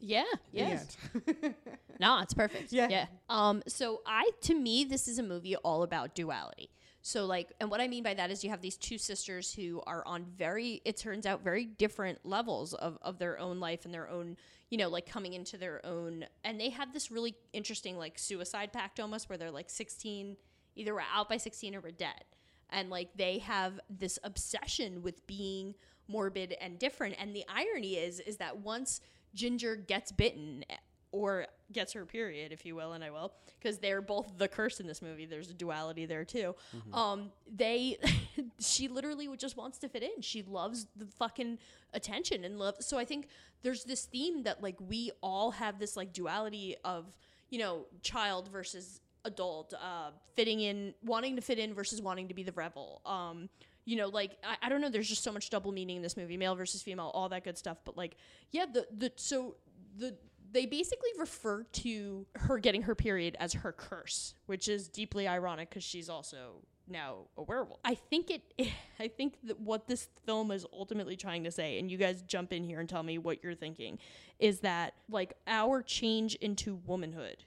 Yeah, 0.00 0.24
yeah. 0.50 0.80
No, 2.00 2.18
it's 2.20 2.34
perfect. 2.34 2.72
Yeah. 2.72 2.88
Yeah. 2.90 3.06
Um, 3.28 3.62
so 3.68 4.00
I 4.04 4.30
to 4.42 4.54
me, 4.54 4.82
this 4.82 5.06
is 5.06 5.20
a 5.20 5.22
movie 5.22 5.54
all 5.56 5.84
about 5.84 6.16
duality. 6.16 6.70
So 7.02 7.26
like 7.26 7.52
and 7.60 7.68
what 7.68 7.80
I 7.80 7.88
mean 7.88 8.04
by 8.04 8.14
that 8.14 8.30
is 8.30 8.44
you 8.44 8.50
have 8.50 8.60
these 8.60 8.76
two 8.76 8.96
sisters 8.96 9.52
who 9.52 9.82
are 9.86 10.06
on 10.06 10.24
very 10.24 10.80
it 10.84 10.96
turns 10.96 11.26
out 11.26 11.42
very 11.42 11.64
different 11.64 12.24
levels 12.24 12.74
of, 12.74 12.96
of 13.02 13.18
their 13.18 13.38
own 13.40 13.58
life 13.58 13.84
and 13.84 13.92
their 13.92 14.08
own 14.08 14.36
you 14.70 14.78
know, 14.78 14.88
like 14.88 15.04
coming 15.04 15.34
into 15.34 15.58
their 15.58 15.84
own 15.84 16.24
and 16.44 16.58
they 16.58 16.70
have 16.70 16.92
this 16.92 17.10
really 17.10 17.34
interesting 17.52 17.98
like 17.98 18.18
suicide 18.18 18.72
pact 18.72 19.00
almost 19.00 19.28
where 19.28 19.36
they're 19.36 19.50
like 19.50 19.68
sixteen 19.68 20.36
either 20.76 20.94
we're 20.94 21.02
out 21.12 21.28
by 21.28 21.36
sixteen 21.36 21.74
or 21.74 21.80
we're 21.80 21.90
dead. 21.90 22.24
And 22.70 22.88
like 22.88 23.10
they 23.16 23.38
have 23.38 23.80
this 23.90 24.18
obsession 24.24 25.02
with 25.02 25.26
being 25.26 25.74
morbid 26.08 26.54
and 26.60 26.78
different. 26.78 27.16
And 27.18 27.34
the 27.34 27.44
irony 27.48 27.96
is 27.96 28.20
is 28.20 28.36
that 28.38 28.58
once 28.58 29.00
Ginger 29.34 29.76
gets 29.76 30.12
bitten 30.12 30.64
or 31.10 31.46
gets 31.72 31.92
her 31.92 32.04
period, 32.04 32.52
if 32.52 32.64
you 32.64 32.74
will, 32.74 32.92
and 32.92 33.02
I 33.02 33.10
will, 33.10 33.32
because 33.58 33.78
they're 33.78 34.02
both 34.02 34.38
the 34.38 34.48
curse 34.48 34.80
in 34.80 34.86
this 34.86 35.02
movie. 35.02 35.26
There's 35.26 35.50
a 35.50 35.54
duality 35.54 36.06
there 36.06 36.24
too. 36.24 36.54
Um, 36.92 37.30
they, 37.52 37.98
she 38.60 38.88
literally 38.88 39.28
just 39.36 39.56
wants 39.56 39.78
to 39.78 39.88
fit 39.88 40.02
in. 40.02 40.20
She 40.20 40.42
loves 40.42 40.86
the 40.96 41.06
fucking 41.06 41.58
attention 41.92 42.44
and 42.44 42.58
love. 42.58 42.76
So 42.80 42.98
I 42.98 43.04
think 43.04 43.28
there's 43.62 43.84
this 43.84 44.04
theme 44.06 44.42
that 44.44 44.62
like 44.62 44.76
we 44.80 45.10
all 45.22 45.52
have 45.52 45.78
this 45.78 45.96
like 45.96 46.12
duality 46.12 46.76
of 46.84 47.16
you 47.50 47.58
know 47.58 47.86
child 48.02 48.48
versus 48.48 49.00
adult, 49.24 49.74
uh, 49.74 50.10
fitting 50.34 50.60
in, 50.60 50.94
wanting 51.04 51.36
to 51.36 51.42
fit 51.42 51.58
in 51.58 51.74
versus 51.74 52.00
wanting 52.02 52.28
to 52.28 52.34
be 52.34 52.42
the 52.42 52.52
rebel. 52.52 53.00
Um, 53.06 53.48
you 53.84 53.96
know, 53.96 54.08
like 54.08 54.36
I, 54.44 54.66
I 54.66 54.68
don't 54.68 54.80
know. 54.80 54.88
There's 54.88 55.08
just 55.08 55.24
so 55.24 55.32
much 55.32 55.50
double 55.50 55.72
meaning 55.72 55.96
in 55.96 56.02
this 56.02 56.16
movie, 56.16 56.36
male 56.36 56.54
versus 56.54 56.82
female, 56.82 57.10
all 57.14 57.28
that 57.30 57.44
good 57.44 57.58
stuff. 57.58 57.78
But 57.84 57.96
like, 57.96 58.16
yeah, 58.50 58.66
the 58.72 58.86
the 58.96 59.12
so 59.16 59.56
the 59.96 60.16
they 60.52 60.66
basically 60.66 61.10
refer 61.18 61.64
to 61.64 62.26
her 62.34 62.58
getting 62.58 62.82
her 62.82 62.94
period 62.94 63.36
as 63.40 63.54
her 63.54 63.72
curse, 63.72 64.34
which 64.46 64.68
is 64.68 64.88
deeply 64.88 65.26
ironic 65.26 65.70
because 65.70 65.84
she's 65.84 66.08
also 66.08 66.62
now 66.88 67.28
a 67.36 67.42
werewolf. 67.42 67.80
I 67.84 67.94
think 67.94 68.30
it. 68.30 68.42
I 69.00 69.08
think 69.08 69.38
that 69.44 69.58
what 69.58 69.88
this 69.88 70.08
film 70.26 70.50
is 70.50 70.66
ultimately 70.72 71.16
trying 71.16 71.44
to 71.44 71.50
say, 71.50 71.78
and 71.78 71.90
you 71.90 71.96
guys 71.96 72.22
jump 72.22 72.52
in 72.52 72.64
here 72.64 72.80
and 72.80 72.88
tell 72.88 73.02
me 73.02 73.18
what 73.18 73.42
you're 73.42 73.54
thinking, 73.54 73.98
is 74.38 74.60
that 74.60 74.94
like 75.08 75.32
our 75.46 75.82
change 75.82 76.34
into 76.36 76.74
womanhood 76.86 77.44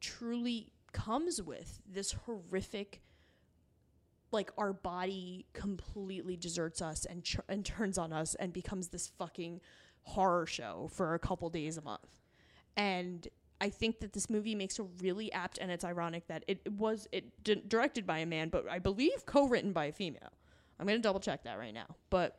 truly 0.00 0.72
comes 0.92 1.42
with 1.42 1.80
this 1.86 2.12
horrific 2.12 3.02
like 4.32 4.50
our 4.58 4.72
body 4.72 5.46
completely 5.52 6.36
deserts 6.36 6.82
us 6.82 7.04
and 7.04 7.26
and 7.48 7.64
turns 7.64 7.96
on 7.96 8.12
us 8.12 8.34
and 8.36 8.52
becomes 8.52 8.88
this 8.88 9.12
fucking 9.18 9.60
horror 10.02 10.46
show 10.46 10.88
for 10.92 11.14
a 11.14 11.18
couple 11.18 11.50
days 11.50 11.76
a 11.76 11.82
month. 11.82 12.25
And 12.76 13.26
I 13.60 13.70
think 13.70 14.00
that 14.00 14.12
this 14.12 14.28
movie 14.28 14.54
makes 14.54 14.78
a 14.78 14.84
really 15.00 15.32
apt 15.32 15.58
and 15.58 15.70
it's 15.70 15.84
ironic 15.84 16.26
that 16.28 16.44
it, 16.46 16.60
it 16.64 16.72
was 16.72 17.08
it 17.12 17.42
di- 17.42 17.62
directed 17.66 18.06
by 18.06 18.18
a 18.18 18.26
man 18.26 18.48
but 18.48 18.68
I 18.70 18.78
believe 18.78 19.24
co-written 19.26 19.72
by 19.72 19.86
a 19.86 19.92
female. 19.92 20.32
I'm 20.78 20.86
going 20.86 20.98
to 20.98 21.02
double 21.02 21.20
check 21.20 21.44
that 21.44 21.58
right 21.58 21.72
now. 21.72 21.96
But 22.10 22.38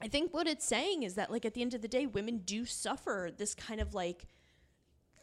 I 0.00 0.08
think 0.08 0.32
what 0.32 0.46
it's 0.46 0.64
saying 0.64 1.02
is 1.02 1.14
that 1.14 1.30
like 1.30 1.44
at 1.44 1.54
the 1.54 1.62
end 1.62 1.74
of 1.74 1.82
the 1.82 1.88
day 1.88 2.06
women 2.06 2.38
do 2.38 2.64
suffer 2.64 3.30
this 3.36 3.54
kind 3.54 3.80
of 3.80 3.94
like 3.94 4.26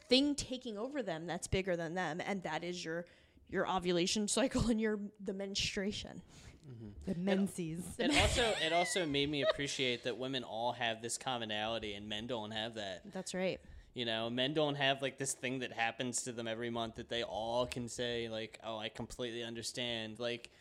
thing 0.08 0.36
taking 0.36 0.78
over 0.78 1.02
them 1.02 1.26
that's 1.26 1.48
bigger 1.48 1.76
than 1.76 1.96
them 1.96 2.22
and 2.26 2.44
that 2.44 2.64
is 2.64 2.84
your 2.86 3.06
your 3.50 3.68
ovulation 3.70 4.28
cycle 4.28 4.68
and 4.70 4.80
your 4.80 5.00
the 5.24 5.34
menstruation. 5.34 6.22
Mm-hmm. 6.70 7.12
the 7.14 7.16
menses. 7.18 7.86
It 7.98 8.12
also 8.18 8.54
it 8.66 8.74
also 8.74 9.06
made 9.06 9.32
me 9.32 9.44
appreciate 9.44 10.04
that 10.04 10.18
women 10.18 10.44
all 10.44 10.74
have 10.74 11.02
this 11.02 11.18
commonality 11.18 11.94
and 11.94 12.10
men 12.10 12.28
don't 12.28 12.52
have 12.52 12.76
that. 12.76 13.04
That's 13.14 13.34
right. 13.34 13.62
You 13.98 14.06
know, 14.06 14.30
men 14.30 14.54
don't 14.54 14.76
have 14.76 15.02
like 15.02 15.18
this 15.18 15.34
thing 15.34 15.58
that 15.62 15.72
happens 15.74 16.22
to 16.26 16.32
them 16.32 16.48
every 16.48 16.70
month 16.70 16.98
that 16.98 17.10
they 17.10 17.24
all 17.24 17.66
can 17.66 17.90
say 17.90 18.30
like, 18.30 18.60
"Oh, 18.64 18.78
I 18.78 18.90
completely 18.90 19.44
understand." 19.44 20.20
Like 20.20 20.52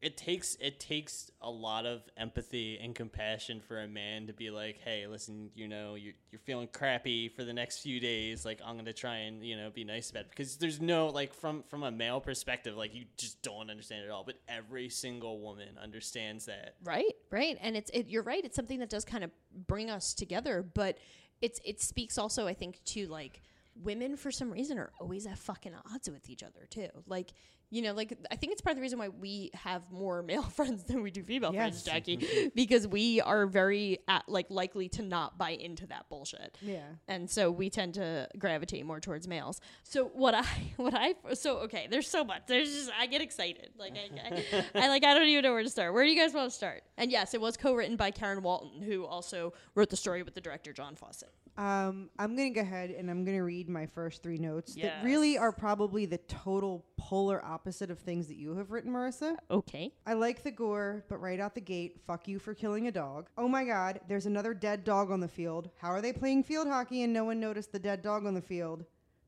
it 0.00 0.16
takes 0.16 0.56
it 0.60 0.80
takes 0.80 1.30
a 1.42 1.50
lot 1.50 1.84
of 1.84 2.02
empathy 2.16 2.78
and 2.82 2.94
compassion 2.94 3.60
for 3.60 3.82
a 3.82 3.88
man 3.88 4.26
to 4.28 4.32
be 4.32 4.50
like, 4.50 4.78
hey, 4.82 5.06
listen, 5.06 5.50
you 5.54 5.68
know, 5.68 5.94
you're 5.94 6.14
you're 6.32 6.40
feeling 6.40 6.68
crappy 6.68 7.28
for 7.28 7.44
the 7.44 7.52
next 7.52 7.80
few 7.80 8.00
days. 8.00 8.46
Like 8.46 8.60
I'm 8.64 8.76
gonna 8.76 8.94
try 8.94 9.16
and 9.16 9.44
you 9.44 9.58
know 9.58 9.68
be 9.68 9.84
nice 9.84 10.08
about 10.08 10.24
it 10.24 10.30
because 10.30 10.56
there's 10.56 10.80
no 10.80 11.08
like 11.08 11.34
from 11.34 11.64
from 11.64 11.82
a 11.82 11.90
male 11.90 12.20
perspective, 12.20 12.78
like 12.78 12.94
you 12.94 13.04
just 13.18 13.42
don't 13.42 13.70
understand 13.70 14.06
it 14.06 14.10
all. 14.10 14.24
But 14.24 14.36
every 14.48 14.88
single 14.88 15.38
woman 15.38 15.78
understands 15.82 16.46
that. 16.46 16.76
Right, 16.82 17.14
right, 17.30 17.58
and 17.60 17.76
it's 17.76 17.90
it, 17.90 18.08
you're 18.08 18.22
right. 18.22 18.42
It's 18.42 18.56
something 18.56 18.80
that 18.80 18.88
does 18.88 19.04
kind 19.04 19.22
of 19.22 19.30
bring 19.66 19.90
us 19.90 20.14
together, 20.14 20.62
but 20.62 20.96
it's 21.44 21.60
it 21.62 21.80
speaks 21.82 22.16
also, 22.16 22.46
I 22.46 22.54
think, 22.54 22.82
to 22.86 23.06
like 23.06 23.42
women 23.82 24.16
for 24.16 24.30
some 24.30 24.50
reason 24.50 24.78
are 24.78 24.90
always 24.98 25.26
at 25.26 25.38
fucking 25.38 25.74
odds 25.92 26.08
with 26.08 26.30
each 26.30 26.42
other 26.42 26.66
too. 26.70 26.88
Like 27.06 27.32
you 27.74 27.82
know, 27.82 27.92
like 27.92 28.16
I 28.30 28.36
think 28.36 28.52
it's 28.52 28.60
part 28.60 28.72
of 28.72 28.76
the 28.76 28.82
reason 28.82 29.00
why 29.00 29.08
we 29.08 29.50
have 29.54 29.82
more 29.90 30.22
male 30.32 30.42
friends 30.42 30.84
than 30.84 31.02
we 31.02 31.10
do 31.10 31.24
female 31.24 31.52
friends, 31.52 31.82
Jackie, 31.82 32.18
mm-hmm. 32.18 32.48
because 32.54 32.86
we 32.86 33.20
are 33.20 33.46
very 33.46 33.98
at, 34.06 34.28
like 34.28 34.46
likely 34.48 34.88
to 34.90 35.02
not 35.02 35.36
buy 35.36 35.50
into 35.50 35.84
that 35.88 36.08
bullshit. 36.08 36.56
Yeah. 36.62 36.82
and 37.08 37.28
so 37.28 37.50
we 37.50 37.70
tend 37.70 37.94
to 37.94 38.28
gravitate 38.38 38.86
more 38.86 39.00
towards 39.00 39.26
males. 39.26 39.60
So 39.82 40.04
what 40.04 40.34
I 40.34 40.46
what 40.76 40.94
I 40.94 41.14
so 41.34 41.58
okay, 41.58 41.88
there's 41.90 42.08
so 42.08 42.24
much. 42.24 42.42
There's 42.46 42.72
just 42.72 42.90
I 42.96 43.06
get 43.06 43.20
excited. 43.20 43.70
Like 43.76 43.94
I, 43.96 44.36
I, 44.36 44.64
I 44.84 44.88
like 44.88 45.04
I 45.04 45.12
don't 45.12 45.26
even 45.26 45.42
know 45.42 45.52
where 45.52 45.64
to 45.64 45.68
start. 45.68 45.92
Where 45.94 46.04
do 46.04 46.10
you 46.10 46.20
guys 46.20 46.32
want 46.32 46.50
to 46.50 46.54
start? 46.54 46.84
And 46.96 47.10
yes, 47.10 47.34
it 47.34 47.40
was 47.40 47.56
co-written 47.56 47.96
by 47.96 48.12
Karen 48.12 48.42
Walton, 48.42 48.82
who 48.82 49.04
also 49.04 49.52
wrote 49.74 49.90
the 49.90 49.96
story 49.96 50.22
with 50.22 50.34
the 50.34 50.40
director 50.40 50.72
John 50.72 50.94
Fawcett. 50.94 51.32
Um, 51.56 52.10
I'm 52.18 52.34
gonna 52.36 52.50
go 52.50 52.62
ahead 52.62 52.90
and 52.90 53.08
I'm 53.08 53.24
gonna 53.24 53.44
read 53.44 53.68
my 53.68 53.86
first 53.86 54.22
three 54.22 54.38
notes 54.38 54.74
that 54.74 55.04
really 55.04 55.38
are 55.38 55.52
probably 55.52 56.04
the 56.04 56.18
total 56.18 56.84
polar 56.96 57.44
opposite 57.44 57.90
of 57.90 57.98
things 58.00 58.26
that 58.26 58.36
you 58.36 58.56
have 58.56 58.72
written, 58.72 58.92
Marissa. 58.92 59.36
Okay. 59.50 59.92
I 60.06 60.14
like 60.14 60.42
the 60.42 60.50
gore, 60.50 61.04
but 61.08 61.20
right 61.20 61.38
out 61.38 61.54
the 61.54 61.60
gate, 61.60 62.00
fuck 62.06 62.26
you 62.26 62.38
for 62.38 62.54
killing 62.54 62.88
a 62.88 62.92
dog. 62.92 63.28
Oh 63.38 63.46
my 63.46 63.64
god, 63.64 64.00
there's 64.08 64.26
another 64.26 64.52
dead 64.52 64.82
dog 64.84 65.12
on 65.12 65.20
the 65.20 65.28
field. 65.28 65.70
How 65.78 65.90
are 65.90 66.02
they 66.02 66.12
playing 66.12 66.42
field 66.42 66.66
hockey 66.66 67.02
and 67.02 67.12
no 67.12 67.24
one 67.24 67.38
noticed 67.38 67.70
the 67.70 67.78
dead 67.78 68.02
dog 68.02 68.26
on 68.26 68.34
the 68.34 68.42
field? 68.42 68.84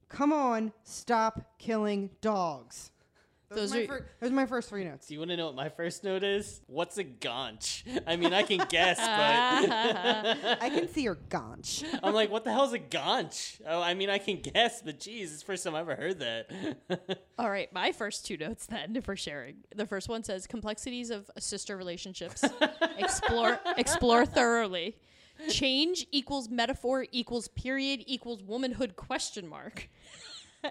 Come 0.08 0.32
on, 0.32 0.72
stop 0.84 1.58
killing 1.58 2.10
dogs. 2.20 2.90
Those, 3.48 3.70
Those 3.70 3.72
are, 3.72 3.76
my 3.76 3.82
are- 3.82 3.86
fir- 3.86 4.06
those 4.20 4.30
are 4.30 4.34
my 4.34 4.46
first 4.46 4.68
three 4.68 4.82
notes. 4.84 5.06
Do 5.06 5.14
you 5.14 5.20
want 5.20 5.30
to 5.30 5.36
know 5.36 5.46
what 5.46 5.54
my 5.54 5.68
first 5.68 6.02
note 6.02 6.24
is? 6.24 6.60
What's 6.66 6.98
a 6.98 7.04
gaunch? 7.04 7.84
I 8.06 8.16
mean, 8.16 8.32
I 8.34 8.42
can 8.42 8.66
guess, 8.68 8.98
but 8.98 9.06
I 10.62 10.68
can 10.70 10.88
see 10.88 11.02
your 11.02 11.14
gaunch. 11.28 11.84
I'm 12.02 12.12
like, 12.12 12.30
what 12.30 12.42
the 12.44 12.52
hell's 12.52 12.72
a 12.72 12.78
gaunch? 12.78 13.60
Oh, 13.66 13.80
I 13.80 13.94
mean, 13.94 14.10
I 14.10 14.18
can 14.18 14.40
guess, 14.40 14.82
but 14.82 14.98
geez, 14.98 15.32
it's 15.32 15.42
the 15.42 15.46
first 15.46 15.62
time 15.62 15.76
I 15.76 15.80
ever 15.80 15.94
heard 15.94 16.18
that. 16.18 17.18
All 17.38 17.48
right, 17.50 17.72
my 17.72 17.92
first 17.92 18.26
two 18.26 18.36
notes 18.36 18.66
then 18.66 19.00
for 19.02 19.14
sharing. 19.14 19.58
The 19.74 19.86
first 19.86 20.08
one 20.08 20.24
says 20.24 20.46
complexities 20.48 21.10
of 21.10 21.30
sister 21.38 21.76
relationships. 21.76 22.44
explore 22.98 23.60
explore 23.76 24.26
thoroughly. 24.26 24.96
Change 25.50 26.06
equals 26.10 26.48
metaphor 26.48 27.06
equals 27.12 27.46
period 27.48 28.02
equals 28.06 28.42
womanhood 28.42 28.96
question 28.96 29.46
mark. 29.46 29.88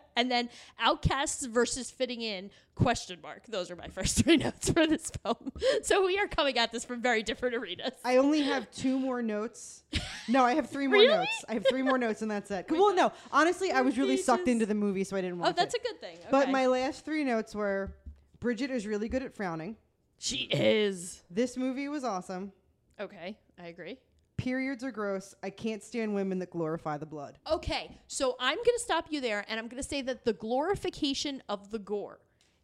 and 0.16 0.32
then 0.32 0.50
outcasts 0.80 1.46
versus 1.46 1.92
fitting 1.92 2.22
in 2.22 2.50
question 2.76 3.20
mark. 3.22 3.46
Those 3.48 3.72
are 3.72 3.76
my 3.76 3.88
first 3.90 4.24
three 4.24 4.38
notes 4.38 4.70
for 4.70 4.86
this 4.88 5.12
film. 5.24 5.52
So 5.84 6.06
we 6.06 6.18
are 6.18 6.28
coming 6.28 6.58
at 6.58 6.72
this 6.72 6.84
from 6.86 7.02
very 7.02 7.22
different 7.24 7.56
arenas. 7.56 7.92
I 8.04 8.18
only 8.18 8.42
have 8.42 8.70
two 8.72 9.00
more 9.00 9.22
notes. 9.22 9.84
No, 10.28 10.44
I 10.44 10.56
have 10.56 10.70
three 10.70 10.88
more 10.88 10.98
Really? 11.00 11.16
notes. 11.16 11.46
I 11.48 11.54
have 11.54 11.66
three 11.70 11.84
more 11.84 11.98
notes, 11.98 12.22
and 12.22 12.32
that's 12.32 12.50
it. 12.50 12.66
Well, 12.70 12.94
no, 12.96 13.12
honestly, 13.32 13.72
I 13.72 13.82
was 13.82 13.98
really 13.98 14.18
sucked 14.18 14.48
into 14.48 14.66
the 14.66 14.74
movie, 14.74 15.04
so 15.04 15.16
I 15.16 15.22
didn't 15.22 15.38
oh, 15.40 15.44
watch 15.44 15.50
oh, 15.52 15.54
that's 15.56 15.76
it. 15.76 15.82
a 15.82 15.84
good 15.84 16.02
thing. 16.02 16.18
But 16.32 16.50
my 16.50 16.66
last 16.68 17.06
three 17.06 17.24
notes 17.24 17.54
were 17.54 17.94
Bridget 18.40 18.72
is 18.72 18.88
really 18.88 19.08
good 19.10 19.24
at 19.24 19.36
frowning. 19.36 19.76
she 20.18 20.38
is. 20.52 21.24
This 21.30 21.56
movie 21.58 21.88
was 21.88 22.04
awesome. 22.04 22.52
Okay, 23.00 23.38
I 23.60 23.68
agree. 23.68 23.98
Periods 24.38 24.84
are 24.84 24.92
gross. 24.92 25.34
I 25.42 25.50
can't 25.50 25.82
stand 25.82 26.14
women 26.14 26.40
that 26.40 26.50
glorify 26.50 26.98
the 26.98 27.06
blood. 27.06 27.38
Okay, 27.50 27.98
so 28.08 28.36
I'm 28.40 28.58
going 28.58 28.66
to 28.66 28.80
stop 28.84 29.08
you 29.10 29.22
there 29.22 29.46
and 29.48 29.60
I'm 29.60 29.68
going 29.68 29.82
to 29.82 29.88
say 29.88 30.02
that 30.04 30.26
the 30.26 30.34
glorification 30.34 31.42
of 31.48 31.72
the 31.72 31.80
gore 31.80 32.20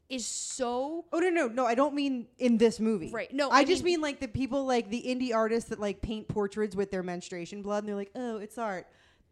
is 0.10 0.26
so 0.26 1.06
Oh 1.14 1.20
no, 1.20 1.30
no, 1.30 1.48
no! 1.48 1.66
I 1.66 1.74
don't 1.74 1.96
mean 1.96 2.28
in 2.38 2.58
this 2.58 2.82
movie. 2.82 3.12
Right, 3.12 3.34
no, 3.34 3.50
I, 3.50 3.60
I 3.60 3.64
just 3.64 3.84
mean- 3.84 3.94
mean 3.94 4.02
like 4.02 4.20
the 4.20 4.28
people, 4.28 4.66
like 4.66 4.90
the 4.90 5.02
indie 5.02 5.34
artists 5.34 5.70
that 5.70 5.80
like 5.80 6.02
paint 6.02 6.28
portraits 6.28 6.76
with 6.76 6.92
their 6.92 7.02
menstruation 7.04 7.62
blood, 7.62 7.80
and 7.80 7.88
they're 7.88 7.96
like, 7.96 8.12
"Oh, 8.16 8.38
it's 8.38 8.58
art." 8.58 8.88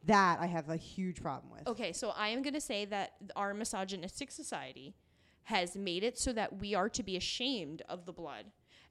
That 0.06 0.40
I 0.40 0.46
have 0.46 0.70
a 0.70 0.78
huge 0.78 1.22
problem 1.22 1.52
with. 1.52 1.68
Okay, 1.68 1.92
so 1.92 2.12
I 2.12 2.30
am 2.30 2.42
going 2.42 2.54
to 2.54 2.62
say 2.62 2.86
that 2.86 3.16
our 3.36 3.54
misogynistic 3.54 4.32
society 4.32 4.96
has 5.44 5.76
made 5.76 6.06
it 6.06 6.18
so 6.18 6.32
that 6.32 6.58
we 6.60 6.74
are 6.74 6.88
to 6.88 7.04
be 7.04 7.18
ashamed 7.18 7.82
of 7.90 8.06
the 8.06 8.14
blood. 8.14 8.46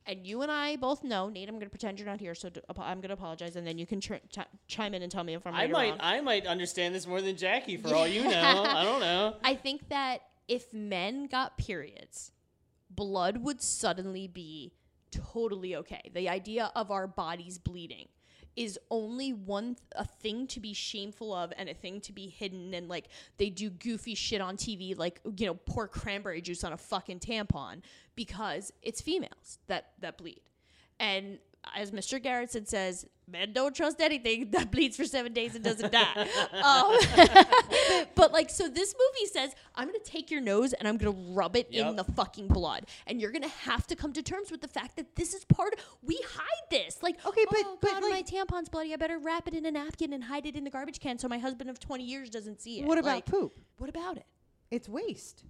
And 0.08 0.26
you 0.26 0.40
and 0.40 0.50
I 0.50 0.76
both 0.76 1.04
know, 1.04 1.28
Nate. 1.28 1.48
I'm 1.48 1.56
going 1.56 1.66
to 1.66 1.70
pretend 1.70 1.98
you're 1.98 2.08
not 2.08 2.18
here, 2.18 2.34
so 2.34 2.48
d- 2.48 2.62
I'm 2.78 3.00
going 3.00 3.08
to 3.08 3.14
apologize, 3.14 3.56
and 3.56 3.66
then 3.66 3.76
you 3.76 3.84
can 3.86 4.00
tr- 4.00 4.14
ch- 4.30 4.38
chime 4.66 4.94
in 4.94 5.02
and 5.02 5.12
tell 5.12 5.22
me 5.22 5.34
if 5.34 5.46
I'm 5.46 5.52
right 5.52 5.68
I 5.68 5.72
might, 5.72 5.90
wrong. 5.90 5.98
I 6.00 6.20
might 6.22 6.46
understand 6.46 6.94
this 6.94 7.06
more 7.06 7.20
than 7.20 7.36
Jackie 7.36 7.76
for 7.76 7.94
all 7.94 8.08
you 8.08 8.22
know. 8.28 8.64
I 8.66 8.84
don't 8.84 9.00
know. 9.00 9.36
I 9.44 9.54
think 9.54 9.90
that 9.90 10.22
if 10.48 10.72
men 10.72 11.26
got 11.26 11.58
periods, 11.58 12.32
blood 12.88 13.36
would 13.44 13.60
suddenly 13.60 14.26
be 14.26 14.72
totally 15.10 15.76
okay. 15.76 16.10
The 16.14 16.28
idea 16.30 16.72
of 16.74 16.90
our 16.90 17.06
bodies 17.06 17.58
bleeding 17.58 18.08
is 18.58 18.76
only 18.90 19.32
one 19.32 19.76
th- 19.76 19.78
a 19.94 20.04
thing 20.04 20.44
to 20.48 20.58
be 20.58 20.72
shameful 20.72 21.32
of 21.32 21.52
and 21.56 21.68
a 21.68 21.74
thing 21.74 22.00
to 22.00 22.12
be 22.12 22.26
hidden 22.26 22.74
and 22.74 22.88
like 22.88 23.06
they 23.36 23.50
do 23.50 23.70
goofy 23.70 24.16
shit 24.16 24.40
on 24.40 24.56
TV 24.56 24.98
like 24.98 25.20
you 25.36 25.46
know 25.46 25.54
pour 25.54 25.86
cranberry 25.86 26.42
juice 26.42 26.64
on 26.64 26.72
a 26.72 26.76
fucking 26.76 27.20
tampon 27.20 27.80
because 28.16 28.72
it's 28.82 29.00
females 29.00 29.60
that 29.68 29.92
that 30.00 30.18
bleed. 30.18 30.40
And 30.98 31.38
as 31.76 31.90
Mr. 31.90 32.22
Garrison 32.22 32.66
says, 32.66 33.06
men 33.26 33.52
don't 33.52 33.74
trust 33.74 34.00
anything 34.00 34.50
that 34.52 34.70
bleeds 34.70 34.96
for 34.96 35.04
seven 35.04 35.32
days 35.32 35.54
and 35.54 35.62
doesn't 35.64 35.92
die. 35.92 36.28
um, 36.62 36.96
but 38.14 38.32
like, 38.32 38.50
so 38.50 38.68
this 38.68 38.94
movie 38.94 39.26
says, 39.32 39.52
I'm 39.74 39.86
gonna 39.86 39.98
take 40.04 40.30
your 40.30 40.40
nose 40.40 40.72
and 40.72 40.86
I'm 40.88 40.96
gonna 40.96 41.16
rub 41.32 41.56
it 41.56 41.68
in 41.70 41.96
the 41.96 42.04
fucking 42.04 42.48
blood, 42.48 42.86
and 43.06 43.20
you're 43.20 43.32
gonna 43.32 43.48
have 43.48 43.86
to 43.88 43.96
come 43.96 44.12
to 44.14 44.22
terms 44.22 44.50
with 44.50 44.60
the 44.60 44.68
fact 44.68 44.96
that 44.96 45.16
this 45.16 45.34
is 45.34 45.44
part. 45.44 45.74
Of, 45.74 45.80
we 46.02 46.18
hide 46.34 46.70
this, 46.70 47.02
like, 47.02 47.24
Okay, 47.26 47.44
but- 47.50 47.58
oh, 47.64 47.78
but, 47.80 47.90
God, 47.92 48.02
like- 48.04 48.12
my 48.12 48.22
tampon's 48.22 48.68
bloody. 48.68 48.92
I 48.92 48.96
better 48.96 49.18
wrap 49.18 49.46
it 49.48 49.54
in 49.54 49.66
a 49.66 49.70
napkin 49.70 50.12
and 50.12 50.24
hide 50.24 50.46
it 50.46 50.56
in 50.56 50.64
the 50.64 50.70
garbage 50.70 51.00
can 51.00 51.18
so 51.18 51.28
my 51.28 51.38
husband 51.38 51.70
of 51.70 51.78
20 51.78 52.04
years 52.04 52.30
doesn't 52.30 52.60
see 52.60 52.80
it. 52.80 52.86
What 52.86 52.98
about 52.98 53.14
Like, 53.16 53.26
poop? 53.26 53.58
What 53.78 53.90
about 53.90 54.16
it? 54.16 54.26
It's 54.70 54.88
waste, 54.88 55.44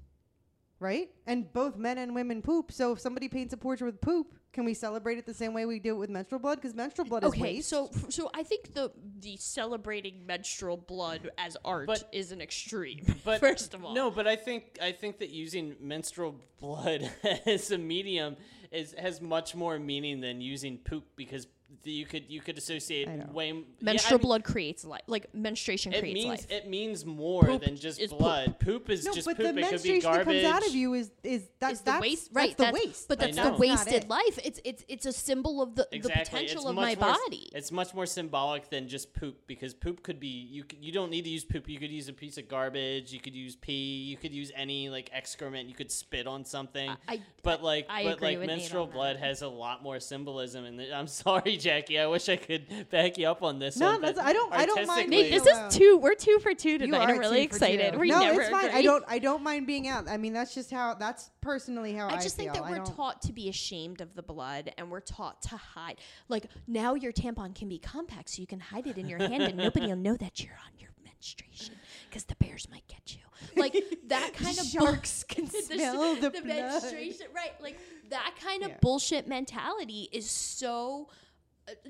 right? 0.80 1.10
And 1.26 1.52
both 1.52 1.76
men 1.76 1.98
and 1.98 2.14
women 2.14 2.42
poop. 2.42 2.70
So 2.72 2.92
if 2.92 3.00
somebody 3.00 3.28
paints 3.28 3.52
a 3.52 3.56
portrait 3.56 3.86
with 3.86 4.00
poop, 4.00 4.34
can 4.52 4.64
we 4.64 4.74
celebrate 4.74 5.18
it 5.18 5.26
the 5.26 5.34
same 5.34 5.52
way 5.54 5.66
we 5.66 5.78
do 5.78 5.94
it 5.94 5.98
with 5.98 6.10
menstrual 6.10 6.38
blood? 6.40 6.56
Because 6.56 6.74
menstrual 6.74 7.06
blood 7.06 7.22
is 7.24 7.28
Okay, 7.28 7.40
waste. 7.42 7.68
so 7.68 7.90
so 8.08 8.30
I 8.34 8.42
think 8.42 8.74
the 8.74 8.90
the 9.20 9.36
celebrating 9.36 10.24
menstrual 10.26 10.76
blood 10.76 11.30
as 11.38 11.56
art 11.64 11.86
But- 11.86 12.08
is 12.12 12.32
an 12.32 12.40
extreme. 12.40 13.00
But 13.24 13.40
first 13.40 13.74
of 13.74 13.84
all, 13.84 13.94
no. 13.94 14.10
But 14.10 14.26
I 14.26 14.36
think 14.36 14.78
I 14.82 14.92
think 14.92 15.18
that 15.18 15.30
using 15.30 15.76
menstrual 15.80 16.36
blood 16.60 17.10
as 17.46 17.70
a 17.70 17.78
medium 17.78 18.36
is 18.72 18.94
has 18.98 19.20
much 19.20 19.54
more 19.54 19.78
meaning 19.78 20.20
than 20.20 20.40
using 20.40 20.78
poop 20.78 21.04
because 21.16 21.44
th- 21.44 21.54
you 21.84 22.04
could 22.06 22.24
you 22.28 22.40
could 22.40 22.58
associate 22.58 23.08
I 23.08 23.16
know. 23.16 23.26
way 23.32 23.50
m- 23.50 23.56
yeah, 23.56 23.62
I 23.80 23.84
menstrual 23.84 24.18
mean, 24.18 24.26
blood 24.26 24.44
creates 24.44 24.84
life. 24.84 25.02
Like 25.06 25.32
menstruation 25.34 25.92
It 25.92 26.00
creates 26.00 26.14
means 26.14 26.28
life. 26.28 26.50
it 26.50 26.68
means 26.68 27.04
more 27.06 27.44
Poop 27.44 27.62
than 27.64 27.76
just 27.76 28.00
is 28.00 28.10
poop. 28.10 28.18
blood. 28.18 28.58
Poop, 28.58 28.90
is 28.90 29.04
no, 29.04 29.12
just 29.14 29.26
but 29.26 29.36
poop. 29.36 29.44
the 29.44 29.48
it 29.50 29.52
could 29.52 29.56
be 29.56 29.70
menstruation 29.70 30.12
that 30.12 30.24
comes 30.24 30.44
out 30.44 30.66
of 30.66 30.74
you 30.74 30.94
is 30.94 31.10
is 31.22 31.48
that, 31.60 31.72
is 31.72 31.80
the 31.82 31.98
waste 32.00 32.30
right? 32.32 32.56
That's 32.56 32.70
the 32.72 32.86
waste. 32.86 33.08
But 33.08 33.18
that's 33.20 33.36
the 33.36 33.52
wasted 33.52 34.04
it. 34.04 34.08
life. 34.08 34.38
It's 34.44 34.60
it's 34.64 34.84
it's 34.88 35.06
a 35.06 35.12
symbol 35.12 35.62
of 35.62 35.74
the, 35.74 35.88
Exactly. 35.92 36.22
the 36.24 36.30
potential 36.30 36.60
it's 36.62 36.66
of 36.70 36.74
my 36.74 36.94
more 36.96 37.12
body. 37.14 37.48
It's 37.54 37.72
much 37.72 37.94
more 37.94 38.06
symbolic 38.06 38.70
than 38.70 38.88
just 38.88 39.14
poop 39.14 39.46
because 39.46 39.72
poop 39.74 40.02
could 40.02 40.20
be 40.20 40.28
you. 40.28 40.64
You 40.80 40.92
don't 40.92 41.10
need 41.10 41.22
to 41.24 41.30
use 41.30 41.44
poop. 41.44 41.68
You 41.68 41.78
could 41.78 41.90
use 41.90 42.08
a 42.08 42.12
piece 42.12 42.38
of 42.38 42.48
garbage. 42.48 43.12
You 43.12 43.20
could 43.20 43.34
use 43.34 43.56
pee. 43.56 44.02
You 44.04 44.16
could 44.16 44.34
use 44.34 44.50
any 44.56 44.88
like 44.88 45.10
excrement. 45.12 45.68
You 45.68 45.74
could 45.74 45.90
spit 45.90 46.26
on 46.26 46.44
something. 46.44 46.90
I- 47.08 47.22
but 47.42 47.62
like, 47.62 47.86
I 47.88 48.04
but 48.04 48.14
agree 48.14 48.28
like 48.30 48.38
with 48.40 48.46
menstrual 48.48 48.86
blood 48.86 49.16
has 49.16 49.40
a 49.42 49.48
lot 49.48 49.82
more 49.82 50.00
symbolism. 50.00 50.64
And 50.64 50.80
I'm 50.92 51.06
sorry, 51.22 51.56
Jackie. 51.68 51.98
I 51.98 52.06
wish 52.06 52.28
I 52.28 52.36
could 52.36 52.88
back 52.90 53.18
you 53.18 53.28
up 53.28 53.42
on 53.42 53.58
this. 53.58 53.76
No, 53.76 53.92
one, 53.92 54.00
that's- 54.00 54.24
I 54.24 54.32
don't- 54.32 54.52
I 54.52 54.64
don't 54.64 54.86
mind 54.86 55.10
Nate, 55.10 55.30
this 55.30 55.44
is 55.46 55.74
two. 55.76 55.98
We're 55.98 56.14
two 56.14 56.38
for 56.40 56.54
two 56.54 56.70
You 56.70 56.78
tonight. 56.78 57.08
are 57.10 57.12
I'm 57.14 57.18
really 57.18 57.46
two 57.46 57.52
for 57.54 57.58
two. 57.58 57.64
excited. 57.72 57.98
We 57.98 58.08
no, 58.10 58.20
never 58.20 58.40
it's 58.40 58.50
fine. 58.50 58.70
I 58.70 58.82
don't. 58.82 59.04
I 59.06 59.18
don't 59.18 59.42
mind 59.42 59.66
being 59.66 59.86
out. 59.86 60.08
I 60.08 60.16
mean, 60.16 60.32
that's 60.32 60.54
just 60.54 60.70
how. 60.70 60.94
That's 60.94 61.30
personally 61.40 61.92
how 61.92 62.08
I, 62.08 62.14
I 62.16 62.20
just 62.22 62.36
think 62.36 62.52
that 62.54 62.62
I 62.62 62.70
we're 62.70 62.76
don't- 62.76 62.96
taught 62.96 63.22
to 63.22 63.32
be 63.32 63.48
ashamed 63.48 64.00
of 64.00 64.14
the 64.14 64.22
blood 64.22 64.72
and 64.78 64.90
we're 64.90 65.00
taught 65.00 65.42
to 65.42 65.56
hide. 65.56 65.96
Like 66.28 66.46
now 66.66 66.94
your 66.94 67.12
tampon 67.12 67.54
can 67.54 67.68
be 67.68 67.78
compact 67.78 68.30
so 68.30 68.40
you 68.40 68.46
can 68.46 68.60
hide 68.60 68.86
it 68.86 68.96
in 68.98 69.08
your 69.08 69.18
hand 69.18 69.42
and 69.42 69.56
nobody 69.66 69.88
will 69.88 69.96
know 69.96 70.16
that 70.16 70.42
you're 70.42 70.54
on 70.64 70.78
your 70.78 70.90
menstruation 71.04 71.74
because 72.08 72.24
the 72.24 72.34
bears 72.36 72.68
might 72.70 72.86
get 72.88 73.14
you. 73.14 73.20
Like 73.60 73.74
that 74.08 74.32
kind 74.34 74.58
of 74.58 74.64
bull- 74.72 74.86
Sharks 74.86 75.24
can 75.28 75.44
the, 75.46 75.50
sh- 75.60 75.64
smell 75.76 76.14
the 76.16 76.30
the 76.30 76.40
blood. 76.40 76.44
menstruation, 76.46 77.26
right? 77.34 77.52
Like 77.62 77.78
that 78.10 78.34
kind 78.42 78.62
of 78.64 78.80
bullshit 78.80 79.26
mentality 79.28 80.08
is 80.12 80.28
so 80.30 81.08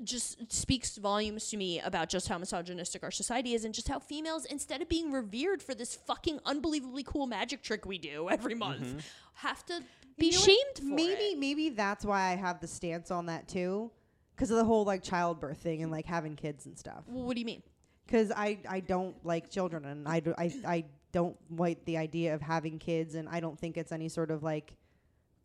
just 0.03 0.51
speaks 0.51 0.97
volumes 0.97 1.49
to 1.49 1.57
me 1.57 1.79
about 1.79 2.09
just 2.09 2.27
how 2.27 2.37
misogynistic 2.37 3.03
our 3.03 3.11
society 3.11 3.53
is 3.53 3.65
and 3.65 3.73
just 3.73 3.87
how 3.87 3.99
females 3.99 4.45
instead 4.45 4.81
of 4.81 4.89
being 4.89 5.11
revered 5.11 5.61
for 5.61 5.73
this 5.75 5.95
fucking 5.95 6.39
unbelievably 6.45 7.03
cool 7.03 7.27
magic 7.27 7.61
trick 7.61 7.85
we 7.85 7.97
do 7.97 8.29
every 8.29 8.55
month 8.55 8.81
Mm-hmm. 8.81 8.99
have 9.35 9.65
to 9.67 9.81
be 10.17 10.27
You 10.27 10.31
know 10.33 10.37
what? 10.39 10.45
shamed 10.45 10.77
for 10.77 10.83
maybe 10.95 11.23
it. 11.23 11.39
maybe 11.39 11.69
that's 11.69 12.03
why 12.05 12.31
I 12.31 12.35
have 12.35 12.59
the 12.59 12.67
stance 12.67 13.09
on 13.11 13.27
that 13.27 13.47
too, 13.47 13.91
because 14.35 14.51
of 14.51 14.57
the 14.57 14.65
whole 14.65 14.83
like 14.85 15.01
childbirth 15.03 15.57
thing 15.59 15.81
and 15.83 15.91
like 15.91 16.05
having 16.05 16.35
kids 16.35 16.65
and 16.65 16.77
stuff. 16.77 17.03
Well, 17.07 17.23
what 17.25 17.35
do 17.35 17.39
you 17.39 17.45
mean? 17.45 17.63
Because 18.05 18.31
I 18.31 18.59
I 18.67 18.79
don't 18.81 19.15
like 19.25 19.49
children 19.49 19.85
and 19.85 20.07
I 20.07 20.21
I 20.37 20.53
I 20.67 20.85
don't 21.11 21.37
like 21.57 21.85
the 21.85 21.97
idea 21.97 22.35
of 22.35 22.41
having 22.41 22.79
kids 22.79 23.15
and 23.15 23.27
I 23.29 23.39
don't 23.39 23.57
think 23.59 23.77
it's 23.77 23.91
any 23.91 24.09
sort 24.09 24.29
of 24.31 24.43
like 24.43 24.73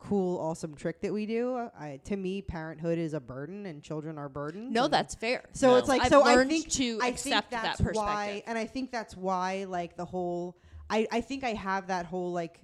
cool 0.08 0.38
awesome 0.38 0.74
trick 0.74 1.00
that 1.00 1.12
we 1.12 1.26
do. 1.26 1.68
I 1.78 1.98
to 2.04 2.16
me 2.16 2.42
parenthood 2.42 2.98
is 2.98 3.14
a 3.14 3.20
burden 3.20 3.66
and 3.66 3.82
children 3.82 4.18
are 4.18 4.28
burdens. 4.28 4.72
No, 4.72 4.86
that's 4.88 5.14
fair. 5.14 5.44
So 5.52 5.68
No. 5.72 5.76
it's 5.76 5.88
like 5.88 6.02
I've 6.02 6.08
so 6.08 6.22
I 6.22 6.34
learned 6.34 6.50
think 6.50 6.68
to 6.72 6.98
I 7.02 7.08
accept 7.08 7.50
think 7.50 7.62
that 7.62 7.78
that's 7.78 7.96
why, 7.96 8.42
and 8.46 8.58
I 8.58 8.66
think 8.66 8.90
that's 8.92 9.16
why 9.16 9.64
like 9.68 9.96
the 9.96 10.04
whole 10.04 10.56
I 10.90 11.06
I 11.10 11.20
think 11.22 11.42
I 11.44 11.54
have 11.54 11.86
that 11.88 12.06
whole 12.06 12.32
like 12.32 12.60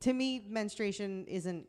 to 0.00 0.12
me 0.12 0.42
menstruation 0.48 1.24
isn't 1.26 1.66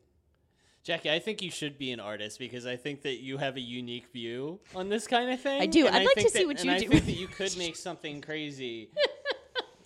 Jackie, 0.84 1.10
I 1.10 1.18
think 1.18 1.42
you 1.42 1.50
should 1.50 1.78
be 1.78 1.90
an 1.90 1.98
artist 1.98 2.38
because 2.38 2.64
I 2.64 2.76
think 2.76 3.02
that 3.02 3.16
you 3.20 3.38
have 3.38 3.56
a 3.56 3.60
unique 3.60 4.06
view 4.12 4.60
on 4.72 4.88
this 4.88 5.08
kind 5.08 5.32
of 5.32 5.40
thing. 5.40 5.60
I 5.60 5.66
do. 5.66 5.84
and 5.88 5.96
I'd 5.96 6.02
I 6.02 6.04
like 6.04 6.14
to 6.18 6.28
see 6.30 6.38
that- 6.38 6.46
what 6.46 6.56
and 6.60 6.64
you 6.66 6.70
I 6.70 6.78
do. 6.78 6.88
think 6.88 7.04
that 7.06 7.12
you 7.16 7.26
could 7.26 7.56
make 7.58 7.74
something 7.74 8.20
crazy 8.20 8.90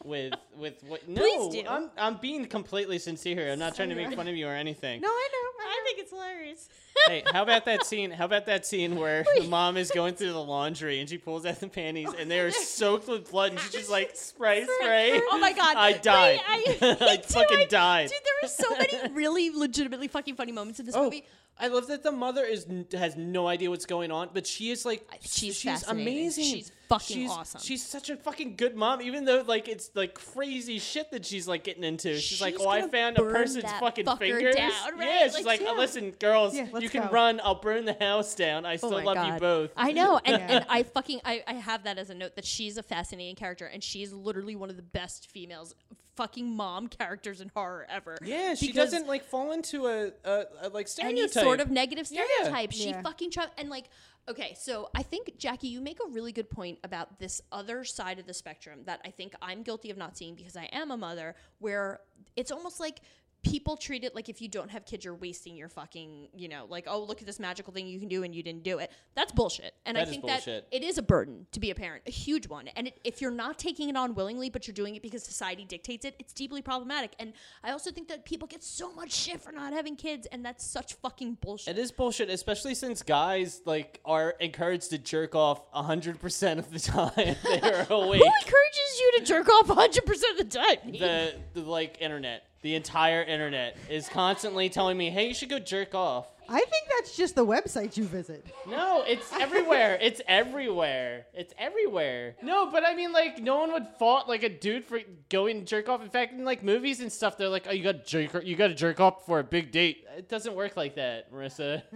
with 0.05 0.35
with 0.57 0.75
what. 0.87 1.01
No, 1.09 1.23
Please 1.23 1.63
do. 1.63 1.69
I'm 1.69 1.91
I'm 1.99 2.17
being 2.17 2.47
completely 2.47 2.99
sincere 2.99 3.35
here. 3.37 3.53
I'm 3.53 3.59
not 3.59 3.75
trying 3.75 3.89
to 3.91 3.95
make 3.95 4.15
fun 4.15 4.29
of 4.29 4.37
you 4.37 4.47
or 4.47 4.53
anything. 4.55 5.01
No, 5.01 5.09
I 5.09 5.29
know. 5.33 5.47
I 5.63 5.83
think 5.85 5.99
it's 5.99 6.11
hilarious. 6.11 6.69
Hey, 7.07 7.23
how 7.33 7.43
about 7.43 7.65
that 7.65 7.85
scene? 7.85 8.11
How 8.11 8.25
about 8.27 8.47
that 8.47 8.67
scene 8.67 8.97
where 8.97 9.25
the 9.39 9.47
mom 9.47 9.77
is 9.77 9.91
going 9.91 10.15
through 10.15 10.33
the 10.33 10.43
laundry 10.43 11.01
and 11.01 11.09
she 11.09 11.19
pulls 11.19 11.47
out 11.47 11.61
the 11.61 11.69
panties 11.69 12.09
and 12.19 12.31
they 12.31 12.41
are 12.41 12.51
soaked 12.51 13.09
with 13.09 13.31
blood 13.31 13.53
and 13.53 13.61
she's 13.61 13.73
just 13.73 13.91
like 13.91 14.11
spray, 14.15 14.67
spray. 14.81 15.21
Oh 15.31 15.39
my 15.39 15.53
god! 15.53 15.77
I 15.77 15.93
Wait. 15.93 16.07
I, 16.07 16.97
I 17.01 17.17
fucking 17.19 17.59
I- 17.59 17.67
died. 17.69 18.09
Dude, 18.11 18.19
there 18.25 18.35
were 18.43 18.49
so 18.49 18.77
many 18.77 19.15
really 19.15 19.51
legitimately 19.51 20.09
fucking 20.09 20.35
funny 20.35 20.53
moments 20.53 20.81
in 20.81 20.87
this 20.87 20.95
Oh, 20.95 21.05
movie. 21.05 21.25
I 21.61 21.69
love 21.69 21.87
that 21.89 22.03
the 22.03 22.13
mother 22.13 22.45
is 22.45 22.67
has 22.93 23.17
no 23.17 23.47
idea 23.47 23.71
what's 23.71 23.87
going 23.87 24.11
on, 24.11 24.31
but 24.33 24.47
she 24.47 24.71
is 24.71 24.85
like 24.85 25.07
She's 25.21 25.57
she's 25.57 25.83
amazing. 25.87 26.45
She's 26.45 26.73
fucking 26.89 27.17
she's, 27.17 27.31
awesome. 27.31 27.61
She's 27.63 27.87
such 27.87 28.11
a 28.11 28.17
fucking 28.17 28.57
good 28.57 28.75
mom, 28.75 29.01
even 29.03 29.25
though 29.25 29.45
like 29.47 29.69
it's 29.69 29.91
like 29.95 30.15
crazy 30.15 30.79
shit 30.79 31.11
that 31.13 31.25
she's 31.25 31.47
like 31.47 31.63
getting 31.65 31.85
into. 31.85 32.19
She's, 32.19 32.41
like, 32.41 32.57
oh, 32.59 32.69
I 32.69 32.89
found 32.89 33.19
a 33.19 33.23
person's 33.23 33.71
fucking 33.79 34.07
fingers. 34.19 34.57
down, 34.57 34.73
Yeah, 34.99 35.25
she's 35.25 35.35
Like, 35.35 35.45
like, 35.45 35.61
yeah. 35.61 35.69
"Oh, 35.71 35.77
listen, 35.79 36.11
girls, 36.13 36.57
Yeah, 36.57 36.67
you 36.79 36.89
can 36.89 37.05
go." 37.05 37.11
run. 37.11 37.41
I'll 37.45 37.61
burn 37.61 37.85
the 37.85 37.97
house 38.01 38.35
down. 38.35 38.65
I 38.65 38.75
oh 38.75 38.77
still 38.79 38.95
oh 38.95 39.03
love 39.03 39.17
God. 39.17 39.35
you 39.35 39.41
both. 39.41 39.71
I 39.77 39.93
know, 39.93 40.19
and, 40.25 40.39
Yeah. 40.41 40.57
and 40.57 40.67
I 40.69 40.83
fucking 40.83 41.21
I, 41.25 41.43
I 41.47 41.55
have 41.55 41.85
that 41.85 41.99
as 41.99 42.11
a 42.11 42.15
note 42.15 42.37
that 42.37 42.45
she's 42.45 42.77
a 42.79 42.83
fascinating 42.83 43.37
character, 43.37 43.67
and 43.67 43.83
she's 43.85 44.13
literally 44.13 44.57
one 44.57 44.71
of 44.71 44.77
the 44.77 44.83
best 44.83 45.31
females, 45.31 45.75
fucking 46.21 46.55
mom 46.55 46.87
characters 46.89 47.41
in 47.41 47.51
horror 47.55 47.87
ever. 47.89 48.19
yeah, 48.23 48.55
she 48.55 48.73
doesn't 48.73 49.07
like 49.07 49.25
fall 49.25 49.53
into 49.53 49.87
a, 49.87 50.13
a, 50.25 50.45
a 50.63 50.69
like 50.69 50.87
any 51.01 51.27
sort 51.29 51.61
of 51.61 51.71
negative 51.71 52.07
Yeah. 52.11 52.23
stereotype. 52.37 52.73
She 52.73 52.91
Yeah. 52.91 53.01
fucking 53.03 53.31
try 53.31 53.47
and 53.57 53.71
like. 53.71 53.87
Okay, 54.29 54.55
so 54.57 54.91
I 54.95 55.03
think 55.03 55.39
Jackie, 55.39 55.69
you 55.69 55.81
make 55.81 55.99
a 56.07 56.09
really 56.11 56.31
good 56.31 56.51
point 56.51 56.79
about 56.85 57.19
this 57.19 57.41
other 57.51 57.85
side 57.85 58.19
of 58.19 58.27
the 58.27 58.35
spectrum 58.35 58.81
that 58.85 59.01
I 59.05 59.11
think 59.11 59.35
I'm 59.41 59.63
guilty 59.63 59.91
of 59.91 59.97
not 59.97 60.17
seeing 60.17 60.35
because 60.35 60.57
I 60.57 60.65
am 60.73 60.91
a 60.91 60.97
mother, 60.97 61.35
where 61.59 62.01
it's 62.37 62.53
almost 62.53 62.79
like 62.81 63.01
people 63.43 63.77
treat 63.77 64.05
it 64.05 64.15
like 64.15 64.29
if 64.29 64.41
you 64.41 64.49
don't 64.49 64.71
have 64.71 64.85
kids, 64.87 65.05
you're 65.05 65.15
wasting 65.15 65.57
your 65.57 65.69
fucking, 65.69 66.29
you 66.35 66.49
know, 66.49 66.67
like 66.69 66.87
oh 66.89 67.03
look 67.03 67.21
at 67.21 67.27
this 67.27 67.41
magical 67.41 67.73
thing 67.73 67.87
you 67.87 67.99
can 67.99 68.09
do 68.09 68.23
and 68.23 68.35
you 68.35 68.43
didn't 68.43 68.63
do 68.63 68.79
it. 68.79 68.91
That's 69.15 69.33
bullshit. 69.33 69.75
And 69.87 69.99
I 69.99 70.05
think 70.05 70.27
that 70.27 70.47
it 70.47 70.83
is 70.83 70.99
a 70.99 71.03
burden 71.03 71.47
to 71.53 71.61
be 71.61 71.71
a 71.71 71.75
parent, 71.75 72.03
a 72.07 72.11
huge 72.11 72.49
one. 72.49 72.69
And 72.69 72.89
it, 72.89 73.01
if 73.05 73.21
you're 73.21 73.31
not 73.31 73.59
taking 73.59 73.89
it 73.89 73.97
on 73.97 74.15
willingly, 74.15 74.51
but 74.51 74.67
you're 74.67 74.75
doing 74.75 74.97
it 74.97 75.03
because 75.03 75.23
society 75.23 75.65
dictates 75.65 76.05
it, 76.05 76.15
it's 76.19 76.33
deeply 76.33 76.63
problematic. 76.63 77.13
And 77.19 77.33
I 77.65 77.73
also 77.73 77.91
think 77.91 78.09
that 78.09 78.25
people 78.25 78.49
get 78.49 78.63
so 78.63 78.93
much 78.93 79.13
shit 79.13 79.41
for 79.41 79.53
not 79.53 79.73
having 79.73 79.97
kids, 79.97 80.27
and 80.31 80.45
that's 80.45 80.65
such 80.65 80.95
fucking 80.95 81.39
bullshit. 81.41 81.77
It 81.77 81.81
is 81.81 81.93
bullshit, 81.93 82.31
especially 82.31 82.75
since 82.75 83.03
guys 83.03 83.63
like 83.65 84.01
are 84.05 84.31
encouraged 84.41 84.91
to 84.91 84.99
jerk 84.99 85.35
off 85.35 85.63
hundred 85.73 86.21
percent 86.21 86.61
of 86.61 86.71
the 86.71 86.79
time 86.79 87.11
they're 87.43 87.87
awake. 87.91 88.23
Who 88.23 88.27
encourages 88.27 89.01
you 89.01 89.13
to 89.19 89.25
jerk 89.25 89.49
off 89.49 89.67
100% 89.67 89.99
of 90.31 90.37
the 90.39 90.45
time? 90.45 90.93
the, 90.93 91.35
the 91.55 91.63
like 91.63 92.01
internet, 92.01 92.45
the 92.63 92.75
entire 92.75 93.23
internet 93.23 93.77
is 93.89 94.09
constantly 94.09 94.69
telling 94.69 94.97
me, 94.97 95.11
"Hey, 95.11 95.29
you 95.29 95.35
should 95.35 95.49
go 95.49 95.59
jerk 95.59 95.95
off." 95.95 96.27
I 96.49 96.59
think 96.59 96.89
that's 96.99 97.17
just 97.17 97.37
the 97.37 97.47
website 97.47 97.97
you 97.97 98.05
visit. 98.05 98.45
No, 98.69 99.05
it's 99.07 99.33
everywhere. 99.33 99.97
it's 100.01 100.21
everywhere. 100.27 101.27
It's 101.33 101.55
everywhere. 101.57 102.35
No, 102.43 102.71
but 102.71 102.85
I 102.85 102.95
mean, 102.95 103.13
like, 103.13 103.39
no 103.41 103.59
one 103.59 103.73
would 103.73 103.87
fault 104.01 104.29
like 104.29 104.43
a 104.43 104.49
dude 104.49 104.85
for 104.85 104.99
going 105.29 105.61
to 105.61 105.65
jerk 105.65 105.89
off. 105.89 106.03
In 106.03 106.11
fact, 106.11 106.33
in 106.33 106.45
like 106.45 106.65
movies 106.65 107.01
and 107.01 107.13
stuff, 107.13 107.39
they're 107.39 107.49
like, 107.49 107.67
"Oh, 107.69 107.73
you 107.73 107.85
got 107.85 108.05
to 108.05 108.27
jerk, 108.29 108.45
you 108.45 108.57
got 108.57 108.69
to 108.69 108.75
jerk 108.75 108.99
off 109.01 109.27
for 109.27 109.39
a 109.39 109.45
big 109.45 109.71
date." 109.71 110.05
It 110.17 110.29
doesn't 110.29 110.55
work 110.55 110.77
like 110.77 110.97
that, 110.97 111.33
Marissa. 111.33 111.83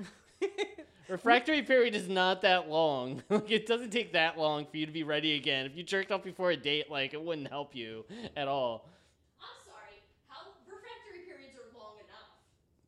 Refractory 1.09 1.63
period 1.63 1.95
is 1.95 2.09
not 2.09 2.43
that 2.43 2.71
long. 2.71 3.23
like, 3.29 3.51
it 3.51 3.67
doesn't 3.67 3.91
take 3.91 4.13
that 4.15 4.39
long 4.39 4.67
for 4.67 4.79
you 4.79 4.87
to 4.87 4.93
be 4.93 5.03
ready 5.03 5.35
again. 5.35 5.67
If 5.67 5.77
you 5.77 5.83
jerked 5.83 6.11
off 6.11 6.23
before 6.25 6.51
a 6.51 6.57
date, 6.57 6.91
like, 6.91 7.13
it 7.13 7.23
wouldn't 7.23 7.49
help 7.49 7.75
you 7.77 8.05
at 8.37 8.49
all. 8.49 8.89
I'm 9.39 9.67
sorry. 9.67 10.01
How 10.29 10.41
refractory 10.67 11.27
periods 11.27 11.55
are 11.57 11.79
long 11.79 11.97
enough. 11.97 12.31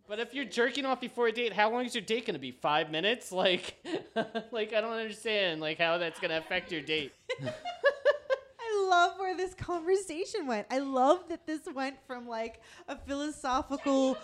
But 0.08 0.20
if 0.20 0.34
you're 0.34 0.44
jerking 0.44 0.86
off 0.86 1.00
before 1.00 1.26
a 1.26 1.32
date, 1.32 1.52
how 1.52 1.70
long 1.70 1.84
is 1.84 1.94
your 1.94 2.02
date 2.02 2.26
gonna 2.26 2.38
be? 2.38 2.52
Five 2.52 2.90
minutes? 2.90 3.32
Like, 3.32 3.76
like 4.52 4.72
I 4.72 4.80
don't 4.80 4.92
understand 4.92 5.60
like 5.60 5.78
how 5.78 5.98
that's 5.98 6.20
gonna 6.20 6.38
affect 6.38 6.70
your 6.70 6.80
date. 6.80 7.12
I 7.42 8.88
love 8.88 9.18
where 9.18 9.36
this 9.36 9.54
conversation 9.54 10.46
went. 10.46 10.66
I 10.70 10.78
love 10.78 11.28
that 11.28 11.46
this 11.46 11.62
went 11.74 11.96
from 12.06 12.28
like 12.28 12.60
a 12.88 12.96
philosophical. 12.96 14.14
Guys, 14.14 14.22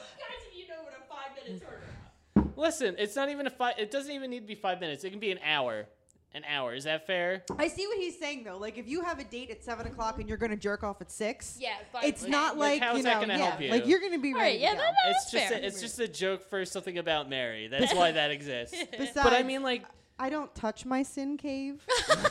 if 0.51 0.59
you 0.59 0.69
know 0.69 0.83
what 0.83 0.93
a 0.93 1.09
five 1.09 1.45
minutes 1.45 1.65
are. 1.65 2.53
Listen, 2.57 2.95
it's 2.99 3.17
not 3.17 3.29
even 3.29 3.47
a 3.47 3.51
five. 3.51 3.75
It 3.79 3.91
doesn't 3.91 4.13
even 4.13 4.31
need 4.31 4.41
to 4.41 4.47
be 4.47 4.55
five 4.55 4.81
minutes. 4.81 5.03
It 5.05 5.11
can 5.11 5.19
be 5.19 5.33
an 5.33 5.41
hour. 5.45 5.87
An 6.35 6.45
hour. 6.49 6.75
Is 6.75 6.85
that 6.85 7.07
fair? 7.07 7.43
I 7.59 7.69
see 7.69 7.87
what 7.87 7.99
he's 7.99 8.19
saying 8.19 8.45
though. 8.45 8.57
Like 8.57 8.79
if 8.79 8.89
you 8.89 9.03
have 9.03 9.19
a 9.19 9.25
date 9.25 9.51
at 9.51 9.63
seven 9.63 9.87
o'clock 9.87 10.19
and 10.19 10.27
you're 10.29 10.39
gonna 10.39 10.57
jerk 10.57 10.83
off 10.83 11.03
at 11.03 11.11
six, 11.11 11.59
Yeah, 11.61 11.75
but 11.93 12.05
it's 12.05 12.23
like- 12.23 12.31
not 12.31 12.57
Like, 12.57 12.81
like, 12.81 12.83
how 12.89 12.97
you 12.97 13.03
know, 13.03 13.11
that 13.11 13.21
gonna 13.21 13.39
yeah, 13.39 13.47
help 13.51 13.61
you? 13.61 13.71
like 13.71 13.87
you're 13.87 14.01
gonna 14.01 14.19
be 14.19 14.33
All 14.33 14.39
ready. 14.41 14.53
right, 14.53 14.61
yeah, 14.61 14.71
to 14.71 14.77
go. 14.77 14.83
that, 14.83 14.95
that- 15.05 15.11
It's 15.11 15.25
that's 15.25 15.33
just 15.33 15.49
fair. 15.53 15.59
a, 15.59 15.63
it's 15.67 15.81
just 15.83 15.99
a 15.99 16.09
joke 16.09 16.49
for 16.49 16.65
something 16.65 16.97
about 16.97 17.29
Mary. 17.29 17.69
That's 17.69 17.95
why 17.95 18.13
that 18.13 18.31
exists. 18.31 18.75
Besides, 18.93 19.11
But 19.15 19.35
I 19.35 19.43
mean, 19.43 19.63
like, 19.63 19.85
I 20.19 20.31
don't 20.31 20.55
touch 20.55 20.87
my 20.87 21.03
sin 21.03 21.37
cave. 21.37 21.83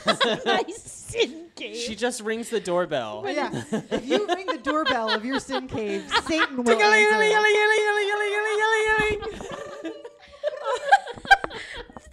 nice 0.46 0.82
sin 0.82 1.50
cave. 1.56 1.76
she 1.76 1.96
just 1.96 2.22
rings 2.22 2.50
the 2.50 2.60
doorbell. 2.60 3.22
But 3.22 3.36
yeah, 3.36 3.64
if 3.92 4.08
you 4.08 4.26
ring 4.28 4.48
the 4.48 4.58
doorbell 4.64 5.10
of 5.12 5.24
your 5.26 5.40
sin 5.40 5.68
cave, 5.68 6.10
Satan 6.28 6.58
will 6.58 6.72
answer. 6.72 6.80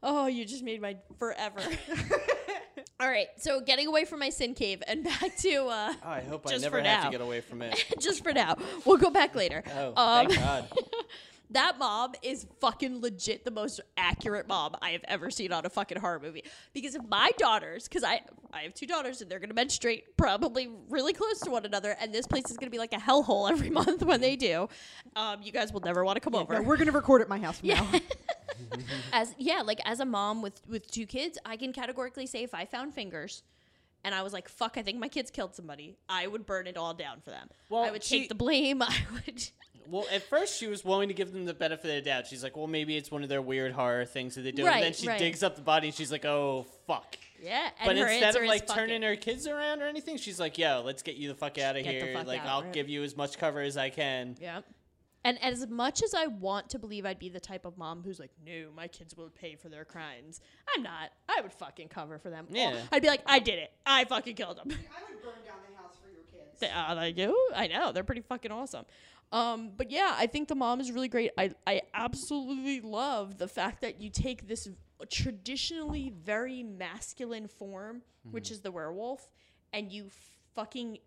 Oh, 0.02 0.26
you 0.26 0.44
just 0.44 0.62
made 0.62 0.80
my 0.82 0.96
forever. 1.18 1.60
All 3.00 3.08
right, 3.08 3.28
so 3.38 3.60
getting 3.60 3.86
away 3.86 4.04
from 4.04 4.18
my 4.20 4.30
sin 4.30 4.54
cave 4.54 4.82
and 4.86 5.02
back 5.04 5.36
to 5.38 5.54
uh, 5.66 5.94
oh, 5.94 6.08
I 6.08 6.20
hope 6.20 6.46
I 6.50 6.56
never 6.58 6.76
have 6.78 6.84
now. 6.84 7.04
to 7.04 7.10
get 7.10 7.20
away 7.20 7.40
from 7.40 7.62
it. 7.62 7.84
just 8.00 8.22
for 8.22 8.32
now. 8.32 8.56
We'll 8.84 8.98
go 8.98 9.10
back 9.10 9.34
later. 9.34 9.62
Oh, 9.76 9.92
Um, 9.96 10.26
thank 10.28 10.40
God. 10.40 10.68
That 11.55 11.78
mom 11.78 12.12
is 12.22 12.46
fucking 12.61 13.00
legit 13.00 13.44
the 13.44 13.50
most 13.50 13.80
accurate 13.96 14.46
mom 14.46 14.76
I 14.82 14.90
have 14.90 15.05
ever 15.09 15.30
seen 15.30 15.52
on 15.52 15.64
a 15.64 15.70
fucking 15.70 15.98
horror 15.98 16.20
movie. 16.20 16.44
Because 16.72 16.94
if 16.94 17.02
my 17.09 17.32
daughters, 17.38 17.88
because 17.88 18.05
I 18.05 18.20
I 18.52 18.61
have 18.62 18.74
two 18.74 18.86
daughters 18.86 19.20
and 19.20 19.30
they're 19.30 19.38
gonna 19.40 19.55
menstruate 19.55 20.16
probably 20.16 20.68
really 20.88 21.12
close 21.12 21.40
to 21.40 21.50
one 21.50 21.64
another, 21.64 21.96
and 22.00 22.12
this 22.12 22.26
place 22.26 22.50
is 22.50 22.57
gonna 22.57 22.70
be 22.70 22.78
like 22.78 22.92
a 22.92 22.98
hellhole 22.98 23.50
every 23.50 23.70
month 23.80 24.02
when 24.05 24.20
they 24.20 24.36
do. 24.36 24.68
Um, 25.16 25.42
you 25.42 25.52
guys 25.52 25.72
will 25.72 25.80
never 25.80 26.05
want 26.05 26.16
to 26.16 26.20
come 26.20 26.34
over. 26.34 26.55
No, 26.55 26.62
we're 26.62 26.76
gonna 26.76 26.92
record 26.92 27.22
at 27.22 27.28
my 27.28 27.38
house 27.38 27.59
from 27.61 27.68
now. 27.70 27.88
as 29.12 29.34
yeah, 29.38 29.62
like 29.62 29.80
as 29.84 30.00
a 30.00 30.05
mom 30.05 30.42
with 30.42 30.61
with 30.68 30.90
two 30.90 31.07
kids, 31.07 31.38
I 31.44 31.57
can 31.57 31.72
categorically 31.72 32.26
say 32.26 32.42
if 32.42 32.55
I 32.55 32.64
found 32.64 32.94
fingers. 32.94 33.42
And 34.07 34.14
I 34.14 34.20
was 34.20 34.34
like, 34.34 34.50
"Fuck! 34.50 34.76
I 34.76 34.82
think 34.82 34.98
my 34.98 35.09
kids 35.09 35.30
killed 35.30 35.55
somebody. 35.55 35.96
I 36.11 36.26
would 36.26 36.44
burn 36.44 36.66
it 36.66 36.76
all 36.76 36.92
down 36.92 37.22
for 37.22 37.30
them. 37.30 37.48
Well, 37.70 37.84
I 37.84 37.90
would 37.90 38.05
she- 38.05 38.18
take 38.20 38.28
the 38.28 38.34
blame. 38.34 38.82
I 38.82 38.94
would." 39.12 39.48
Well, 39.89 40.07
at 40.12 40.22
first 40.22 40.59
she 40.59 40.66
was 40.66 40.85
willing 40.85 41.09
to 41.09 41.14
give 41.14 41.32
them 41.32 41.45
the 41.45 41.55
benefit 41.55 41.85
of 41.91 41.97
the 41.97 42.03
doubt. 42.03 42.26
She's 42.26 42.43
like, 42.43 42.57
well, 42.57 42.66
maybe 42.66 42.97
it's 42.97 43.11
one 43.11 43.22
of 43.22 43.28
their 43.28 43.43
weird 43.43 43.72
horror 43.72 44.05
things 44.05 44.35
that 44.35 44.43
they 44.43 44.53
do. 44.53 44.64
Right, 44.64 44.76
and 44.76 44.85
then 44.85 44.93
she 44.93 45.09
right. 45.09 45.18
digs 45.18 45.43
up 45.43 45.57
the 45.57 45.62
body 45.62 45.89
and 45.89 45.95
she's 45.95 46.12
like, 46.12 46.24
oh, 46.24 46.66
fuck. 46.87 47.16
Yeah, 47.43 47.68
and 47.80 47.87
but 47.87 47.97
her 47.99 48.07
instead 48.07 48.37
of 48.37 48.49
like 48.49 48.66
turning 48.66 49.03
it. 49.03 49.07
her 49.07 49.16
kids 49.16 49.47
around 49.47 49.82
or 49.82 49.87
anything, 49.87 50.16
she's 50.16 50.41
like, 50.41 50.57
yo, 50.57 50.82
let's 50.85 51.03
get 51.03 51.16
you 51.16 51.28
the 51.28 51.35
fuck 51.35 51.59
out 51.59 51.76
of 51.76 51.85
Get 51.85 52.03
here. 52.03 52.22
Like, 52.24 52.41
out, 52.41 52.47
I'll 52.47 52.62
right. 52.62 52.72
give 52.72 52.89
you 52.89 53.03
as 53.03 53.16
much 53.16 53.37
cover 53.39 53.61
as 53.61 53.76
I 53.76 53.91
can. 53.91 54.37
Yeah. 54.41 54.62
And 55.24 55.43
as 55.43 55.66
much 55.68 56.03
as 56.03 56.14
I 56.14 56.26
want 56.26 56.68
to 56.70 56.78
believe 56.78 57.07
I'd 57.07 57.18
be 57.18 57.30
the 57.30 57.41
type 57.41 57.64
of 57.64 57.78
mom 57.78 58.03
who's 58.05 58.20
like, 58.20 58.30
no, 58.45 58.68
my 58.76 58.89
kids 58.89 59.16
will 59.16 59.30
pay 59.30 59.57
for 59.57 59.70
their 59.70 59.85
crimes, 59.85 60.41
I'm 60.74 60.82
not. 60.82 61.11
I 61.28 61.41
would 61.41 61.53
fucking 61.53 61.89
cover 61.89 62.18
for 62.18 62.28
them. 62.28 62.47
Yeah. 62.51 62.78
I'd 62.93 63.01
be 63.01 63.09
like, 63.09 63.22
I 63.26 63.39
did 63.39 63.59
it. 63.59 63.72
I 63.87 64.05
fucking 64.05 64.37
killed 64.37 64.59
them. 64.59 64.68
I 64.70 65.11
would 65.11 65.22
burn 65.22 65.35
down 65.47 65.57
the 65.68 65.76
house 65.76 65.97
for 66.03 66.11
your 66.11 66.24
kids. 66.24 66.61
They, 66.61 66.68
uh, 66.68 66.95
they 66.95 67.12
do. 67.12 67.35
I 67.55 67.68
know. 67.68 67.93
They're 67.93 68.05
pretty 68.05 68.20
fucking 68.20 68.53
awesome. 68.53 68.85
Um, 69.33 69.72
but 69.77 69.91
yeah, 69.91 70.14
I 70.16 70.27
think 70.27 70.49
the 70.49 70.55
mom 70.55 70.81
is 70.81 70.93
really 70.93 71.09
great. 71.09 71.33
I 71.37 71.51
I 71.66 71.83
absolutely 71.93 72.81
love 72.81 73.39
the 73.39 73.49
fact 73.49 73.81
that 73.83 74.01
you 74.01 74.11
take 74.11 74.47
this 74.47 74.68
traditionally 75.11 76.12
very 76.25 76.62
masculine 76.62 77.49
form, 77.49 78.03
which 78.31 78.51
is 78.51 78.61
the 78.61 78.70
werewolf, 78.70 79.29
and 79.72 79.91
you 79.91 80.09
fucking 80.55 80.99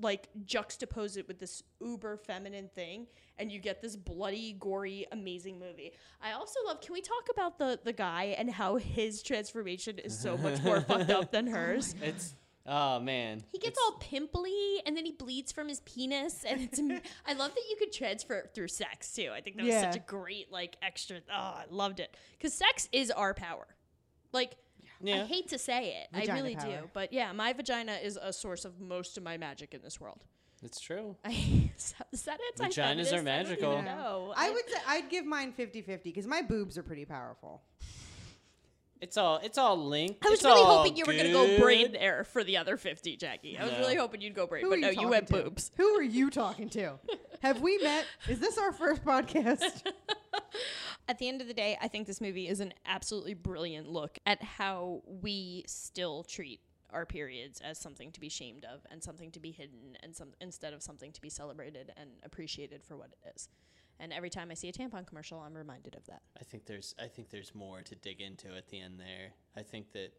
like 0.00 0.28
juxtapose 0.44 1.16
it 1.16 1.26
with 1.28 1.38
this 1.38 1.62
uber 1.80 2.16
feminine 2.16 2.70
thing 2.74 3.06
and 3.38 3.50
you 3.50 3.58
get 3.58 3.82
this 3.82 3.96
bloody 3.96 4.54
gory 4.58 5.06
amazing 5.12 5.58
movie. 5.58 5.92
I 6.22 6.32
also 6.32 6.58
love 6.66 6.80
can 6.80 6.92
we 6.92 7.00
talk 7.00 7.28
about 7.30 7.58
the 7.58 7.78
the 7.84 7.92
guy 7.92 8.34
and 8.38 8.50
how 8.50 8.76
his 8.76 9.22
transformation 9.22 9.98
is 9.98 10.18
so 10.18 10.36
much 10.36 10.62
more 10.62 10.80
fucked 10.80 11.10
up 11.10 11.30
than 11.32 11.46
hers? 11.58 11.94
It's 12.02 12.34
oh 12.66 13.00
man. 13.00 13.42
he 13.52 13.58
gets 13.58 13.78
It's- 13.78 13.84
all 13.84 13.98
pimply 13.98 14.82
and 14.86 14.96
then 14.96 15.04
he 15.04 15.12
bleeds 15.12 15.52
from 15.52 15.68
his 15.68 15.80
penis 15.80 16.44
and 16.44 16.60
it's 16.62 16.78
I 17.26 17.32
love 17.32 17.54
that 17.54 17.64
you 17.70 17.76
could 17.78 17.92
transfer 17.92 18.34
it 18.34 18.50
through 18.54 18.68
sex 18.68 19.12
too. 19.12 19.30
I 19.34 19.40
think 19.40 19.56
that 19.56 19.64
was 19.64 19.72
Yeah. 19.74 19.90
such 19.90 19.96
a 19.96 20.04
great 20.04 20.50
like 20.52 20.76
extra 20.82 21.18
oh, 21.30 21.34
I 21.34 21.64
loved 21.70 22.00
it. 22.00 22.16
Cuz 22.40 22.52
sex 22.52 22.88
is 22.92 23.10
our 23.10 23.34
power. 23.34 23.66
Like 24.32 24.56
I 25.06 25.24
hate 25.24 25.48
to 25.48 25.58
say 25.58 26.02
it. 26.02 26.08
I 26.12 26.32
really 26.34 26.56
power. 26.56 26.82
do. 26.82 26.90
But 26.92 27.12
yeah, 27.12 27.32
my 27.32 27.52
vagina 27.54 27.94
is 28.02 28.18
a 28.20 28.32
source 28.32 28.66
of 28.66 28.78
most 28.80 29.16
of 29.16 29.22
my 29.22 29.38
magic 29.38 29.72
in 29.72 29.80
this 29.82 29.98
world. 29.98 30.22
It's 30.62 30.78
true. 30.78 31.16
I, 31.24 31.30
is 32.12 32.22
that 32.24 32.38
anti 32.60 32.68
Vaginas 32.82 33.12
are 33.14 33.22
magical. 33.22 33.80
No, 33.80 34.34
I 34.36 34.50
would 34.50 34.68
say 34.68 34.76
I'd 34.86 35.08
give 35.08 35.24
mine 35.24 35.54
50-50 35.58 36.02
because 36.02 36.26
my 36.26 36.42
boobs 36.42 36.76
are 36.76 36.82
pretty 36.82 37.06
powerful. 37.06 37.62
It's 39.00 39.16
all 39.16 39.38
it's 39.42 39.56
all 39.58 39.76
linked. 39.78 40.24
I 40.24 40.28
was 40.30 40.38
It's 40.40 40.44
really 40.44 40.62
hoping 40.62 40.96
you 40.96 41.04
were 41.06 41.12
going 41.14 41.24
to 41.26 41.32
go 41.32 41.58
brain 41.58 41.86
good. 41.86 41.94
there 42.00 42.24
for 42.24 42.44
the 42.44 42.58
other 42.58 42.76
50, 42.76 43.16
Jackie. 43.16 43.56
I 43.58 43.64
was 43.64 43.72
No. 43.72 43.78
really 43.78 43.96
hoping 43.96 44.20
you'd 44.20 44.34
go 44.34 44.46
brain, 44.46 44.62
Who 44.62 44.70
but 44.70 44.78
are 44.78 44.80
no, 44.82 44.90
you 44.90 45.00
you 45.02 45.08
went 45.08 45.26
talking 45.28 45.44
to? 45.44 45.50
boobs. 45.50 45.70
Who 45.76 45.86
are 45.96 46.02
you 46.02 46.28
talking 46.30 46.68
to? 46.70 46.98
Have 47.42 47.60
we 47.62 47.78
met? 47.78 48.04
Is 48.28 48.38
this 48.40 48.58
our 48.58 48.72
first 48.72 49.02
podcast? 49.04 49.86
At 51.08 51.18
the 51.18 51.28
end 51.28 51.40
of 51.40 51.48
the 51.48 51.54
day, 51.54 51.76
I 51.80 51.88
think 51.88 52.06
this 52.06 52.20
movie 52.20 52.46
is 52.46 52.60
an 52.60 52.72
absolutely 52.86 53.34
brilliant 53.34 53.88
look 53.88 54.18
at 54.26 54.42
how 54.42 55.02
we 55.06 55.64
still 55.66 56.22
treat 56.22 56.60
our 56.90 57.06
periods 57.06 57.60
as 57.62 57.78
something 57.78 58.12
to 58.12 58.20
be 58.20 58.28
shamed 58.28 58.64
of 58.64 58.80
and 58.90 59.02
something 59.02 59.30
to 59.32 59.40
be 59.40 59.50
hidden 59.50 59.96
and 60.02 60.14
some 60.14 60.32
instead 60.40 60.72
of 60.72 60.82
something 60.82 61.10
to 61.12 61.20
be 61.20 61.30
celebrated 61.30 61.90
and 61.96 62.10
appreciated 62.22 62.84
for 62.84 62.96
what 62.96 63.08
it 63.24 63.32
is. 63.34 63.48
And 64.00 64.12
every 64.12 64.30
time 64.30 64.50
I 64.50 64.54
see 64.54 64.68
a 64.68 64.72
tampon 64.72 65.06
commercial, 65.06 65.38
I'm 65.40 65.54
reminded 65.54 65.94
of 65.94 66.06
that. 66.06 66.22
I 66.40 66.44
think 66.44 66.64
there's 66.66 66.94
I 66.98 67.06
think 67.06 67.30
there's 67.30 67.54
more 67.54 67.82
to 67.82 67.94
dig 67.94 68.20
into 68.20 68.48
at 68.56 68.68
the 68.68 68.80
end 68.80 68.98
there. 68.98 69.32
I 69.56 69.62
think 69.62 69.92
that 69.92 70.12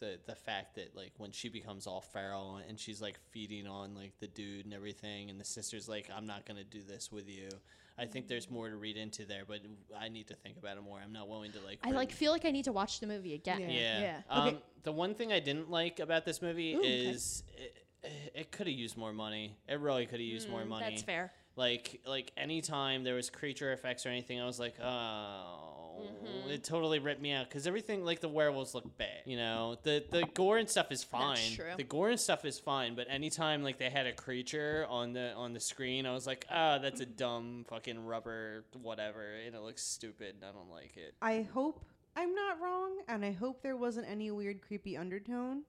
the 0.00 0.18
the 0.26 0.34
fact 0.34 0.74
that 0.74 0.96
like 0.96 1.12
when 1.18 1.30
she 1.30 1.48
becomes 1.48 1.86
all 1.86 2.00
feral 2.00 2.60
and 2.68 2.78
she's 2.78 3.00
like 3.00 3.18
feeding 3.30 3.66
on 3.68 3.94
like 3.94 4.18
the 4.18 4.26
dude 4.26 4.64
and 4.64 4.74
everything 4.74 5.30
and 5.30 5.38
the 5.40 5.44
sister's 5.44 5.88
like 5.88 6.10
I'm 6.14 6.26
not 6.26 6.44
going 6.44 6.56
to 6.56 6.64
do 6.64 6.82
this 6.82 7.12
with 7.12 7.28
you. 7.28 7.48
I 7.96 8.06
think 8.06 8.26
there's 8.26 8.50
more 8.50 8.68
to 8.68 8.74
read 8.76 8.96
into 8.96 9.24
there, 9.24 9.44
but 9.46 9.60
I 9.96 10.08
need 10.08 10.26
to 10.26 10.34
think 10.34 10.56
about 10.58 10.76
it 10.76 10.82
more. 10.82 10.98
I'm 11.00 11.12
not 11.12 11.28
willing 11.28 11.52
to 11.52 11.60
like 11.64 11.78
I 11.84 11.90
re- 11.90 11.96
like 11.96 12.10
feel 12.10 12.32
like 12.32 12.44
I 12.44 12.50
need 12.50 12.64
to 12.64 12.72
watch 12.72 12.98
the 12.98 13.06
movie 13.06 13.34
again. 13.34 13.60
Yeah. 13.60 13.68
Yeah. 13.68 14.00
Yeah. 14.00 14.20
Um, 14.28 14.48
Okay. 14.48 14.58
The 14.82 14.92
one 14.92 15.14
thing 15.14 15.32
I 15.32 15.38
didn't 15.40 15.70
like 15.70 16.00
about 16.00 16.24
this 16.26 16.42
movie 16.42 16.74
Ooh, 16.74 16.80
okay. 16.80 17.06
is 17.06 17.42
it, 17.56 18.32
it 18.34 18.50
could 18.52 18.66
have 18.66 18.76
used 18.76 18.96
more 18.98 19.12
money. 19.12 19.56
It 19.68 19.78
really 19.80 20.04
could 20.06 20.18
have 20.20 20.28
used 20.28 20.50
more 20.50 20.60
Mm, 20.62 20.68
money. 20.68 20.90
That's 20.90 21.02
fair. 21.02 21.32
Like 21.56 22.00
like 22.06 22.32
anytime 22.36 23.04
there 23.04 23.14
was 23.14 23.30
creature 23.30 23.72
effects 23.72 24.06
or 24.06 24.08
anything, 24.10 24.40
I 24.40 24.46
was 24.46 24.58
like, 24.60 24.74
oh, 24.80 25.70
Mm-hmm. 25.94 26.50
it 26.50 26.64
totally 26.64 26.98
ripped 26.98 27.22
me 27.22 27.30
out 27.30 27.48
because 27.48 27.68
everything 27.68 28.04
like 28.04 28.18
the 28.18 28.28
werewolves 28.28 28.74
look 28.74 28.98
bad. 28.98 29.22
You 29.26 29.36
know, 29.36 29.76
the 29.84 30.04
the 30.10 30.24
gore 30.34 30.58
and 30.58 30.68
stuff 30.68 30.90
is 30.90 31.04
fine. 31.04 31.38
true. 31.54 31.70
The 31.76 31.84
gore 31.84 32.10
and 32.10 32.18
stuff 32.18 32.44
is 32.44 32.58
fine, 32.58 32.96
but 32.96 33.06
anytime 33.08 33.62
like 33.62 33.78
they 33.78 33.90
had 33.90 34.04
a 34.06 34.12
creature 34.12 34.86
on 34.88 35.12
the 35.12 35.32
on 35.34 35.52
the 35.52 35.60
screen, 35.60 36.04
I 36.04 36.12
was 36.12 36.26
like, 36.26 36.46
ah, 36.50 36.78
that's 36.78 37.00
a 37.00 37.06
dumb 37.06 37.64
fucking 37.68 38.04
rubber 38.04 38.64
whatever, 38.82 39.22
and 39.46 39.54
it 39.54 39.60
looks 39.60 39.82
stupid. 39.82 40.34
and 40.34 40.44
I 40.44 40.50
don't 40.52 40.68
like 40.68 40.96
it. 40.96 41.14
I 41.22 41.46
hope 41.54 41.84
I'm 42.16 42.34
not 42.34 42.60
wrong, 42.60 42.96
and 43.06 43.24
I 43.24 43.30
hope 43.30 43.62
there 43.62 43.76
wasn't 43.76 44.08
any 44.08 44.32
weird, 44.32 44.62
creepy 44.62 44.96
undertone. 44.96 45.62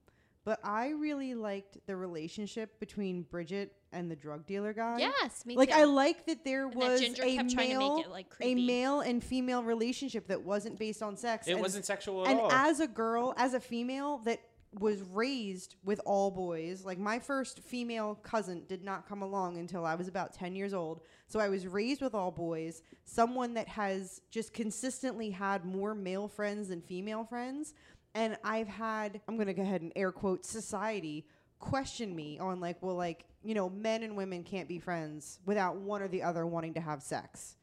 But 0.45 0.59
I 0.63 0.89
really 0.89 1.33
liked 1.33 1.79
the 1.87 1.95
relationship 1.95 2.79
between 2.79 3.23
Bridget 3.23 3.73
and 3.91 4.11
the 4.11 4.15
drug 4.15 4.45
dealer 4.45 4.73
guy. 4.73 4.99
Yes, 4.99 5.43
me 5.43 5.55
like 5.57 5.69
too. 5.69 5.75
I 5.75 5.85
like 5.85 6.27
that 6.27 6.45
there 6.45 6.65
And 6.67 6.81
that 6.81 6.91
was 6.91 7.01
Ginger 7.01 7.23
a 7.23 7.35
kept 7.35 7.51
trying 7.51 7.69
to 7.71 7.79
make 7.79 7.79
male, 7.79 7.97
it, 8.05 8.09
like, 8.11 8.27
a 8.39 8.53
male 8.53 8.99
and 9.01 9.23
female 9.23 9.63
relationship 9.63 10.27
that 10.27 10.43
wasn't 10.43 10.77
based 10.77 11.01
on 11.01 11.17
sex. 11.17 11.47
It 11.47 11.53
and- 11.53 11.61
wasn't 11.61 11.85
sexual 11.85 12.25
at 12.25 12.31
and 12.31 12.39
all. 12.39 12.51
as 12.51 12.79
a 12.79 12.87
girl, 12.87 13.33
as 13.37 13.55
a 13.55 13.59
female 13.59 14.19
that 14.19 14.39
was 14.79 15.01
raised 15.03 15.75
with 15.85 16.01
all 16.05 16.29
boys, 16.29 16.83
like 16.83 16.99
my 16.99 17.17
first 17.17 17.59
female 17.61 18.15
cousin 18.15 18.63
did 18.67 18.83
not 18.83 19.07
come 19.07 19.21
along 19.21 19.57
until 19.57 19.85
I 19.85 19.95
was 19.95 20.09
about 20.09 20.33
10 20.33 20.53
years 20.53 20.73
old. 20.73 21.01
So 21.27 21.39
I 21.39 21.47
was 21.47 21.65
raised 21.65 22.01
with 22.01 22.13
all 22.13 22.29
boys, 22.29 22.81
someone 23.05 23.53
that 23.53 23.69
has 23.69 24.21
just 24.31 24.53
consistently 24.53 25.29
had 25.29 25.63
more 25.65 25.95
male 25.95 26.27
friends 26.27 26.67
than 26.67 26.81
female 26.81 27.23
friends. 27.23 27.73
And 28.15 28.37
I've 28.43 28.67
had, 28.67 29.19
I'm 29.27 29.35
going 29.35 29.47
to 29.47 29.53
go 29.53 29.61
ahead 29.61 29.81
and 29.81 29.91
air 29.95 30.11
quote, 30.11 30.45
society 30.45 31.27
question 31.59 32.15
me 32.15 32.39
on, 32.39 32.61
like, 32.61 32.81
well, 32.81 32.95
like, 32.95 33.25
you 33.43 33.53
know, 33.53 33.69
men 33.69 34.03
and 34.03 34.15
women 34.15 34.43
can't 34.43 34.69
be 34.69 34.79
friends 34.79 35.39
without 35.45 35.75
one 35.75 36.01
or 36.01 36.07
the 36.07 36.23
other 36.23 36.47
wanting 36.47 36.73
to 36.75 36.81
have 36.81 37.03
sex. 37.03 37.57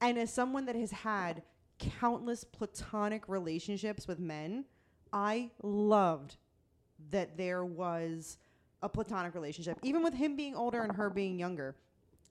And 0.00 0.18
as 0.18 0.32
someone 0.32 0.66
that 0.66 0.74
has 0.74 0.90
had 0.90 1.42
countless 1.78 2.42
platonic 2.42 3.28
relationships 3.28 4.08
with 4.08 4.18
men, 4.18 4.64
I 5.12 5.50
loved 5.62 6.36
that 7.10 7.36
there 7.36 7.64
was 7.64 8.38
a 8.82 8.88
platonic 8.88 9.34
relationship, 9.34 9.78
even 9.82 10.02
with 10.02 10.14
him 10.14 10.34
being 10.34 10.56
older 10.56 10.82
and 10.82 10.96
her 10.96 11.10
being 11.10 11.38
younger. 11.38 11.76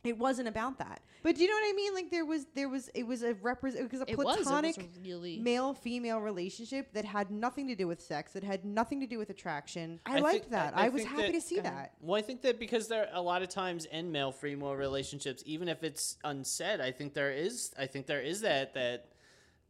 It 0.03 0.17
wasn't 0.17 0.47
about 0.47 0.79
that, 0.79 1.01
but 1.21 1.35
do 1.35 1.43
you 1.43 1.47
know 1.47 1.53
what 1.53 1.69
I 1.69 1.73
mean? 1.73 1.93
Like 1.93 2.09
there 2.09 2.25
was, 2.25 2.47
there 2.55 2.69
was, 2.69 2.89
it 2.95 3.05
was 3.05 3.21
a 3.21 3.35
represent, 3.35 3.85
it 3.85 3.91
was 3.91 4.01
a 4.01 4.09
It 4.09 4.17
was, 4.17 4.25
was 4.25 4.37
platonic 4.37 4.89
really- 5.05 5.37
male 5.39 5.73
female 5.75 6.19
relationship 6.19 6.91
that 6.93 7.05
had 7.05 7.29
nothing 7.29 7.67
to 7.67 7.75
do 7.75 7.87
with 7.87 8.01
sex, 8.01 8.33
that 8.33 8.43
had 8.43 8.65
nothing 8.65 8.99
to 9.01 9.07
do 9.07 9.19
with 9.19 9.29
attraction. 9.29 9.99
I, 10.05 10.13
think- 10.13 10.23
liked 10.23 10.51
that. 10.51 10.73
I, 10.75 10.89
was 10.89 11.03
think 11.03 11.15
happy 11.15 11.31
to 11.33 11.41
see 11.41 11.59
that. 11.59 11.93
Well, 12.01 12.17
I 12.17 12.23
think 12.23 12.41
that 12.41 12.59
because 12.59 12.87
there 12.87 13.09
a 13.13 13.21
lot 13.21 13.43
of 13.43 13.49
times 13.49 13.85
in 13.85 14.11
male 14.11 14.31
female 14.31 14.75
relationships, 14.75 15.43
even 15.45 15.67
if 15.67 15.83
it's 15.83 16.17
unsaid, 16.23 16.81
I 16.81 16.91
think 16.91 17.13
there 17.13 17.31
is 17.31 17.71
I 17.77 17.85
think 17.85 18.07
there 18.07 18.21
is 18.21 18.41
that 18.41 18.73
that 18.73 19.11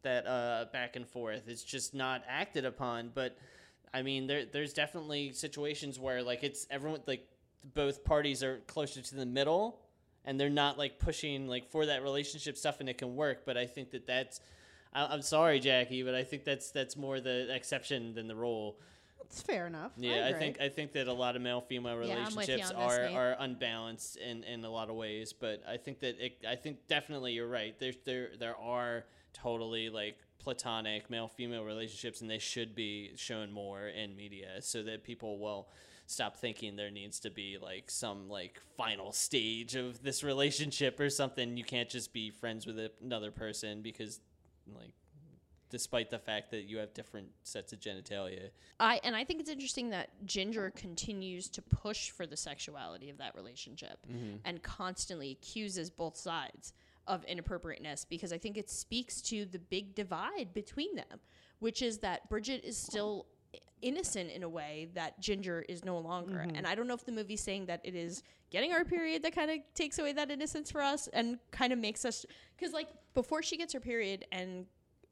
that 0.02 0.26
uh, 0.26 0.66
back 0.72 0.96
and 0.96 1.06
forth. 1.06 1.46
It's 1.46 1.62
just 1.62 1.94
not 1.94 2.22
acted 2.28 2.64
upon. 2.64 3.10
But 3.14 3.36
I 3.92 4.02
mean, 4.02 4.26
there 4.26 4.44
there's 4.44 4.72
definitely 4.72 5.32
situations 5.32 5.98
where 5.98 6.22
like 6.22 6.42
it's 6.42 6.66
everyone 6.70 7.00
like 7.06 7.26
both 7.74 8.04
parties 8.04 8.42
are 8.42 8.58
closer 8.66 9.00
to 9.00 9.14
the 9.14 9.26
middle, 9.26 9.81
and 10.24 10.38
they're 10.38 10.50
not 10.50 10.78
like 10.78 10.98
pushing 10.98 11.48
like 11.48 11.68
for 11.70 11.86
that 11.86 12.02
relationship 12.02 12.56
stuff, 12.56 12.80
and 12.80 12.88
it 12.88 12.98
can 12.98 13.16
work. 13.16 13.44
But 13.44 13.56
I 13.56 13.66
think 13.66 13.90
that 13.90 14.06
that's 14.06 14.40
I, 14.92 15.06
I'm 15.06 15.22
sorry, 15.22 15.60
Jackie, 15.60 16.02
but 16.02 16.14
I 16.14 16.24
think 16.24 16.44
that's 16.44 16.70
that's 16.70 16.96
more 16.96 17.20
the 17.20 17.54
exception 17.54 18.14
than 18.14 18.28
the 18.28 18.36
rule. 18.36 18.76
It's 19.20 19.40
fair 19.40 19.66
enough. 19.66 19.92
Yeah, 19.96 20.12
I, 20.12 20.28
agree. 20.28 20.40
think 20.40 20.60
I 20.60 20.68
think 20.68 20.92
that 20.92 21.08
a 21.08 21.12
lot 21.12 21.36
of 21.36 21.42
male 21.42 21.60
female 21.60 22.04
Yeah, 22.04 22.16
I'm 22.26 22.34
with 22.36 22.48
you 22.48 22.56
relationships 22.56 22.70
on 22.70 22.88
this, 22.88 22.98
are 22.98 23.06
Nate. 23.06 23.16
are 23.16 23.36
unbalanced 23.38 24.16
in, 24.18 24.44
in 24.44 24.64
a 24.64 24.70
lot 24.70 24.90
of 24.90 24.96
ways, 24.96 25.32
but 25.32 25.62
I 25.66 25.78
think 25.78 26.00
that 26.00 26.22
it, 26.22 26.44
I 26.46 26.56
think 26.56 26.86
definitely 26.88 27.32
you're 27.32 27.48
right. 27.48 27.78
There 27.78 27.92
there 28.04 28.30
there 28.38 28.56
are 28.56 29.04
totally 29.32 29.88
like 29.88 30.18
platonic 30.38 31.08
male 31.08 31.28
female 31.28 31.64
relationships, 31.64 32.20
and 32.20 32.28
they 32.28 32.38
should 32.38 32.74
be 32.74 33.12
shown 33.16 33.50
more 33.50 33.88
in 33.88 34.14
media 34.16 34.60
so 34.60 34.82
that 34.82 35.02
people 35.02 35.38
will 35.38 35.68
stop 36.12 36.36
thinking 36.36 36.76
there 36.76 36.90
needs 36.90 37.20
to 37.20 37.30
be 37.30 37.58
like 37.60 37.90
some 37.90 38.28
like 38.28 38.60
final 38.76 39.12
stage 39.12 39.74
of 39.74 40.02
this 40.02 40.22
relationship 40.22 41.00
or 41.00 41.10
something. 41.10 41.56
You 41.56 41.64
can't 41.64 41.88
just 41.88 42.12
be 42.12 42.30
friends 42.30 42.66
with 42.66 42.78
another 43.02 43.30
person 43.30 43.82
because 43.82 44.20
like 44.66 44.94
despite 45.72 46.10
the 46.10 46.18
fact 46.18 46.50
that 46.50 46.64
you 46.64 46.76
have 46.76 46.92
different 46.92 47.28
sets 47.44 47.72
of 47.72 47.80
genitalia. 47.80 48.50
I 48.78 49.00
and 49.02 49.16
I 49.16 49.24
think 49.24 49.40
it's 49.40 49.50
interesting 49.50 49.90
that 49.90 50.10
Ginger 50.26 50.70
continues 50.76 51.48
to 51.48 51.62
push 51.62 52.10
for 52.10 52.26
the 52.26 52.36
sexuality 52.36 53.08
of 53.08 53.18
that 53.18 53.34
relationship 53.34 53.98
mm-hmm. 54.06 54.36
and 54.44 54.62
constantly 54.62 55.32
accuses 55.32 55.90
both 55.90 56.16
sides 56.16 56.74
of 57.06 57.24
inappropriateness 57.24 58.04
because 58.04 58.32
I 58.32 58.38
think 58.38 58.56
it 58.56 58.70
speaks 58.70 59.20
to 59.22 59.46
the 59.46 59.58
big 59.58 59.94
divide 59.94 60.50
between 60.52 60.94
them, 60.94 61.20
which 61.58 61.80
is 61.82 61.98
that 61.98 62.28
Bridget 62.28 62.62
is 62.64 62.76
still 62.76 63.26
innocent 63.82 64.30
in 64.30 64.42
a 64.42 64.48
way 64.48 64.88
that 64.94 65.20
Ginger 65.20 65.64
is 65.68 65.84
no 65.84 65.98
longer. 65.98 66.38
And 66.54 66.66
I 66.66 66.74
don't 66.74 66.86
know 66.86 66.94
if 66.94 67.04
the 67.04 67.12
movie's 67.12 67.42
saying 67.42 67.66
that 67.66 67.80
it 67.84 67.94
is 67.94 68.22
getting 68.50 68.72
our 68.72 68.84
period 68.84 69.22
that 69.24 69.34
kind 69.34 69.50
of 69.50 69.58
takes 69.74 69.98
away 69.98 70.12
that 70.12 70.30
innocence 70.30 70.70
for 70.70 70.80
us 70.80 71.08
and 71.12 71.38
kind 71.50 71.72
of 71.72 71.78
makes 71.78 72.04
us 72.04 72.24
cuz 72.58 72.72
like 72.72 72.88
before 73.14 73.42
she 73.42 73.56
gets 73.56 73.72
her 73.72 73.80
period 73.80 74.24
and 74.32 74.66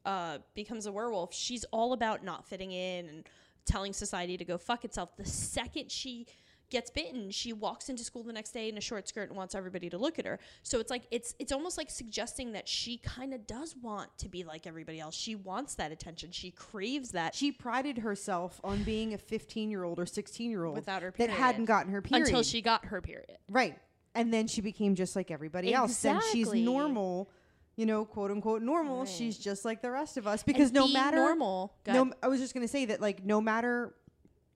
uh, 0.04 0.38
becomes 0.54 0.86
a 0.86 0.92
werewolf, 0.92 1.34
she's 1.34 1.64
all 1.72 1.92
about 1.92 2.24
not 2.24 2.46
fitting 2.46 2.72
in 2.72 3.08
and 3.08 3.28
telling 3.66 3.92
society 3.92 4.36
to 4.36 4.44
go 4.44 4.56
fuck 4.56 4.84
itself. 4.84 5.16
The 5.16 5.26
second 5.26 5.90
she 5.90 6.26
gets 6.70 6.90
bitten, 6.90 7.30
she 7.30 7.52
walks 7.52 7.88
into 7.88 8.04
school 8.04 8.22
the 8.22 8.32
next 8.32 8.52
day 8.52 8.68
in 8.68 8.78
a 8.78 8.80
short 8.80 9.08
skirt 9.08 9.28
and 9.28 9.36
wants 9.36 9.54
everybody 9.54 9.90
to 9.90 9.98
look 9.98 10.18
at 10.18 10.24
her. 10.24 10.38
So 10.62 10.78
it's 10.80 10.90
like 10.90 11.02
it's 11.10 11.34
it's 11.38 11.52
almost 11.52 11.76
like 11.76 11.90
suggesting 11.90 12.52
that 12.52 12.68
she 12.68 12.98
kind 12.98 13.34
of 13.34 13.46
does 13.46 13.74
want 13.76 14.16
to 14.18 14.28
be 14.28 14.44
like 14.44 14.66
everybody 14.66 15.00
else. 15.00 15.14
She 15.14 15.34
wants 15.34 15.74
that 15.74 15.92
attention. 15.92 16.30
She 16.32 16.50
craves 16.50 17.10
that. 17.10 17.34
She 17.34 17.52
prided 17.52 17.98
herself 17.98 18.60
on 18.64 18.82
being 18.84 19.12
a 19.14 19.18
15 19.18 19.70
year 19.70 19.84
old 19.84 19.98
or 19.98 20.06
16 20.06 20.50
year 20.50 20.64
old 20.64 20.76
Without 20.76 21.02
her 21.02 21.12
that 21.18 21.30
hadn't 21.30 21.66
gotten 21.66 21.92
her 21.92 22.00
period 22.00 22.26
until 22.28 22.42
she 22.42 22.62
got 22.62 22.86
her 22.86 23.00
period. 23.00 23.38
right. 23.48 23.78
and 24.14 24.32
then 24.32 24.46
she 24.48 24.60
became 24.60 24.94
just 24.94 25.14
like 25.16 25.30
everybody 25.30 25.72
else. 25.74 26.04
And 26.04 26.20
she's 26.32 26.52
normal, 26.52 27.30
you 27.76 27.86
know, 27.86 28.04
quote 28.04 28.30
unquote 28.30 28.62
normal. 28.62 29.00
Right. 29.00 29.08
She's 29.08 29.38
just 29.38 29.64
like 29.64 29.82
the 29.82 29.90
rest 29.90 30.16
of 30.16 30.26
us 30.26 30.42
because 30.42 30.72
no 30.72 30.84
being 30.84 30.94
matter 30.94 31.16
normal- 31.16 31.74
no. 31.86 32.12
I 32.22 32.28
was 32.28 32.40
just 32.40 32.54
gonna 32.54 32.68
say 32.68 32.86
that 32.86 33.00
like 33.00 33.24
no 33.24 33.40
matter 33.40 33.94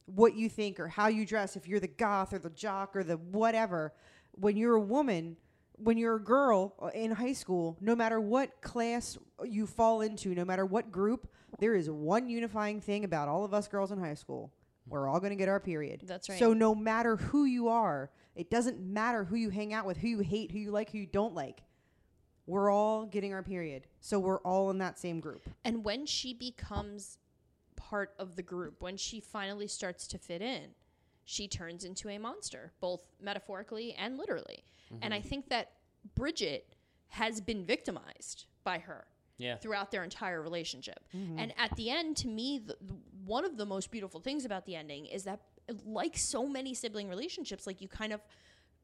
what 0.07 0.35
you 0.35 0.49
think 0.49 0.79
or 0.79 0.89
how 0.89 1.09
you 1.09 1.25
dress, 1.25 1.57
if 1.57 1.67
you're 1.67 1.81
the 1.81 1.89
goth 1.89 2.33
or 2.33 2.39
the 2.39 2.51
jock 2.51 2.95
or 2.95 3.03
the 3.05 3.17
whatever, 3.17 3.93
when 4.33 4.57
you're 4.57 4.75
a 4.75 4.81
woman, 4.81 5.37
when 5.77 5.97
you're 5.97 6.17
a 6.17 6.23
girl 6.23 6.75
uh, 6.81 6.89
in 6.89 7.11
high 7.11 7.33
school, 7.33 7.77
no 7.81 7.97
matter 7.97 8.21
what 8.21 8.61
class 8.61 9.19
you 9.45 9.67
fall 9.67 10.01
into, 10.01 10.35
no 10.35 10.45
matter 10.45 10.67
what 10.67 10.93
group, 10.93 11.29
there 11.59 11.75
is 11.75 11.91
one 11.91 12.29
unifying 12.29 12.81
thing 12.81 13.05
about 13.05 13.29
all 13.29 13.45
of 13.45 13.55
us 13.55 13.69
girls 13.69 13.93
in 13.93 13.99
high 13.99 14.15
school. 14.15 14.53
We're 14.87 15.09
all 15.09 15.19
going 15.19 15.31
to 15.31 15.37
get 15.37 15.49
our 15.49 15.61
period. 15.61 16.03
That's 16.05 16.29
right. 16.29 16.39
So 16.39 16.53
no 16.53 16.75
matter 16.75 17.17
who 17.17 17.45
you 17.45 17.69
are, 17.69 18.11
it 18.35 18.51
doesn't 18.51 18.81
matter 18.81 19.25
who 19.25 19.37
you 19.37 19.49
hang 19.51 19.73
out 19.73 19.87
with, 19.87 19.97
who 19.97 20.09
you 20.09 20.19
hate, 20.19 20.51
who 20.51 20.59
you 20.59 20.71
like, 20.71 20.91
who 20.91 20.99
you 20.99 21.07
don't 21.07 21.35
like. 21.35 21.63
We're 22.47 22.71
all 22.71 23.07
getting 23.07 23.33
our 23.33 23.43
period. 23.43 23.87
So 24.01 24.19
we're 24.19 24.41
all 24.41 24.71
in 24.71 24.79
that 24.79 24.99
same 24.99 25.21
group. 25.21 25.49
And 25.65 25.83
when 25.83 26.05
she 26.05 26.35
becomes 26.35 27.19
part 27.95 28.11
of 28.19 28.35
the 28.35 28.43
group, 28.43 28.83
when 28.87 28.97
she 28.97 29.21
finally 29.21 29.69
starts 29.69 30.07
to 30.13 30.19
fit 30.19 30.43
in, 30.43 30.67
she 31.25 31.47
turns 31.47 31.85
into 31.85 32.09
a 32.09 32.19
monster, 32.19 32.73
both 32.81 33.03
metaphorically 33.21 33.95
and 34.05 34.19
literally. 34.23 34.65
And 35.03 35.15
I 35.15 35.19
mm-hmm. 35.19 35.29
think 35.29 35.49
that 35.55 35.67
Bridget 36.15 36.75
has 37.21 37.41
been 37.41 37.65
victimized 37.65 38.39
by 38.65 38.79
her 38.79 39.03
Yeah. 39.39 39.57
throughout 39.63 39.91
their 39.93 40.05
entire 40.05 40.41
relationship. 40.43 41.01
Mm-hmm. 41.17 41.39
And 41.41 41.49
at 41.57 41.75
the 41.77 41.89
end, 41.99 42.17
to 42.23 42.29
me, 42.29 42.47
the, 42.69 42.77
the, 42.81 42.97
one 43.25 43.45
of 43.45 43.57
the 43.57 43.67
most 43.75 43.91
beautiful 43.91 44.21
things 44.21 44.45
about 44.45 44.65
the 44.67 44.75
ending 44.83 45.07
is 45.07 45.23
that, 45.25 45.41
like 45.87 46.17
so 46.17 46.47
many 46.57 46.75
sibling 46.75 47.09
relationships, 47.09 47.67
like 47.67 47.81
you 47.81 47.89
kind 47.89 48.13
of 48.13 48.21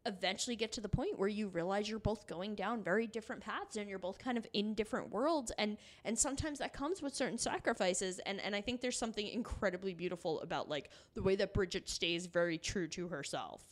eventually 0.06 0.56
get 0.56 0.72
to 0.72 0.80
the 0.80 0.88
point 0.88 1.18
where 1.18 1.28
you 1.28 1.48
realize 1.48 1.88
you're 1.88 1.98
both 1.98 2.26
going 2.26 2.54
down 2.54 2.82
very 2.82 3.06
different 3.06 3.42
paths 3.42 3.76
and 3.76 3.88
you're 3.88 3.98
both 3.98 4.18
kind 4.18 4.38
of 4.38 4.46
in 4.52 4.74
different 4.74 5.10
worlds. 5.10 5.52
And 5.58 5.76
and 6.04 6.18
sometimes 6.18 6.58
that 6.60 6.72
comes 6.72 7.02
with 7.02 7.14
certain 7.14 7.38
sacrifices. 7.38 8.18
And 8.20 8.40
and 8.40 8.56
I 8.56 8.60
think 8.60 8.80
there's 8.80 8.98
something 8.98 9.26
incredibly 9.26 9.94
beautiful 9.94 10.40
about 10.40 10.68
like 10.68 10.90
the 11.14 11.22
way 11.22 11.36
that 11.36 11.52
Bridget 11.52 11.88
stays 11.88 12.26
very 12.26 12.58
true 12.58 12.88
to 12.88 13.08
herself 13.08 13.62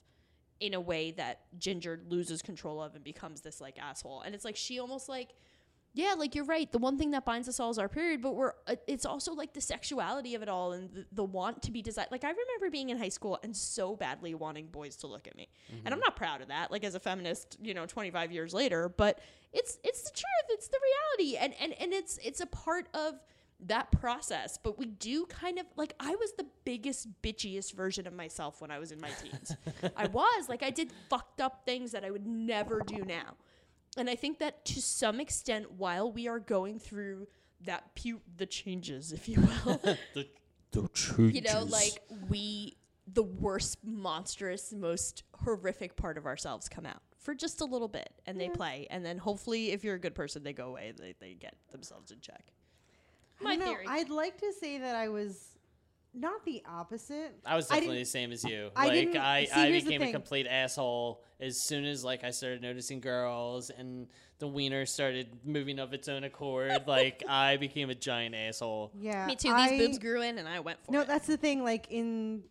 in 0.61 0.75
a 0.75 0.81
way 0.81 1.13
that 1.13 1.41
Ginger 1.59 2.01
loses 2.09 2.43
control 2.43 2.83
of 2.83 2.95
and 2.95 3.05
becomes 3.05 3.41
this 3.41 3.61
like 3.61 3.79
asshole. 3.79 4.23
And 4.23 4.35
it's 4.35 4.45
like 4.45 4.57
she 4.57 4.81
almost 4.81 5.09
like 5.09 5.31
yeah, 5.95 6.15
like 6.17 6.35
you're 6.35 6.45
right. 6.45 6.71
The 6.71 6.79
one 6.79 6.99
thing 6.99 7.11
that 7.13 7.25
binds 7.25 7.49
us 7.49 7.59
all 7.59 7.71
is 7.71 7.79
our 7.79 7.89
period, 7.89 8.23
but 8.23 8.35
we're 8.35 8.53
uh, 8.67 8.77
it's 8.87 9.07
also 9.07 9.33
like 9.33 9.53
the 9.55 9.61
sexuality 9.61 10.35
of 10.35 10.43
it 10.43 10.49
all 10.49 10.73
and 10.73 10.91
the, 10.93 11.07
the 11.13 11.25
want 11.25 11.63
to 11.63 11.71
be 11.71 11.83
desired. 11.83 12.09
Like 12.11 12.25
I 12.25 12.31
remember 12.31 12.71
being 12.71 12.91
in 12.91 12.99
high 12.99 13.09
school 13.09 13.39
and 13.43 13.57
so 13.57 13.97
badly 13.97 14.35
wanting 14.35 14.67
boys 14.67 14.97
to 14.97 15.07
look 15.07 15.27
at 15.27 15.37
me, 15.37 15.49
and 15.85 15.93
I'm 15.93 16.01
not 16.01 16.15
proud 16.15 16.43
of 16.43 16.49
that. 16.49 16.71
Like 16.71 16.85
as 16.85 16.95
a 16.95 17.01
feminist, 17.01 17.57
you 17.63 17.75
know, 17.75 17.87
25 17.87 18.33
years 18.33 18.53
later, 18.53 18.89
but 18.89 19.21
it's 19.53 19.79
it's 19.83 20.03
the 20.03 20.11
truth. 20.11 20.51
It's 20.51 20.69
the 20.69 20.79
reality, 21.19 21.37
and 21.37 21.55
and 21.61 21.73
and 21.81 21.93
it's 21.93 22.19
it's 22.23 22.41
a 22.41 22.47
part 22.47 22.89
of 22.95 23.15
that 23.67 23.91
process. 23.91 24.59
But 24.63 24.79
we 24.79 24.87
do 24.87 25.27
kind 25.27 25.59
of 25.59 25.67
like 25.77 25.95
I 25.99 26.15
was 26.15 26.33
the 26.37 26.47
biggest 26.65 27.09
bitchiest 27.23 27.73
version 27.73 28.07
of 28.07 28.13
myself 28.13 28.61
when 28.61 28.71
I 28.71 28.79
was 28.79 28.93
in 28.93 29.01
my 29.01 29.11
teens. 29.23 29.57
I 29.97 30.07
was 30.07 30.49
like 30.49 30.63
I 30.63 30.71
did 30.71 30.93
fucked 31.09 31.41
up 31.41 31.63
things 31.65 31.93
that 31.93 32.05
I 32.05 32.11
would 32.11 32.27
never 32.27 32.83
do 32.87 33.05
now. 33.05 33.37
And 33.99 34.09
I 34.09 34.15
think 34.15 34.39
that 34.39 34.65
to 34.67 34.81
some 34.81 35.21
extent, 35.21 35.73
while 35.73 36.11
we 36.11 36.29
are 36.29 36.39
going 36.39 36.79
through 36.79 37.27
that 37.65 37.95
pu- 37.95 38.21
the 38.37 38.47
changes, 38.47 39.13
if 39.13 39.29
you 39.29 39.41
will, 39.41 39.77
The, 40.15 40.29
the 40.73 41.31
you 41.33 41.41
know, 41.41 41.65
like 41.65 42.03
we 42.29 42.77
the 43.13 43.23
worst, 43.23 43.79
monstrous, 43.85 44.73
most 44.73 45.23
horrific 45.35 45.97
part 45.97 46.19
of 46.19 46.27
ourselves 46.27 46.69
come 46.69 46.85
out 46.85 47.03
for 47.19 47.35
just 47.35 47.61
a 47.61 47.65
little 47.65 47.89
bit, 47.89 48.11
and 48.27 48.41
they 48.41 48.47
mm-hmm. 48.47 48.55
play, 48.55 48.87
and 48.91 49.05
then 49.05 49.19
hopefully, 49.19 49.73
if 49.73 49.83
you're 49.83 49.95
a 49.95 50.01
good 50.01 50.15
person, 50.15 50.43
they 50.43 50.53
go 50.53 50.69
away, 50.69 50.93
they 50.97 51.15
they 51.19 51.35
get 51.35 51.55
themselves 51.73 52.11
in 52.11 52.21
check. 52.21 52.53
My 53.41 53.57
don't 53.57 53.61
know, 53.61 53.73
theory. 53.73 53.87
I'd 53.89 54.11
like 54.11 54.39
to 54.39 54.53
say 54.53 54.79
that 54.79 54.95
I 54.95 55.09
was 55.09 55.58
not 56.15 56.45
the 56.45 56.63
opposite. 56.69 57.39
I 57.45 57.57
was 57.57 57.67
definitely 57.67 57.97
didn't- 57.97 58.01
the 58.07 58.11
same 58.11 58.33
as 58.33 58.45
you. 58.45 58.71
I 58.75 58.89
like 58.89 59.17
I, 59.17 59.45
see, 59.45 59.53
I 59.53 59.71
became 59.73 60.03
a 60.03 60.13
complete 60.13 60.47
asshole 60.47 61.23
as 61.41 61.61
soon 61.61 61.85
as 61.85 62.05
like 62.05 62.25
I 62.25 62.31
started 62.31 62.63
noticing 62.63 63.01
girls 63.01 63.71
and 63.71 64.09
the 64.39 64.49
wiener 64.49 64.87
started 64.87 65.29
moving 65.45 65.79
of 65.79 65.93
its 65.93 66.09
own 66.09 66.25
accord. 66.25 66.73
like 66.87 67.23
I 67.29 67.57
became 67.57 67.91
a 67.91 67.95
giant 67.95 68.35
asshole. 68.35 68.93
Yeah. 68.99 69.27
Me 69.27 69.37
too. 69.37 69.49
These 69.49 69.73
I- 69.73 69.79
boobs 69.79 69.99
grew 69.99 70.23
in, 70.23 70.39
and 70.39 70.49
I 70.49 70.61
went 70.61 70.85
for 70.85 70.93
No, 70.93 71.01
it. 71.01 71.07
No, 71.09 71.13
that's 71.13 71.27
the 71.27 71.37
thing. 71.37 71.63
Like 71.63 71.87
in, 71.91 72.43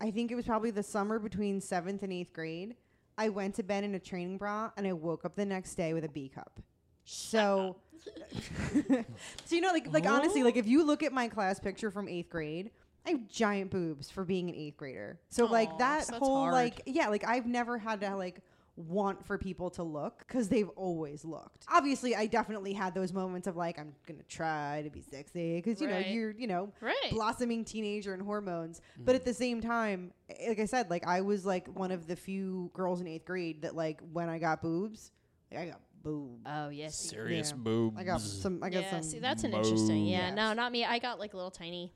I 0.00 0.10
think 0.10 0.30
it 0.30 0.34
was 0.34 0.46
probably 0.46 0.70
the 0.70 0.82
summer 0.82 1.18
between 1.18 1.60
seventh 1.60 2.02
and 2.02 2.12
eighth 2.12 2.32
grade. 2.32 2.76
I 3.16 3.28
went 3.28 3.54
to 3.56 3.62
bed 3.62 3.84
in 3.84 3.94
a 3.94 4.00
training 4.00 4.38
bra, 4.38 4.70
and 4.76 4.86
I 4.88 4.92
woke 4.92 5.24
up 5.24 5.36
the 5.36 5.44
next 5.46 5.76
day 5.76 5.94
with 5.94 6.04
a 6.04 6.08
B 6.08 6.28
cup. 6.34 6.58
So, 7.04 7.76
so 8.88 9.54
you 9.54 9.60
know, 9.60 9.72
like 9.72 9.92
like 9.92 10.06
honestly, 10.06 10.42
like 10.42 10.56
if 10.56 10.66
you 10.66 10.84
look 10.84 11.02
at 11.02 11.12
my 11.12 11.28
class 11.28 11.60
picture 11.60 11.90
from 11.92 12.08
eighth 12.08 12.28
grade, 12.28 12.70
I 13.06 13.10
have 13.10 13.28
giant 13.28 13.70
boobs 13.70 14.10
for 14.10 14.24
being 14.24 14.48
an 14.48 14.54
eighth 14.54 14.76
grader. 14.76 15.18
So 15.28 15.44
like 15.46 15.76
that 15.78 16.04
so 16.06 16.18
whole 16.18 16.40
hard. 16.42 16.52
like 16.54 16.82
yeah, 16.86 17.08
like 17.08 17.24
I've 17.26 17.46
never 17.46 17.78
had 17.78 18.00
to 18.00 18.16
like 18.16 18.40
want 18.76 19.24
for 19.24 19.38
people 19.38 19.70
to 19.70 19.84
look 19.84 20.18
because 20.26 20.48
they've 20.48 20.68
always 20.70 21.24
looked. 21.24 21.64
Obviously, 21.68 22.16
I 22.16 22.26
definitely 22.26 22.72
had 22.72 22.92
those 22.94 23.12
moments 23.12 23.46
of 23.46 23.56
like 23.56 23.78
I'm 23.78 23.92
gonna 24.06 24.22
try 24.28 24.82
to 24.82 24.90
be 24.90 25.00
sexy 25.02 25.56
because 25.60 25.80
you 25.80 25.88
Right. 25.88 26.06
know 26.06 26.12
you're 26.12 26.30
you 26.32 26.46
know 26.46 26.72
Right. 26.80 27.10
blossoming 27.10 27.64
teenager 27.64 28.14
and 28.14 28.22
hormones. 28.22 28.80
But 28.98 29.14
at 29.14 29.24
the 29.24 29.34
same 29.34 29.60
time, 29.60 30.12
eh, 30.30 30.48
like 30.48 30.58
I 30.58 30.64
said, 30.64 30.90
like 30.90 31.06
I 31.06 31.20
was 31.20 31.44
like 31.46 31.68
one 31.68 31.90
of 31.92 32.06
the 32.06 32.16
few 32.16 32.70
girls 32.74 33.00
in 33.00 33.06
eighth 33.06 33.26
grade 33.26 33.62
that 33.62 33.76
like 33.76 34.00
when 34.12 34.28
I 34.28 34.38
got 34.38 34.60
boobs, 34.62 35.12
like, 35.52 35.60
I 35.60 35.66
got 35.66 35.80
boobs. 36.02 36.42
Oh 36.46 36.68
yes. 36.70 36.96
Serious 36.96 37.50
Yeah. 37.50 37.56
boobs. 37.62 37.96
I 38.00 38.02
got 38.04 38.20
some. 38.22 38.62
I 38.62 38.70
got 38.70 38.82
yeah, 38.82 38.90
some. 38.90 39.02
see, 39.02 39.18
that's 39.20 39.44
an 39.44 39.52
interesting. 39.54 40.06
Yeah, 40.06 40.28
Yes. 40.28 40.36
no, 40.36 40.52
not 40.52 40.72
me. 40.72 40.84
I 40.84 40.98
got 40.98 41.20
like 41.20 41.32
little 41.34 41.50
tiny 41.52 41.92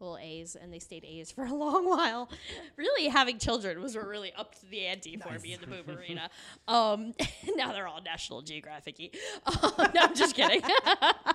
little 0.00 0.18
A's, 0.18 0.56
and 0.60 0.72
they 0.72 0.78
stayed 0.78 1.04
A's 1.04 1.30
for 1.30 1.44
a 1.44 1.52
long 1.54 1.88
while. 1.88 2.30
Really, 2.76 3.08
having 3.08 3.38
children 3.38 3.80
was 3.80 3.94
what 3.96 4.06
really 4.06 4.32
upped 4.36 4.68
the 4.70 4.86
ante 4.86 5.16
for 5.16 5.38
me 5.38 5.52
in 5.54 5.60
the 5.60 5.66
boob 5.66 5.88
arena. 5.88 6.30
Um, 6.66 7.14
now 7.56 7.72
they're 7.72 7.88
all 7.88 8.00
National 8.02 8.42
Geographic-y. 8.42 9.10
Uh, 9.46 9.88
no, 9.94 10.00
I'm 10.02 10.14
just 10.14 10.34
kidding. 10.34 10.60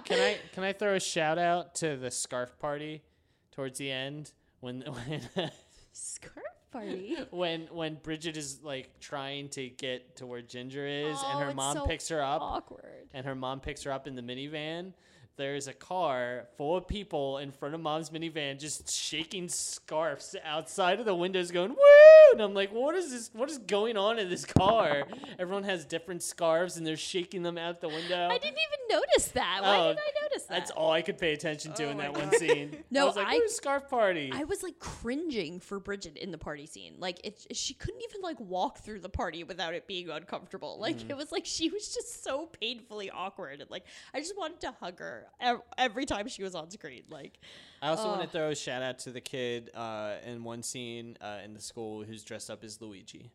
Can 0.05 0.19
I 0.19 0.37
can 0.53 0.63
I 0.63 0.73
throw 0.73 0.95
a 0.95 0.99
shout 0.99 1.37
out 1.37 1.75
to 1.75 1.97
the 1.97 2.11
scarf 2.11 2.57
party 2.59 3.03
towards 3.51 3.77
the 3.79 3.91
end 3.91 4.31
when 4.59 4.81
when 4.81 5.49
Scarf 5.91 6.33
party. 6.71 7.17
when 7.31 7.67
when 7.71 7.95
Bridget 7.95 8.35
is 8.37 8.61
like 8.63 8.99
trying 8.99 9.49
to 9.49 9.69
get 9.69 10.15
to 10.17 10.25
where 10.25 10.41
Ginger 10.41 10.87
is 10.87 11.17
Oh, 11.19 11.31
and 11.37 11.47
her 11.49 11.53
mom 11.53 11.77
so 11.77 11.85
picks 11.85 12.07
her 12.09 12.21
up 12.21 12.41
Awkward. 12.41 13.09
and 13.13 13.25
her 13.25 13.35
mom 13.35 13.59
picks 13.59 13.83
her 13.83 13.91
up 13.91 14.07
in 14.07 14.15
the 14.15 14.21
minivan. 14.23 14.93
There's 15.35 15.67
a 15.67 15.73
car 15.73 16.45
full 16.57 16.77
of 16.77 16.87
people 16.87 17.39
in 17.39 17.51
front 17.51 17.73
of 17.73 17.81
mom's 17.81 18.11
minivan 18.11 18.59
just 18.59 18.89
shaking 18.91 19.49
scarves 19.49 20.35
outside 20.45 20.99
of 20.99 21.05
the 21.05 21.15
windows 21.15 21.49
going 21.49 21.71
woo 21.71 22.31
and 22.33 22.41
I'm 22.41 22.53
like 22.53 22.71
what 22.71 22.93
is 22.95 23.09
this 23.11 23.31
what 23.33 23.49
is 23.49 23.57
going 23.57 23.97
on 23.97 24.19
in 24.19 24.29
this 24.29 24.45
car 24.45 25.05
everyone 25.39 25.63
has 25.63 25.85
different 25.85 26.21
scarves 26.21 26.77
and 26.77 26.85
they're 26.85 26.95
shaking 26.97 27.41
them 27.41 27.57
out 27.57 27.81
the 27.81 27.87
window 27.89 28.27
I 28.31 28.37
didn't 28.37 28.57
even 28.59 28.99
notice 28.99 29.27
that. 29.29 29.59
Why 29.63 29.79
Oh, 29.79 29.87
did 29.89 29.97
I 29.97 30.23
notice 30.23 30.43
that? 30.43 30.53
that's 30.59 30.71
all 30.71 30.91
I 30.91 31.01
could 31.01 31.17
pay 31.17 31.33
attention 31.33 31.73
to 31.73 31.85
Oh 31.85 31.89
in 31.89 31.97
that 31.97 32.13
one 32.17 32.31
scene 32.37 32.77
No, 32.91 33.03
I 33.03 33.05
was 33.05 33.15
like 33.15 33.27
I- 33.27 33.41
scarf 33.47 33.89
party 33.89 34.31
I 34.33 34.43
was 34.43 34.61
like 34.61 34.77
cringing 34.79 35.59
for 35.59 35.79
Bridget 35.79 36.15
in 36.17 36.29
the 36.31 36.37
party 36.37 36.67
scene. 36.67 36.95
Like 36.99 37.19
it, 37.25 37.43
she 37.53 37.73
couldn't 37.73 38.01
even 38.07 38.21
like 38.21 38.39
walk 38.39 38.79
through 38.79 38.99
the 38.99 39.09
party 39.09 39.43
without 39.43 39.73
it 39.73 39.87
being 39.87 40.09
uncomfortable. 40.11 40.77
Like 40.79 40.97
Mm-hmm. 40.97 41.09
it 41.11 41.17
was 41.17 41.31
like 41.31 41.45
she 41.45 41.69
was 41.69 41.93
just 41.93 42.23
so 42.23 42.45
painfully 42.47 43.09
awkward. 43.09 43.61
And 43.61 43.69
like 43.71 43.85
I 44.13 44.19
just 44.19 44.37
wanted 44.37 44.61
to 44.61 44.73
hug 44.79 44.99
her 44.99 45.22
ev- 45.39 45.61
every 45.77 46.05
time 46.05 46.27
she 46.27 46.43
was 46.43 46.55
on 46.55 46.69
screen. 46.71 47.03
Like 47.09 47.39
I 47.81 47.89
also 47.89 48.07
want 48.07 48.21
Oh. 48.21 48.25
to 48.25 48.29
throw 48.31 48.49
a 48.49 48.55
shout 48.55 48.81
out 48.81 48.99
to 48.99 49.11
the 49.11 49.21
kid 49.21 49.69
uh, 49.75 50.15
in 50.25 50.43
one 50.43 50.63
scene 50.63 51.17
uh, 51.21 51.39
in 51.43 51.53
the 51.53 51.61
school 51.61 52.03
who's 52.03 52.23
dressed 52.23 52.49
up 52.49 52.63
as 52.63 52.79
Luigi, 52.81 53.31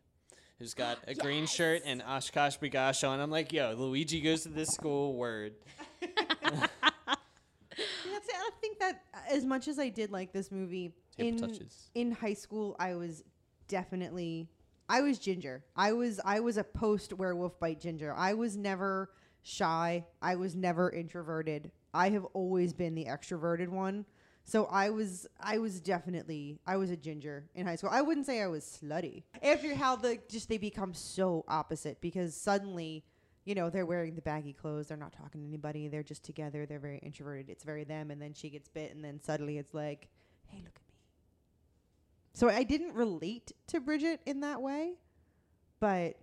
who's 0.57 0.73
got 0.73 0.97
a 1.07 1.13
green 1.15 1.45
shirt 1.45 1.81
and 1.85 2.01
OshKosh 2.01 2.59
B'gosh 2.59 3.07
on. 3.07 3.19
I'm 3.19 3.31
like, 3.31 3.51
yo, 3.53 3.73
Luigi 3.77 4.21
goes 4.21 4.43
to 4.43 4.49
this 4.49 4.69
school. 4.69 5.15
Word. 5.15 5.53
I 7.71 8.49
think 8.61 8.79
that 8.79 9.03
uh, 9.13 9.17
as 9.31 9.45
much 9.45 9.67
as 9.67 9.79
I 9.79 9.89
did 9.89 10.11
like 10.11 10.33
this 10.33 10.51
movie 10.51 10.93
Table 11.17 11.29
in 11.29 11.37
touches. 11.49 11.89
in 11.95 12.11
high 12.11 12.33
school, 12.33 12.75
I 12.79 12.95
was 12.95 13.23
definitely 13.67 14.49
I 14.89 15.01
was 15.01 15.19
Ginger. 15.19 15.63
I 15.75 15.93
was 15.93 16.19
I 16.25 16.39
was 16.39 16.57
a 16.57 16.63
post 16.63 17.13
werewolf 17.13 17.59
bite 17.59 17.79
Ginger. 17.79 18.13
I 18.13 18.33
was 18.33 18.57
never 18.57 19.11
shy. 19.43 20.05
I 20.21 20.35
was 20.35 20.55
never 20.55 20.89
introverted. 20.89 21.71
I 21.93 22.09
have 22.09 22.25
always 22.33 22.73
been 22.73 22.95
the 22.95 23.05
extroverted 23.05 23.69
one. 23.69 24.05
So 24.45 24.65
I 24.65 24.89
was 24.89 25.27
I 25.39 25.59
was 25.59 25.79
definitely 25.79 26.57
I 26.65 26.77
was 26.77 26.89
a 26.89 26.97
ginger 26.97 27.49
in 27.53 27.67
high 27.67 27.75
school. 27.75 27.91
I 27.91 28.01
wouldn't 28.01 28.25
say 28.25 28.41
I 28.41 28.47
was 28.47 28.63
slutty. 28.63 29.23
After 29.43 29.75
how 29.75 29.95
the 29.95 30.19
just 30.29 30.49
they 30.49 30.57
become 30.57 30.93
so 30.93 31.45
opposite 31.47 32.01
because 32.01 32.35
suddenly, 32.35 33.03
you 33.45 33.53
know, 33.53 33.69
they're 33.69 33.85
wearing 33.85 34.15
the 34.15 34.21
baggy 34.21 34.53
clothes, 34.53 34.87
they're 34.87 34.97
not 34.97 35.13
talking 35.13 35.41
to 35.41 35.47
anybody, 35.47 35.87
they're 35.87 36.01
just 36.01 36.23
together, 36.23 36.65
they're 36.65 36.79
very 36.79 36.97
introverted. 36.99 37.49
It's 37.49 37.63
very 37.63 37.83
them 37.83 38.09
and 38.09 38.19
then 38.19 38.33
she 38.33 38.49
gets 38.49 38.67
bit 38.67 38.93
and 38.93 39.03
then 39.03 39.21
suddenly 39.21 39.59
it's 39.59 39.73
like, 39.73 40.09
"Hey, 40.47 40.57
look 40.57 40.75
at 40.75 40.87
me." 40.87 40.95
So 42.33 42.49
I 42.49 42.63
didn't 42.63 42.95
relate 42.95 43.51
to 43.67 43.79
Bridget 43.79 44.21
in 44.25 44.39
that 44.39 44.61
way, 44.61 44.93
but 45.79 46.15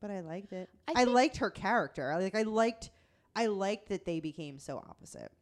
but 0.00 0.10
I 0.10 0.20
liked 0.20 0.52
it. 0.52 0.70
I 0.88 1.02
I, 1.02 1.04
liked 1.04 1.38
her 1.38 1.50
character. 1.50 2.10
I 2.10 2.18
like. 2.18 2.34
I 2.34 2.42
liked. 2.42 2.90
I 3.34 3.46
liked 3.46 3.88
that 3.88 4.04
they 4.04 4.20
became 4.20 4.58
so 4.58 4.78
opposite. 4.78 5.32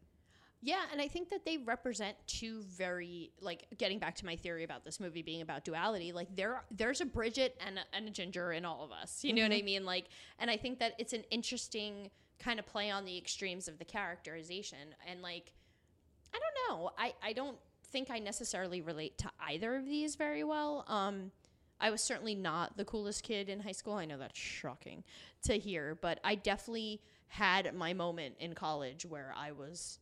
Yeah, 0.60 0.80
and 0.90 1.00
I 1.00 1.06
think 1.06 1.30
that 1.30 1.44
they 1.44 1.58
represent 1.58 2.16
two 2.26 2.62
very 2.62 3.30
like 3.40 3.66
getting 3.78 4.00
back 4.00 4.16
to 4.16 4.26
my 4.26 4.34
theory 4.34 4.64
about 4.64 4.84
this 4.84 4.98
movie 4.98 5.22
being 5.22 5.40
about 5.40 5.64
duality. 5.64 6.10
Like 6.10 6.34
there, 6.34 6.64
there's 6.70 7.00
a 7.00 7.06
Bridget 7.06 7.56
and 7.64 7.78
a, 7.78 7.82
and 7.92 8.08
a 8.08 8.10
Ginger 8.10 8.52
in 8.52 8.64
all 8.64 8.82
of 8.82 8.90
us. 8.90 9.22
You 9.22 9.34
know 9.34 9.42
what 9.42 9.52
I 9.52 9.62
mean? 9.62 9.84
Like, 9.84 10.06
and 10.38 10.50
I 10.50 10.56
think 10.56 10.80
that 10.80 10.94
it's 10.98 11.12
an 11.12 11.22
interesting 11.30 12.10
kind 12.40 12.58
of 12.58 12.66
play 12.66 12.90
on 12.90 13.04
the 13.04 13.16
extremes 13.16 13.68
of 13.68 13.78
the 13.78 13.84
characterization. 13.84 14.94
And 15.08 15.22
like, 15.22 15.52
I 16.34 16.38
don't 16.38 16.80
know. 16.80 16.90
I 16.98 17.14
I 17.22 17.32
don't 17.32 17.58
think 17.92 18.10
I 18.10 18.18
necessarily 18.18 18.80
relate 18.80 19.16
to 19.18 19.30
either 19.48 19.76
of 19.76 19.86
these 19.86 20.16
very 20.16 20.42
well. 20.42 20.84
Um, 20.88 21.30
I 21.80 21.90
was 21.90 22.02
certainly 22.02 22.34
not 22.34 22.76
the 22.76 22.84
coolest 22.84 23.22
kid 23.22 23.48
in 23.48 23.60
high 23.60 23.72
school. 23.72 23.94
I 23.94 24.04
know 24.04 24.18
that's 24.18 24.38
shocking 24.38 25.04
to 25.44 25.56
hear, 25.58 25.96
but 26.00 26.18
I 26.24 26.34
definitely 26.34 27.00
had 27.28 27.72
my 27.74 27.92
moment 27.92 28.36
in 28.40 28.54
college 28.54 29.04
where 29.06 29.32
I 29.36 29.52
was 29.52 29.98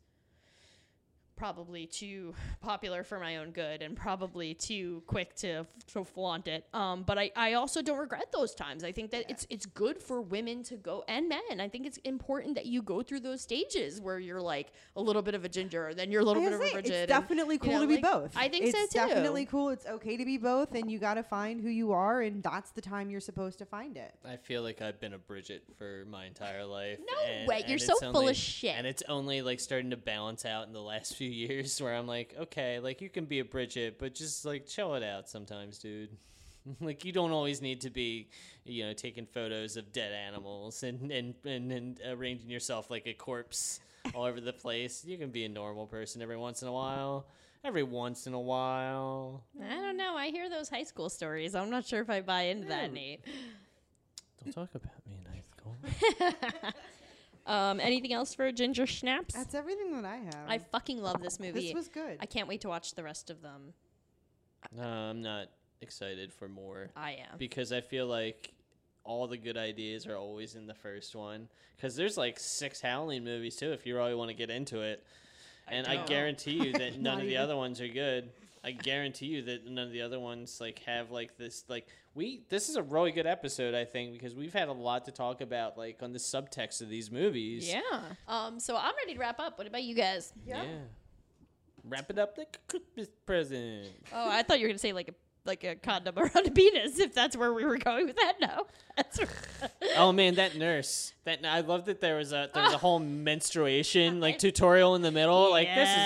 probably 1.37 1.87
too 1.87 2.35
popular 2.61 3.05
for 3.05 3.19
my 3.19 3.37
own 3.37 3.51
good 3.51 3.83
and 3.83 3.97
probably 3.97 4.55
too 4.55 5.03
quick 5.07 5.35
to, 5.37 5.67
to 5.93 6.05
flaunt 6.05 6.49
it. 6.49 6.67
Um, 6.73 7.03
but 7.03 7.19
I, 7.19 7.31
I 7.37 7.53
also 7.55 7.83
don't 7.83 7.99
regret 7.99 8.33
those 8.33 8.55
times. 8.55 8.85
I 8.85 8.93
think 8.93 9.11
that 9.11 9.25
it's 9.29 9.47
it's 9.51 9.67
good 9.67 10.01
for 10.03 10.21
women 10.21 10.63
to 10.65 10.77
go 10.77 11.05
and 11.09 11.29
men. 11.29 11.61
I 11.61 11.69
think 11.69 11.87
it's 11.87 11.99
important 11.99 12.55
that 12.55 12.67
you 12.67 12.83
go 12.83 13.03
through 13.03 13.21
those 13.21 13.41
stages 13.41 14.01
where 14.01 14.19
you're 14.19 14.41
like 14.41 14.73
a 14.97 15.01
little 15.01 15.23
bit 15.23 15.35
of 15.35 15.45
a 15.45 15.49
ginger, 15.49 15.93
then 15.95 16.11
you're 16.11 16.23
a 16.23 16.25
little 16.25 16.43
I 16.43 16.47
bit 16.47 16.55
of 16.55 16.61
a 16.61 16.65
say, 16.65 16.73
Bridget. 16.73 16.91
It's 16.91 16.99
and, 17.01 17.09
definitely 17.09 17.57
you 17.57 17.61
cool 17.61 17.73
know, 17.73 17.81
to 17.83 17.87
be 17.87 17.95
like, 17.95 18.03
both. 18.03 18.33
I 18.37 18.49
think 18.49 18.67
it's 18.67 18.79
so 18.79 18.87
too. 18.87 19.09
definitely 19.09 19.47
cool. 19.47 19.71
It's 19.71 19.87
okay 19.87 20.17
to 20.17 20.25
be 20.25 20.39
both, 20.39 20.75
and 20.75 20.91
you 20.91 20.99
got 20.99 21.15
to 21.15 21.23
find 21.23 21.61
who 21.61 21.69
you 21.69 21.93
are, 21.93 22.23
and 22.23 22.43
that's 22.43 22.71
the 22.71 22.81
time 22.81 23.11
you're 23.11 23.21
supposed 23.21 23.59
to 23.59 23.67
find 23.67 23.97
it. 23.97 24.15
I 24.25 24.37
feel 24.37 24.63
like 24.63 24.83
I've 24.83 25.01
been 25.01 25.15
a 25.15 25.19
Bridget 25.19 25.65
for 25.79 26.05
my 26.11 26.27
entire 26.27 26.65
life. 26.65 26.99
No 27.01 27.31
and- 27.31 27.49
way, 27.49 27.61
and 27.61 27.69
you're 27.69 27.77
it's 27.77 27.87
so 27.87 27.99
full 28.13 28.29
of 28.29 28.37
shit. 28.37 28.75
And 28.77 28.87
it's 28.87 29.03
only 29.09 29.43
like 29.43 29.61
starting 29.61 29.91
to 29.91 29.97
balance 29.97 30.45
out 30.45 30.67
in 30.67 30.73
the 30.73 30.83
last 30.83 31.15
few 31.17 31.26
years 31.27 31.81
where 31.83 31.95
I'm 31.95 32.07
like, 32.07 32.35
okay, 32.39 32.79
like 32.79 33.01
you 33.01 33.09
can 33.09 33.25
be 33.25 33.41
a 33.41 33.45
Bridget, 33.45 33.99
but 33.99 34.15
just 34.15 34.45
like 34.45 34.67
chill 34.67 34.95
it 34.95 35.03
out 35.03 35.29
sometimes, 35.29 35.79
dude. 35.79 36.11
like 36.81 37.05
you 37.05 37.13
don't 37.13 37.33
always 37.33 37.63
need 37.63 37.81
to 37.83 37.91
be, 37.91 38.29
you 38.65 38.85
know, 38.85 38.93
taking 38.93 39.27
photos 39.27 39.77
of 39.77 39.93
dead 39.93 40.13
animals 40.13 40.83
and 40.83 41.11
and, 41.11 41.35
and, 41.45 41.73
and 41.73 42.01
arranging 42.07 42.51
yourself 42.51 42.91
like 42.91 43.07
a 43.07 43.15
corpse 43.15 43.81
all 44.15 44.25
over 44.25 44.41
the 44.41 44.53
place. 44.53 45.05
You 45.05 45.19
can 45.19 45.31
be 45.31 45.45
a 45.45 45.49
normal 45.49 45.87
person 45.87 46.23
every 46.23 46.37
once 46.37 46.63
in 46.63 46.69
a 46.69 46.73
while. 46.73 47.27
Every 47.65 47.83
once 47.83 48.29
in 48.29 48.35
a 48.35 48.41
while. 48.41 49.43
I 49.61 49.75
don't 49.75 49.97
know. 49.97 50.17
I 50.17 50.29
hear 50.29 50.49
those 50.49 50.69
high 50.69 50.85
school 50.85 51.09
stories. 51.09 51.57
I'm 51.57 51.69
not 51.69 51.85
sure 51.85 52.01
if 52.01 52.09
I 52.09 52.21
buy 52.21 52.43
into 52.43 52.69
that, 52.69 52.93
Nate. 52.93 53.25
Don't 54.45 54.53
talk 54.53 54.69
about 54.73 55.05
me 55.05 55.19
in 55.19 55.33
high 55.33 55.43
school. 55.51 56.73
Um, 57.47 57.79
anything 57.81 58.13
else 58.13 58.35
for 58.35 58.51
Ginger 58.51 58.87
Snaps? 58.87 59.35
That's 59.35 59.55
everything 59.55 59.93
that 60.01 60.05
I 60.05 60.17
have. 60.17 60.49
I 60.49 60.59
fucking 60.59 61.01
love 61.01 61.23
this 61.23 61.39
movie. 61.39 61.67
this 61.67 61.75
was 61.75 61.89
good. 61.89 62.19
I 62.21 62.27
can't 62.27 62.49
wait 62.49 62.61
to 62.63 62.69
watch 62.69 62.95
the 62.95 63.05
rest 63.05 63.31
of 63.31 63.41
them. 63.43 63.73
No, 64.77 64.83
I'm 64.83 65.23
not 65.23 65.49
excited 65.81 66.33
for 66.33 66.49
more. 66.49 66.91
I 66.97 67.13
am. 67.13 67.39
because 67.39 67.73
I 67.73 67.81
feel 67.81 68.07
like 68.07 68.53
all 69.05 69.29
the 69.29 69.37
good 69.37 69.57
ideas 69.57 70.07
are 70.07 70.17
always 70.17 70.57
in 70.57 70.67
the 70.67 70.75
first 70.75 71.15
one. 71.15 71.49
Because 71.77 71.95
there's 71.95 72.17
like 72.17 72.39
six 72.41 72.81
Halloween 72.81 73.25
movies 73.25 73.57
too, 73.57 73.73
if 73.73 73.87
you 73.87 73.97
really 73.97 74.15
want 74.15 74.31
to 74.31 74.37
get 74.37 74.51
into 74.51 74.81
it. 74.81 75.05
And 75.69 75.87
I, 75.87 75.97
don't. 75.97 76.07
guarantee 76.07 76.65
you 76.65 76.73
that 76.73 77.01
none 77.01 77.21
of 77.21 77.27
the 77.27 77.37
other 77.37 77.57
ones 77.57 77.81
are 77.81 77.89
good. 77.89 78.31
I 78.67 78.73
guarantee 78.73 79.27
you 79.27 79.43
that 79.43 79.65
none 79.65 79.87
of 79.87 79.93
the 79.93 80.03
other 80.03 80.19
ones 80.19 80.61
like 80.61 80.81
have 80.87 81.13
like 81.13 81.39
this 81.39 81.65
like 81.69 81.87
we 82.17 82.43
this 82.49 82.69
is 82.69 82.75
a 82.75 82.83
really 82.83 83.13
good 83.13 83.27
episode 83.27 83.75
I 83.77 83.85
think 83.85 84.13
because 84.13 84.35
we've 84.35 84.53
had 84.53 84.67
a 84.67 84.73
lot 84.73 85.05
to 85.05 85.13
talk 85.13 85.41
about 85.41 85.79
like 85.79 86.03
on 86.03 86.13
the 86.13 86.19
subtext 86.19 86.83
of 86.83 86.89
these 86.89 87.13
movies. 87.13 87.73
Yeah. 87.73 88.01
Um. 88.27 88.59
So 88.59 88.77
I'm 88.77 88.95
ready 88.97 89.15
to 89.15 89.21
wrap 89.21 89.39
up. 89.39 89.57
What 89.57 89.69
about 89.69 89.85
you 89.85 89.95
guys? 89.95 90.33
Yeah. 90.45 90.65
Wrap 91.85 92.11
it 92.11 92.19
up 92.19 92.37
like 92.37 92.59
a 92.61 92.71
Christmas 92.73 93.09
present. 93.25 93.87
Oh, 94.13 94.29
I 94.29 94.43
thought 94.43 94.59
you 94.59 94.65
were 94.65 94.71
gonna 94.71 94.79
say 94.79 94.93
like 94.93 95.09
a 95.09 95.15
like 95.47 95.65
a 95.65 95.75
condom 95.75 96.19
around 96.19 96.47
a 96.47 96.51
penis. 96.51 96.99
If 96.99 97.15
that's 97.15 97.37
where 97.37 97.53
we 97.53 97.65
were 97.65 97.79
going 97.79 98.07
with 98.07 98.17
that, 98.17 98.35
no. 98.41 98.67
That's 98.97 99.21
oh 99.99 100.11
man, 100.11 100.37
that 100.37 100.57
nurse. 100.57 101.13
That 101.25 101.45
I 101.45 101.61
love 101.61 101.85
that 101.85 102.01
there 102.01 102.17
was 102.17 102.33
a 102.33 102.49
there 102.55 102.63
was 102.63 102.73
a 102.73 102.79
whole 102.79 102.99
menstruation 102.99 104.21
like 104.21 104.39
tutorial 104.39 104.95
in 104.95 105.03
the 105.03 105.11
middle. 105.11 105.51
Like 105.51 105.69
this 105.69 105.91
is 105.91 105.97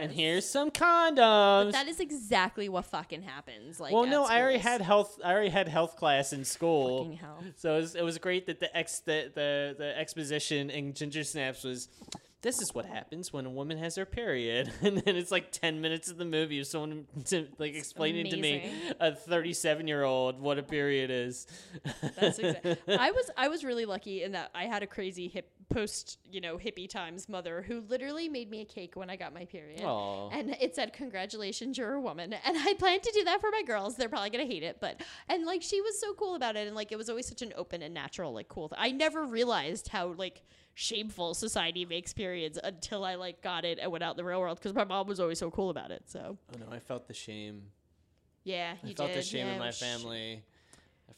and 0.00 0.10
here's 0.10 0.48
some 0.48 0.70
condoms. 0.70 1.72
that 1.72 1.88
is 1.88 2.00
exactly 2.00 2.70
what 2.70 2.86
fucking 2.86 3.20
happens. 3.20 3.78
Like, 3.78 3.92
well, 3.92 4.04
at 4.04 4.08
no, 4.08 4.24
I 4.24 4.40
already 4.40 4.60
schools. 4.60 4.72
had 4.72 4.80
health. 4.80 5.20
I 5.22 5.32
already 5.32 5.50
had 5.50 5.68
health 5.68 5.96
class 5.96 6.32
in 6.32 6.42
school. 6.46 7.04
Fucking 7.04 7.18
hell. 7.18 7.44
So 7.56 7.74
it 7.74 7.80
was, 7.80 7.94
it 7.96 8.02
was 8.02 8.16
great 8.16 8.46
that 8.46 8.60
the 8.60 8.74
ex 8.74 9.00
the, 9.00 9.30
the 9.34 9.74
the 9.76 9.98
exposition 9.98 10.70
in 10.70 10.94
Ginger 10.94 11.24
Snaps 11.24 11.64
was. 11.64 11.88
This 12.40 12.62
is 12.62 12.72
what 12.72 12.86
happens 12.86 13.32
when 13.32 13.46
a 13.46 13.50
woman 13.50 13.78
has 13.78 13.96
her 13.96 14.06
period, 14.06 14.72
and 14.82 14.98
then 14.98 15.16
it's 15.16 15.32
like 15.32 15.50
ten 15.50 15.80
minutes 15.80 16.08
of 16.08 16.18
the 16.18 16.24
movie 16.24 16.60
of 16.60 16.66
someone 16.66 17.06
to, 17.26 17.48
like 17.58 17.74
explaining 17.74 18.30
to 18.30 18.36
me, 18.36 18.72
a 19.00 19.12
thirty-seven-year-old, 19.14 20.40
what 20.40 20.56
a 20.56 20.62
period 20.62 21.10
is. 21.10 21.48
That's 22.16 22.38
exactly. 22.38 22.76
I 22.98 23.10
was 23.10 23.30
I 23.36 23.48
was 23.48 23.64
really 23.64 23.86
lucky 23.86 24.22
in 24.22 24.32
that 24.32 24.50
I 24.54 24.64
had 24.64 24.84
a 24.84 24.86
crazy 24.86 25.26
hip 25.26 25.50
post 25.68 26.18
you 26.24 26.40
know 26.40 26.56
hippie 26.56 26.88
times 26.88 27.28
mother 27.28 27.62
who 27.66 27.80
literally 27.88 28.28
made 28.28 28.50
me 28.50 28.60
a 28.60 28.64
cake 28.64 28.96
when 28.96 29.10
I 29.10 29.16
got 29.16 29.34
my 29.34 29.44
period, 29.44 29.82
Aw. 29.82 30.30
and 30.30 30.56
it 30.60 30.74
said 30.74 30.92
congratulations 30.92 31.76
you're 31.78 31.94
a 31.94 32.00
woman, 32.00 32.32
and 32.32 32.56
I 32.58 32.74
plan 32.74 33.00
to 33.00 33.10
do 33.12 33.24
that 33.24 33.40
for 33.40 33.50
my 33.50 33.62
girls. 33.62 33.96
They're 33.96 34.08
probably 34.08 34.30
gonna 34.30 34.46
hate 34.46 34.62
it, 34.62 34.78
but 34.80 35.02
and 35.28 35.44
like 35.44 35.62
she 35.62 35.80
was 35.80 36.00
so 36.00 36.14
cool 36.14 36.34
about 36.34 36.56
it, 36.56 36.66
and 36.66 36.74
like 36.76 36.92
it 36.92 36.96
was 36.96 37.08
always 37.08 37.26
such 37.28 37.42
an 37.42 37.52
open 37.56 37.82
and 37.82 37.92
natural 37.94 38.32
like 38.32 38.48
cool. 38.48 38.68
Th- 38.68 38.80
I 38.80 38.90
never 38.92 39.24
realized 39.24 39.88
how 39.88 40.08
like 40.08 40.42
shameful 40.74 41.34
society 41.34 41.84
makes 41.84 42.12
periods 42.12 42.58
until 42.62 43.04
I 43.04 43.16
like 43.16 43.42
got 43.42 43.64
it 43.64 43.78
and 43.80 43.90
went 43.90 44.04
out 44.04 44.12
in 44.12 44.16
the 44.16 44.24
real 44.24 44.40
world 44.40 44.58
because 44.58 44.74
my 44.74 44.84
mom 44.84 45.06
was 45.08 45.18
always 45.20 45.38
so 45.38 45.50
cool 45.50 45.70
about 45.70 45.90
it. 45.90 46.04
So 46.06 46.38
Oh 46.54 46.58
no, 46.58 46.74
I 46.74 46.78
felt 46.78 47.08
the 47.08 47.14
shame. 47.14 47.62
yeah, 48.44 48.74
I 48.82 48.92
felt 48.94 49.08
did. 49.10 49.18
the 49.18 49.22
shame 49.22 49.46
yeah, 49.46 49.52
in 49.54 49.58
my 49.58 49.66
was 49.66 49.76
sh- 49.76 49.80
family 49.80 50.42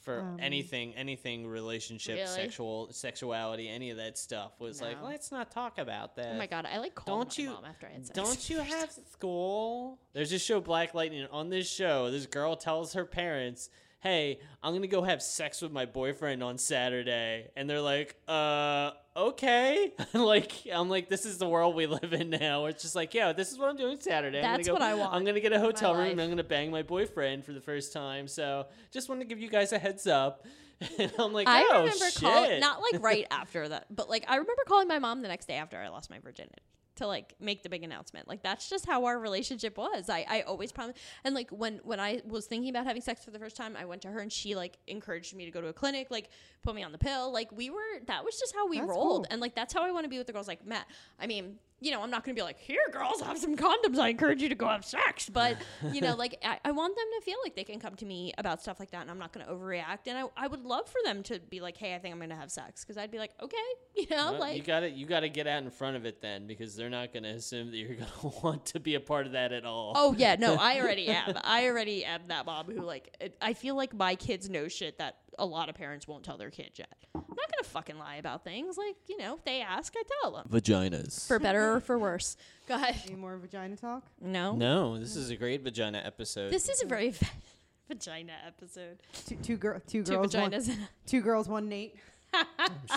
for 0.01 0.21
Um, 0.21 0.39
anything, 0.41 0.95
anything 0.95 1.47
relationship, 1.47 2.17
Really? 2.17 2.27
sexual, 2.27 2.93
sexuality, 2.93 3.69
any 3.69 3.91
of 3.91 3.97
that 3.99 4.17
stuff 4.19 4.59
was 4.59 4.81
like, 4.81 5.03
let's 5.03 5.31
not 5.31 5.51
talk 5.51 5.79
about 5.79 6.17
that. 6.17 6.31
Oh 6.35 6.39
my 6.39 6.47
god, 6.47 6.67
I 6.67 6.79
like 6.79 6.95
called 6.95 7.07
Don't 7.29 7.39
my 7.39 7.43
you? 7.45 7.51
mom 7.51 7.65
after 7.65 7.87
I 7.87 7.91
had 7.93 8.07
sex. 8.07 8.17
Don't 8.17 8.51
you 8.51 8.59
have 8.75 8.91
school? 9.13 9.99
There's 10.13 10.31
this 10.31 10.43
show, 10.45 10.61
Black 10.61 10.95
Lightning. 10.95 11.27
On 11.31 11.49
this 11.51 11.71
show, 11.71 12.11
this 12.11 12.27
girl 12.27 12.57
tells 12.57 12.95
her 12.95 13.05
parents, 13.05 13.71
"Hey, 14.01 14.41
I'm 14.63 14.73
gonna 14.73 14.87
go 14.87 15.03
have 15.03 15.23
sex 15.23 15.61
with 15.63 15.73
my 15.73 15.85
boyfriend 15.87 16.43
on 16.43 16.57
Saturday," 16.59 17.49
and 17.57 17.69
they're 17.69 17.81
like, 17.83 18.17
"Uh, 18.27 18.93
okay." 19.29 19.93
like, 20.13 20.53
I'm 20.73 20.89
like, 20.89 21.09
this 21.09 21.25
is 21.27 21.39
the 21.39 21.49
world 21.49 21.75
we 21.75 21.87
live 21.87 22.13
in 22.13 22.31
now. 22.31 22.67
It's 22.67 22.83
just 22.83 22.95
like, 22.95 23.15
yeah, 23.15 23.33
this 23.33 23.51
is 23.53 23.59
what 23.59 23.69
I'm 23.69 23.77
doing 23.77 23.99
Saturday. 24.01 24.39
I'm 24.39 24.43
That's 24.43 24.67
gonna 24.69 24.79
what 24.79 24.83
I 24.83 24.95
want 24.95 25.15
I'm 25.15 25.25
gonna 25.25 25.41
get 25.41 25.53
a 25.53 25.61
hotel 25.61 25.95
room. 25.95 26.09
and 26.09 26.21
I'm 26.21 26.29
gonna 26.29 26.45
bang 26.45 26.71
my 26.71 26.83
boyfriend 26.83 27.45
for 27.45 27.53
the 27.53 27.61
first 27.61 27.93
time. 27.93 28.29
So, 28.29 28.67
just 28.91 29.09
want 29.09 29.21
to 29.21 29.27
give 29.27 29.39
you 29.41 29.49
guys 29.49 29.73
a 29.73 29.79
heads 29.79 30.07
up. 30.07 30.47
And 30.99 31.13
I'm 31.19 31.35
like, 31.35 31.47
I 31.47 31.63
oh 31.73 31.81
remember 31.81 32.07
shit. 32.07 32.23
calling 32.23 32.59
not 32.61 32.81
like 32.81 33.03
right 33.03 33.27
after 33.31 33.69
that, 33.69 33.85
but 33.95 34.09
like 34.09 34.25
I 34.29 34.37
remember 34.37 34.63
calling 34.67 34.89
my 34.89 34.99
mom 34.99 35.21
the 35.21 35.29
next 35.29 35.45
day 35.47 35.57
after 35.57 35.77
I 35.77 35.89
lost 35.89 36.09
my 36.09 36.19
virginity 36.21 36.63
to 36.97 37.07
like 37.07 37.35
make 37.41 37.63
the 37.63 37.69
big 37.69 37.83
announcement. 37.83 38.29
Like 38.29 38.43
that's 38.43 38.69
just 38.69 38.87
how 38.87 39.05
our 39.05 39.19
relationship 39.19 39.79
was. 39.79 40.09
I 40.09 40.27
I 40.29 40.41
always 40.43 40.73
promised 40.73 40.99
and 41.25 41.35
like 41.35 41.51
when 41.51 41.81
when 41.85 42.01
I 42.01 42.21
was 42.27 42.47
thinking 42.47 42.71
about 42.71 42.87
having 42.87 43.03
sex 43.03 43.25
for 43.25 43.31
the 43.31 43.39
first 43.39 43.57
time, 43.57 43.77
I 43.77 43.85
went 43.85 44.03
to 44.03 44.09
her 44.09 44.21
and 44.21 44.33
she 44.33 44.55
like 44.55 44.79
encouraged 44.87 45.35
me 45.35 45.45
to 45.45 45.51
go 45.51 45.61
to 45.61 45.69
a 45.69 45.73
clinic, 45.73 46.09
like 46.11 46.29
put 46.63 46.75
me 46.75 46.83
on 46.83 46.93
the 46.93 46.99
pill. 46.99 47.33
Like 47.33 47.51
we 47.53 47.71
were 47.71 48.01
that 48.07 48.25
was 48.25 48.39
just 48.39 48.55
how 48.55 48.69
we 48.69 48.79
That's 48.79 48.89
rolled. 48.89 49.25
cool. 49.25 49.27
And 49.31 49.41
like 49.41 49.55
that's 49.55 49.73
how 49.73 49.83
I 49.85 49.93
want 49.93 50.05
to 50.05 50.11
be 50.11 50.19
with 50.19 50.27
the 50.27 50.33
girls 50.33 50.49
like 50.49 50.67
Matt. 50.67 50.87
I 51.19 51.27
mean, 51.27 51.59
you 51.81 51.91
know, 51.91 52.03
I'm 52.03 52.11
not 52.11 52.25
going 52.25 52.35
to 52.35 52.39
be 52.39 52.45
like, 52.45 52.59
here, 52.59 52.81
girls, 52.93 53.21
have 53.23 53.39
some 53.39 53.57
condoms. 53.57 53.99
I 53.99 54.09
encourage 54.09 54.43
you 54.43 54.49
to 54.51 54.55
go 54.55 54.69
have 54.69 54.85
sex. 54.85 55.29
But, 55.29 55.57
you 55.93 56.01
know, 56.01 56.15
like, 56.15 56.39
I, 56.45 56.59
I 56.65 56.71
want 56.73 56.95
them 56.97 57.07
to 57.19 57.25
feel 57.25 57.39
like 57.43 57.57
they 57.57 57.65
can 57.65 57.81
come 57.81 57.95
to 57.97 58.05
me 58.05 58.33
about 58.39 58.61
stuff 58.61 58.79
like 58.79 58.91
that 58.91 59.03
and 59.03 59.11
I'm 59.11 59.19
not 59.19 59.33
going 59.33 59.47
to 59.47 59.53
overreact. 59.53 60.07
And 60.07 60.19
I, 60.19 60.25
I 60.37 60.47
would 60.47 60.65
love 60.65 60.89
for 60.89 60.99
them 61.05 61.23
to 61.25 61.39
be 61.39 61.61
like, 61.61 61.77
hey, 61.77 61.95
I 61.95 61.99
think 61.99 62.13
I'm 62.13 62.19
going 62.19 62.31
to 62.31 62.37
have 62.37 62.51
sex. 62.51 62.85
Cause 62.85 62.97
I'd 62.97 63.11
be 63.11 63.19
like, 63.19 63.33
okay, 63.43 63.57
you 63.97 64.07
know, 64.11 64.33
Well, 64.33 64.41
like, 64.41 64.57
you 64.57 64.63
gotta 64.63 64.91
you 64.91 65.07
gotta 65.07 65.29
get 65.29 65.47
out 65.47 65.63
in 65.63 65.71
front 65.71 65.97
of 65.97 66.05
it 66.05 66.21
then 66.21 66.47
because 66.47 66.77
they're 66.77 66.91
not 66.91 67.13
gonna 67.13 67.29
assume 67.31 67.71
that 67.71 67.77
you're 67.77 67.95
gonna 68.23 68.35
want 68.43 68.67
to 68.67 68.81
be 68.81 68.95
a 68.95 69.01
part 69.01 69.27
of 69.27 69.33
that 69.33 69.53
at 69.53 69.65
all. 69.65 69.93
oh, 69.97 70.15
yeah, 70.19 70.37
no, 70.39 70.55
I 70.57 70.81
already 70.81 71.09
am. 71.09 71.35
I 71.45 71.67
already 71.67 72.05
am 72.05 72.23
that 72.29 72.47
mom 72.47 72.67
who, 72.67 72.81
like, 72.83 73.15
it, 73.21 73.37
I 73.41 73.55
feel 73.55 73.75
like 73.77 73.95
my 73.95 74.15
kids 74.15 74.51
know 74.51 74.69
shit 74.69 74.99
that 74.99 75.19
a 75.39 75.47
lot 75.47 75.69
of 75.69 75.75
parents 75.75 76.07
won't 76.07 76.25
tell 76.25 76.37
their 76.37 76.51
kids 76.51 76.79
yet. 76.79 76.93
I'm 77.15 77.21
not 77.21 77.37
going 77.37 77.63
to 77.63 77.69
fucking 77.71 77.99
lie 77.99 78.17
about 78.17 78.45
things. 78.45 78.77
Like, 78.77 78.97
you 79.09 79.17
know, 79.17 79.37
if 79.37 79.45
they 79.45 79.61
ask, 79.63 79.95
I 79.97 80.03
tell 80.23 80.33
them. 80.33 80.47
Vaginas. 80.51 81.27
For 81.27 81.39
better 81.39 81.70
or 81.75 81.81
for 81.81 81.99
worse. 81.99 82.37
Go 82.69 82.75
ahead. 82.77 82.97
Any 83.07 83.17
more 83.17 83.37
vagina 83.37 83.77
talk? 83.77 84.05
No. 84.21 84.55
no, 84.55 84.99
this 84.99 85.17
is 85.17 85.31
a 85.31 85.37
great 85.37 85.63
vagina 85.63 86.03
episode. 86.05 86.51
This 86.53 86.69
is 86.69 86.83
a 86.83 86.87
very 86.87 87.13
vagina 87.89 88.33
episode. 88.47 88.99
Two, 89.27 89.37
two, 89.37 89.57
gir- 89.57 89.83
two 89.87 90.03
Two 90.05 90.13
girls, 90.17 90.37
one, 90.37 90.51
vaginas. 90.53 90.77
two 91.07 91.21
girls, 91.21 91.49
one 91.49 91.69
Nate. 91.69 91.97
Oh, 92.35 92.45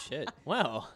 shit. 0.10 0.30
Wow. 0.46 0.88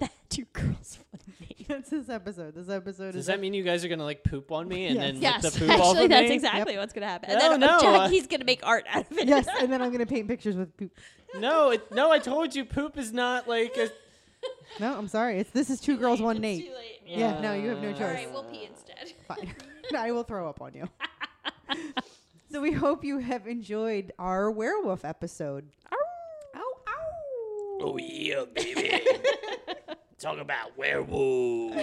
that 0.00 0.10
Two 0.30 0.46
girls. 0.52 0.98
One. 1.10 1.20
me. 1.40 1.66
That's 1.68 1.90
this 1.90 2.08
episode. 2.08 2.54
This 2.54 2.68
episode 2.70 3.12
Does 3.12 3.16
is. 3.22 3.26
that 3.26 3.38
mean 3.40 3.52
you 3.52 3.62
guys 3.62 3.84
are 3.84 3.88
gonna 3.88 4.04
like 4.04 4.24
poop 4.24 4.50
on 4.50 4.66
me 4.66 4.86
and 4.86 4.96
Yes. 4.96 5.04
then 5.12 5.22
Yes, 5.22 5.42
lick 5.44 5.52
the 5.52 5.58
poop 5.60 5.70
off 5.70 5.80
actually, 5.90 6.04
of 6.04 6.10
that's 6.10 6.28
me? 6.30 6.34
exactly 6.34 6.76
what's 6.78 6.92
gonna 6.94 7.06
happen. 7.06 7.30
And 7.30 7.38
No, 7.38 7.50
then 7.50 7.60
no, 7.60 7.76
uh, 7.76 7.80
Jackie's 7.80 8.26
gonna 8.26 8.44
make 8.44 8.66
art 8.66 8.86
out 8.88 9.10
of 9.10 9.18
it. 9.18 9.28
yes, 9.28 9.46
and 9.60 9.70
then 9.72 9.82
I'm 9.82 9.92
gonna 9.92 10.06
paint 10.06 10.26
pictures 10.28 10.56
with 10.56 10.74
poop. 10.76 10.96
No, 11.38 11.70
it, 11.70 11.92
no, 11.92 12.10
I 12.10 12.18
told 12.18 12.54
you 12.54 12.64
poop 12.64 12.96
is 12.96 13.12
not 13.12 13.46
like 13.48 13.76
a. 13.76 13.90
No, 14.78 14.96
I'm 14.96 15.08
sorry. 15.08 15.38
It's 15.38 15.50
this 15.50 15.68
is 15.70 15.80
two 15.80 15.96
girls, 15.96 16.20
one 16.22 16.36
It's 16.36 16.42
Nate. 16.42 16.66
too 16.66 16.74
late. 16.74 17.00
Yeah, 17.06 17.40
no, 17.40 17.54
you 17.54 17.68
have 17.70 17.82
no 17.82 17.92
choice. 17.92 18.00
right, 18.02 18.32
we'll 18.32 18.44
pee 18.44 18.64
instead. 18.70 19.12
Fine. 19.26 19.54
I 19.96 20.12
will 20.12 20.22
throw 20.22 20.48
up 20.48 20.60
on 20.60 20.74
you. 20.74 20.88
so 22.52 22.60
we 22.60 22.72
hope 22.72 23.04
you 23.04 23.18
have 23.18 23.46
enjoyed 23.46 24.12
our 24.18 24.50
werewolf 24.50 25.04
episode. 25.04 25.68
Ow, 25.92 25.96
Ow, 26.56 26.60
ow. 26.88 27.78
Oh 27.82 27.98
yeah, 27.98 28.44
baby. 28.54 29.02
Talk 30.18 30.38
about 30.38 30.76
werewolves. 30.76 31.82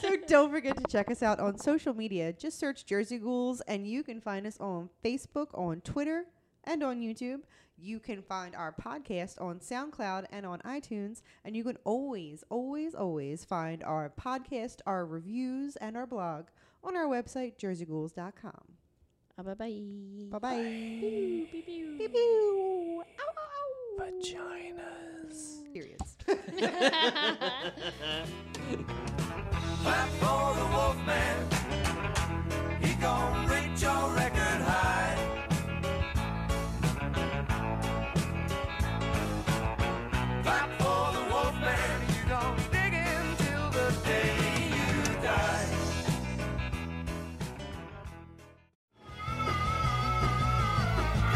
So 0.00 0.16
don't 0.26 0.50
forget 0.50 0.76
to 0.76 0.82
check 0.90 1.08
us 1.10 1.22
out 1.22 1.38
on 1.38 1.56
social 1.56 1.94
media. 1.94 2.32
Just 2.32 2.58
search 2.58 2.84
Jersey 2.84 3.18
Ghouls, 3.18 3.60
and 3.68 3.86
you 3.86 4.02
can 4.02 4.20
find 4.20 4.44
us 4.46 4.56
on 4.58 4.90
Facebook, 5.04 5.46
on 5.54 5.80
Twitter, 5.82 6.24
and 6.64 6.82
on 6.82 7.00
YouTube. 7.00 7.40
You 7.78 8.00
can 8.00 8.22
find 8.22 8.54
our 8.56 8.72
podcast 8.72 9.38
on 9.40 9.58
SoundCloud 9.60 10.26
and 10.32 10.46
on 10.46 10.60
iTunes, 10.60 11.20
and 11.44 11.54
you 11.54 11.62
can 11.62 11.76
always, 11.84 12.42
always, 12.48 12.94
always 12.94 13.44
find 13.44 13.82
our 13.84 14.10
podcast, 14.18 14.76
our 14.86 15.04
reviews, 15.04 15.76
and 15.76 15.94
our 15.96 16.06
blog 16.06 16.46
on 16.82 16.96
our 16.96 17.04
website, 17.06 17.58
jerseyghouls.com. 17.58 18.62
bye 19.36 19.54
bye. 19.54 19.82
Bye 20.30 20.38
bye. 20.38 20.56
Pew 21.50 22.08
pew. 22.08 23.02
Ow, 23.02 23.04
ow, 23.20 23.34
ow. 23.36 24.04
Vaginas. 24.04 25.62
Periods. 25.74 26.16
Clap 29.82 30.08
for 30.20 30.54
the 30.54 30.66
Wolfman. 30.72 31.36
He 32.80 32.94
gon' 32.94 33.46
reach 33.48 33.82
your 33.82 34.10
record 34.14 34.62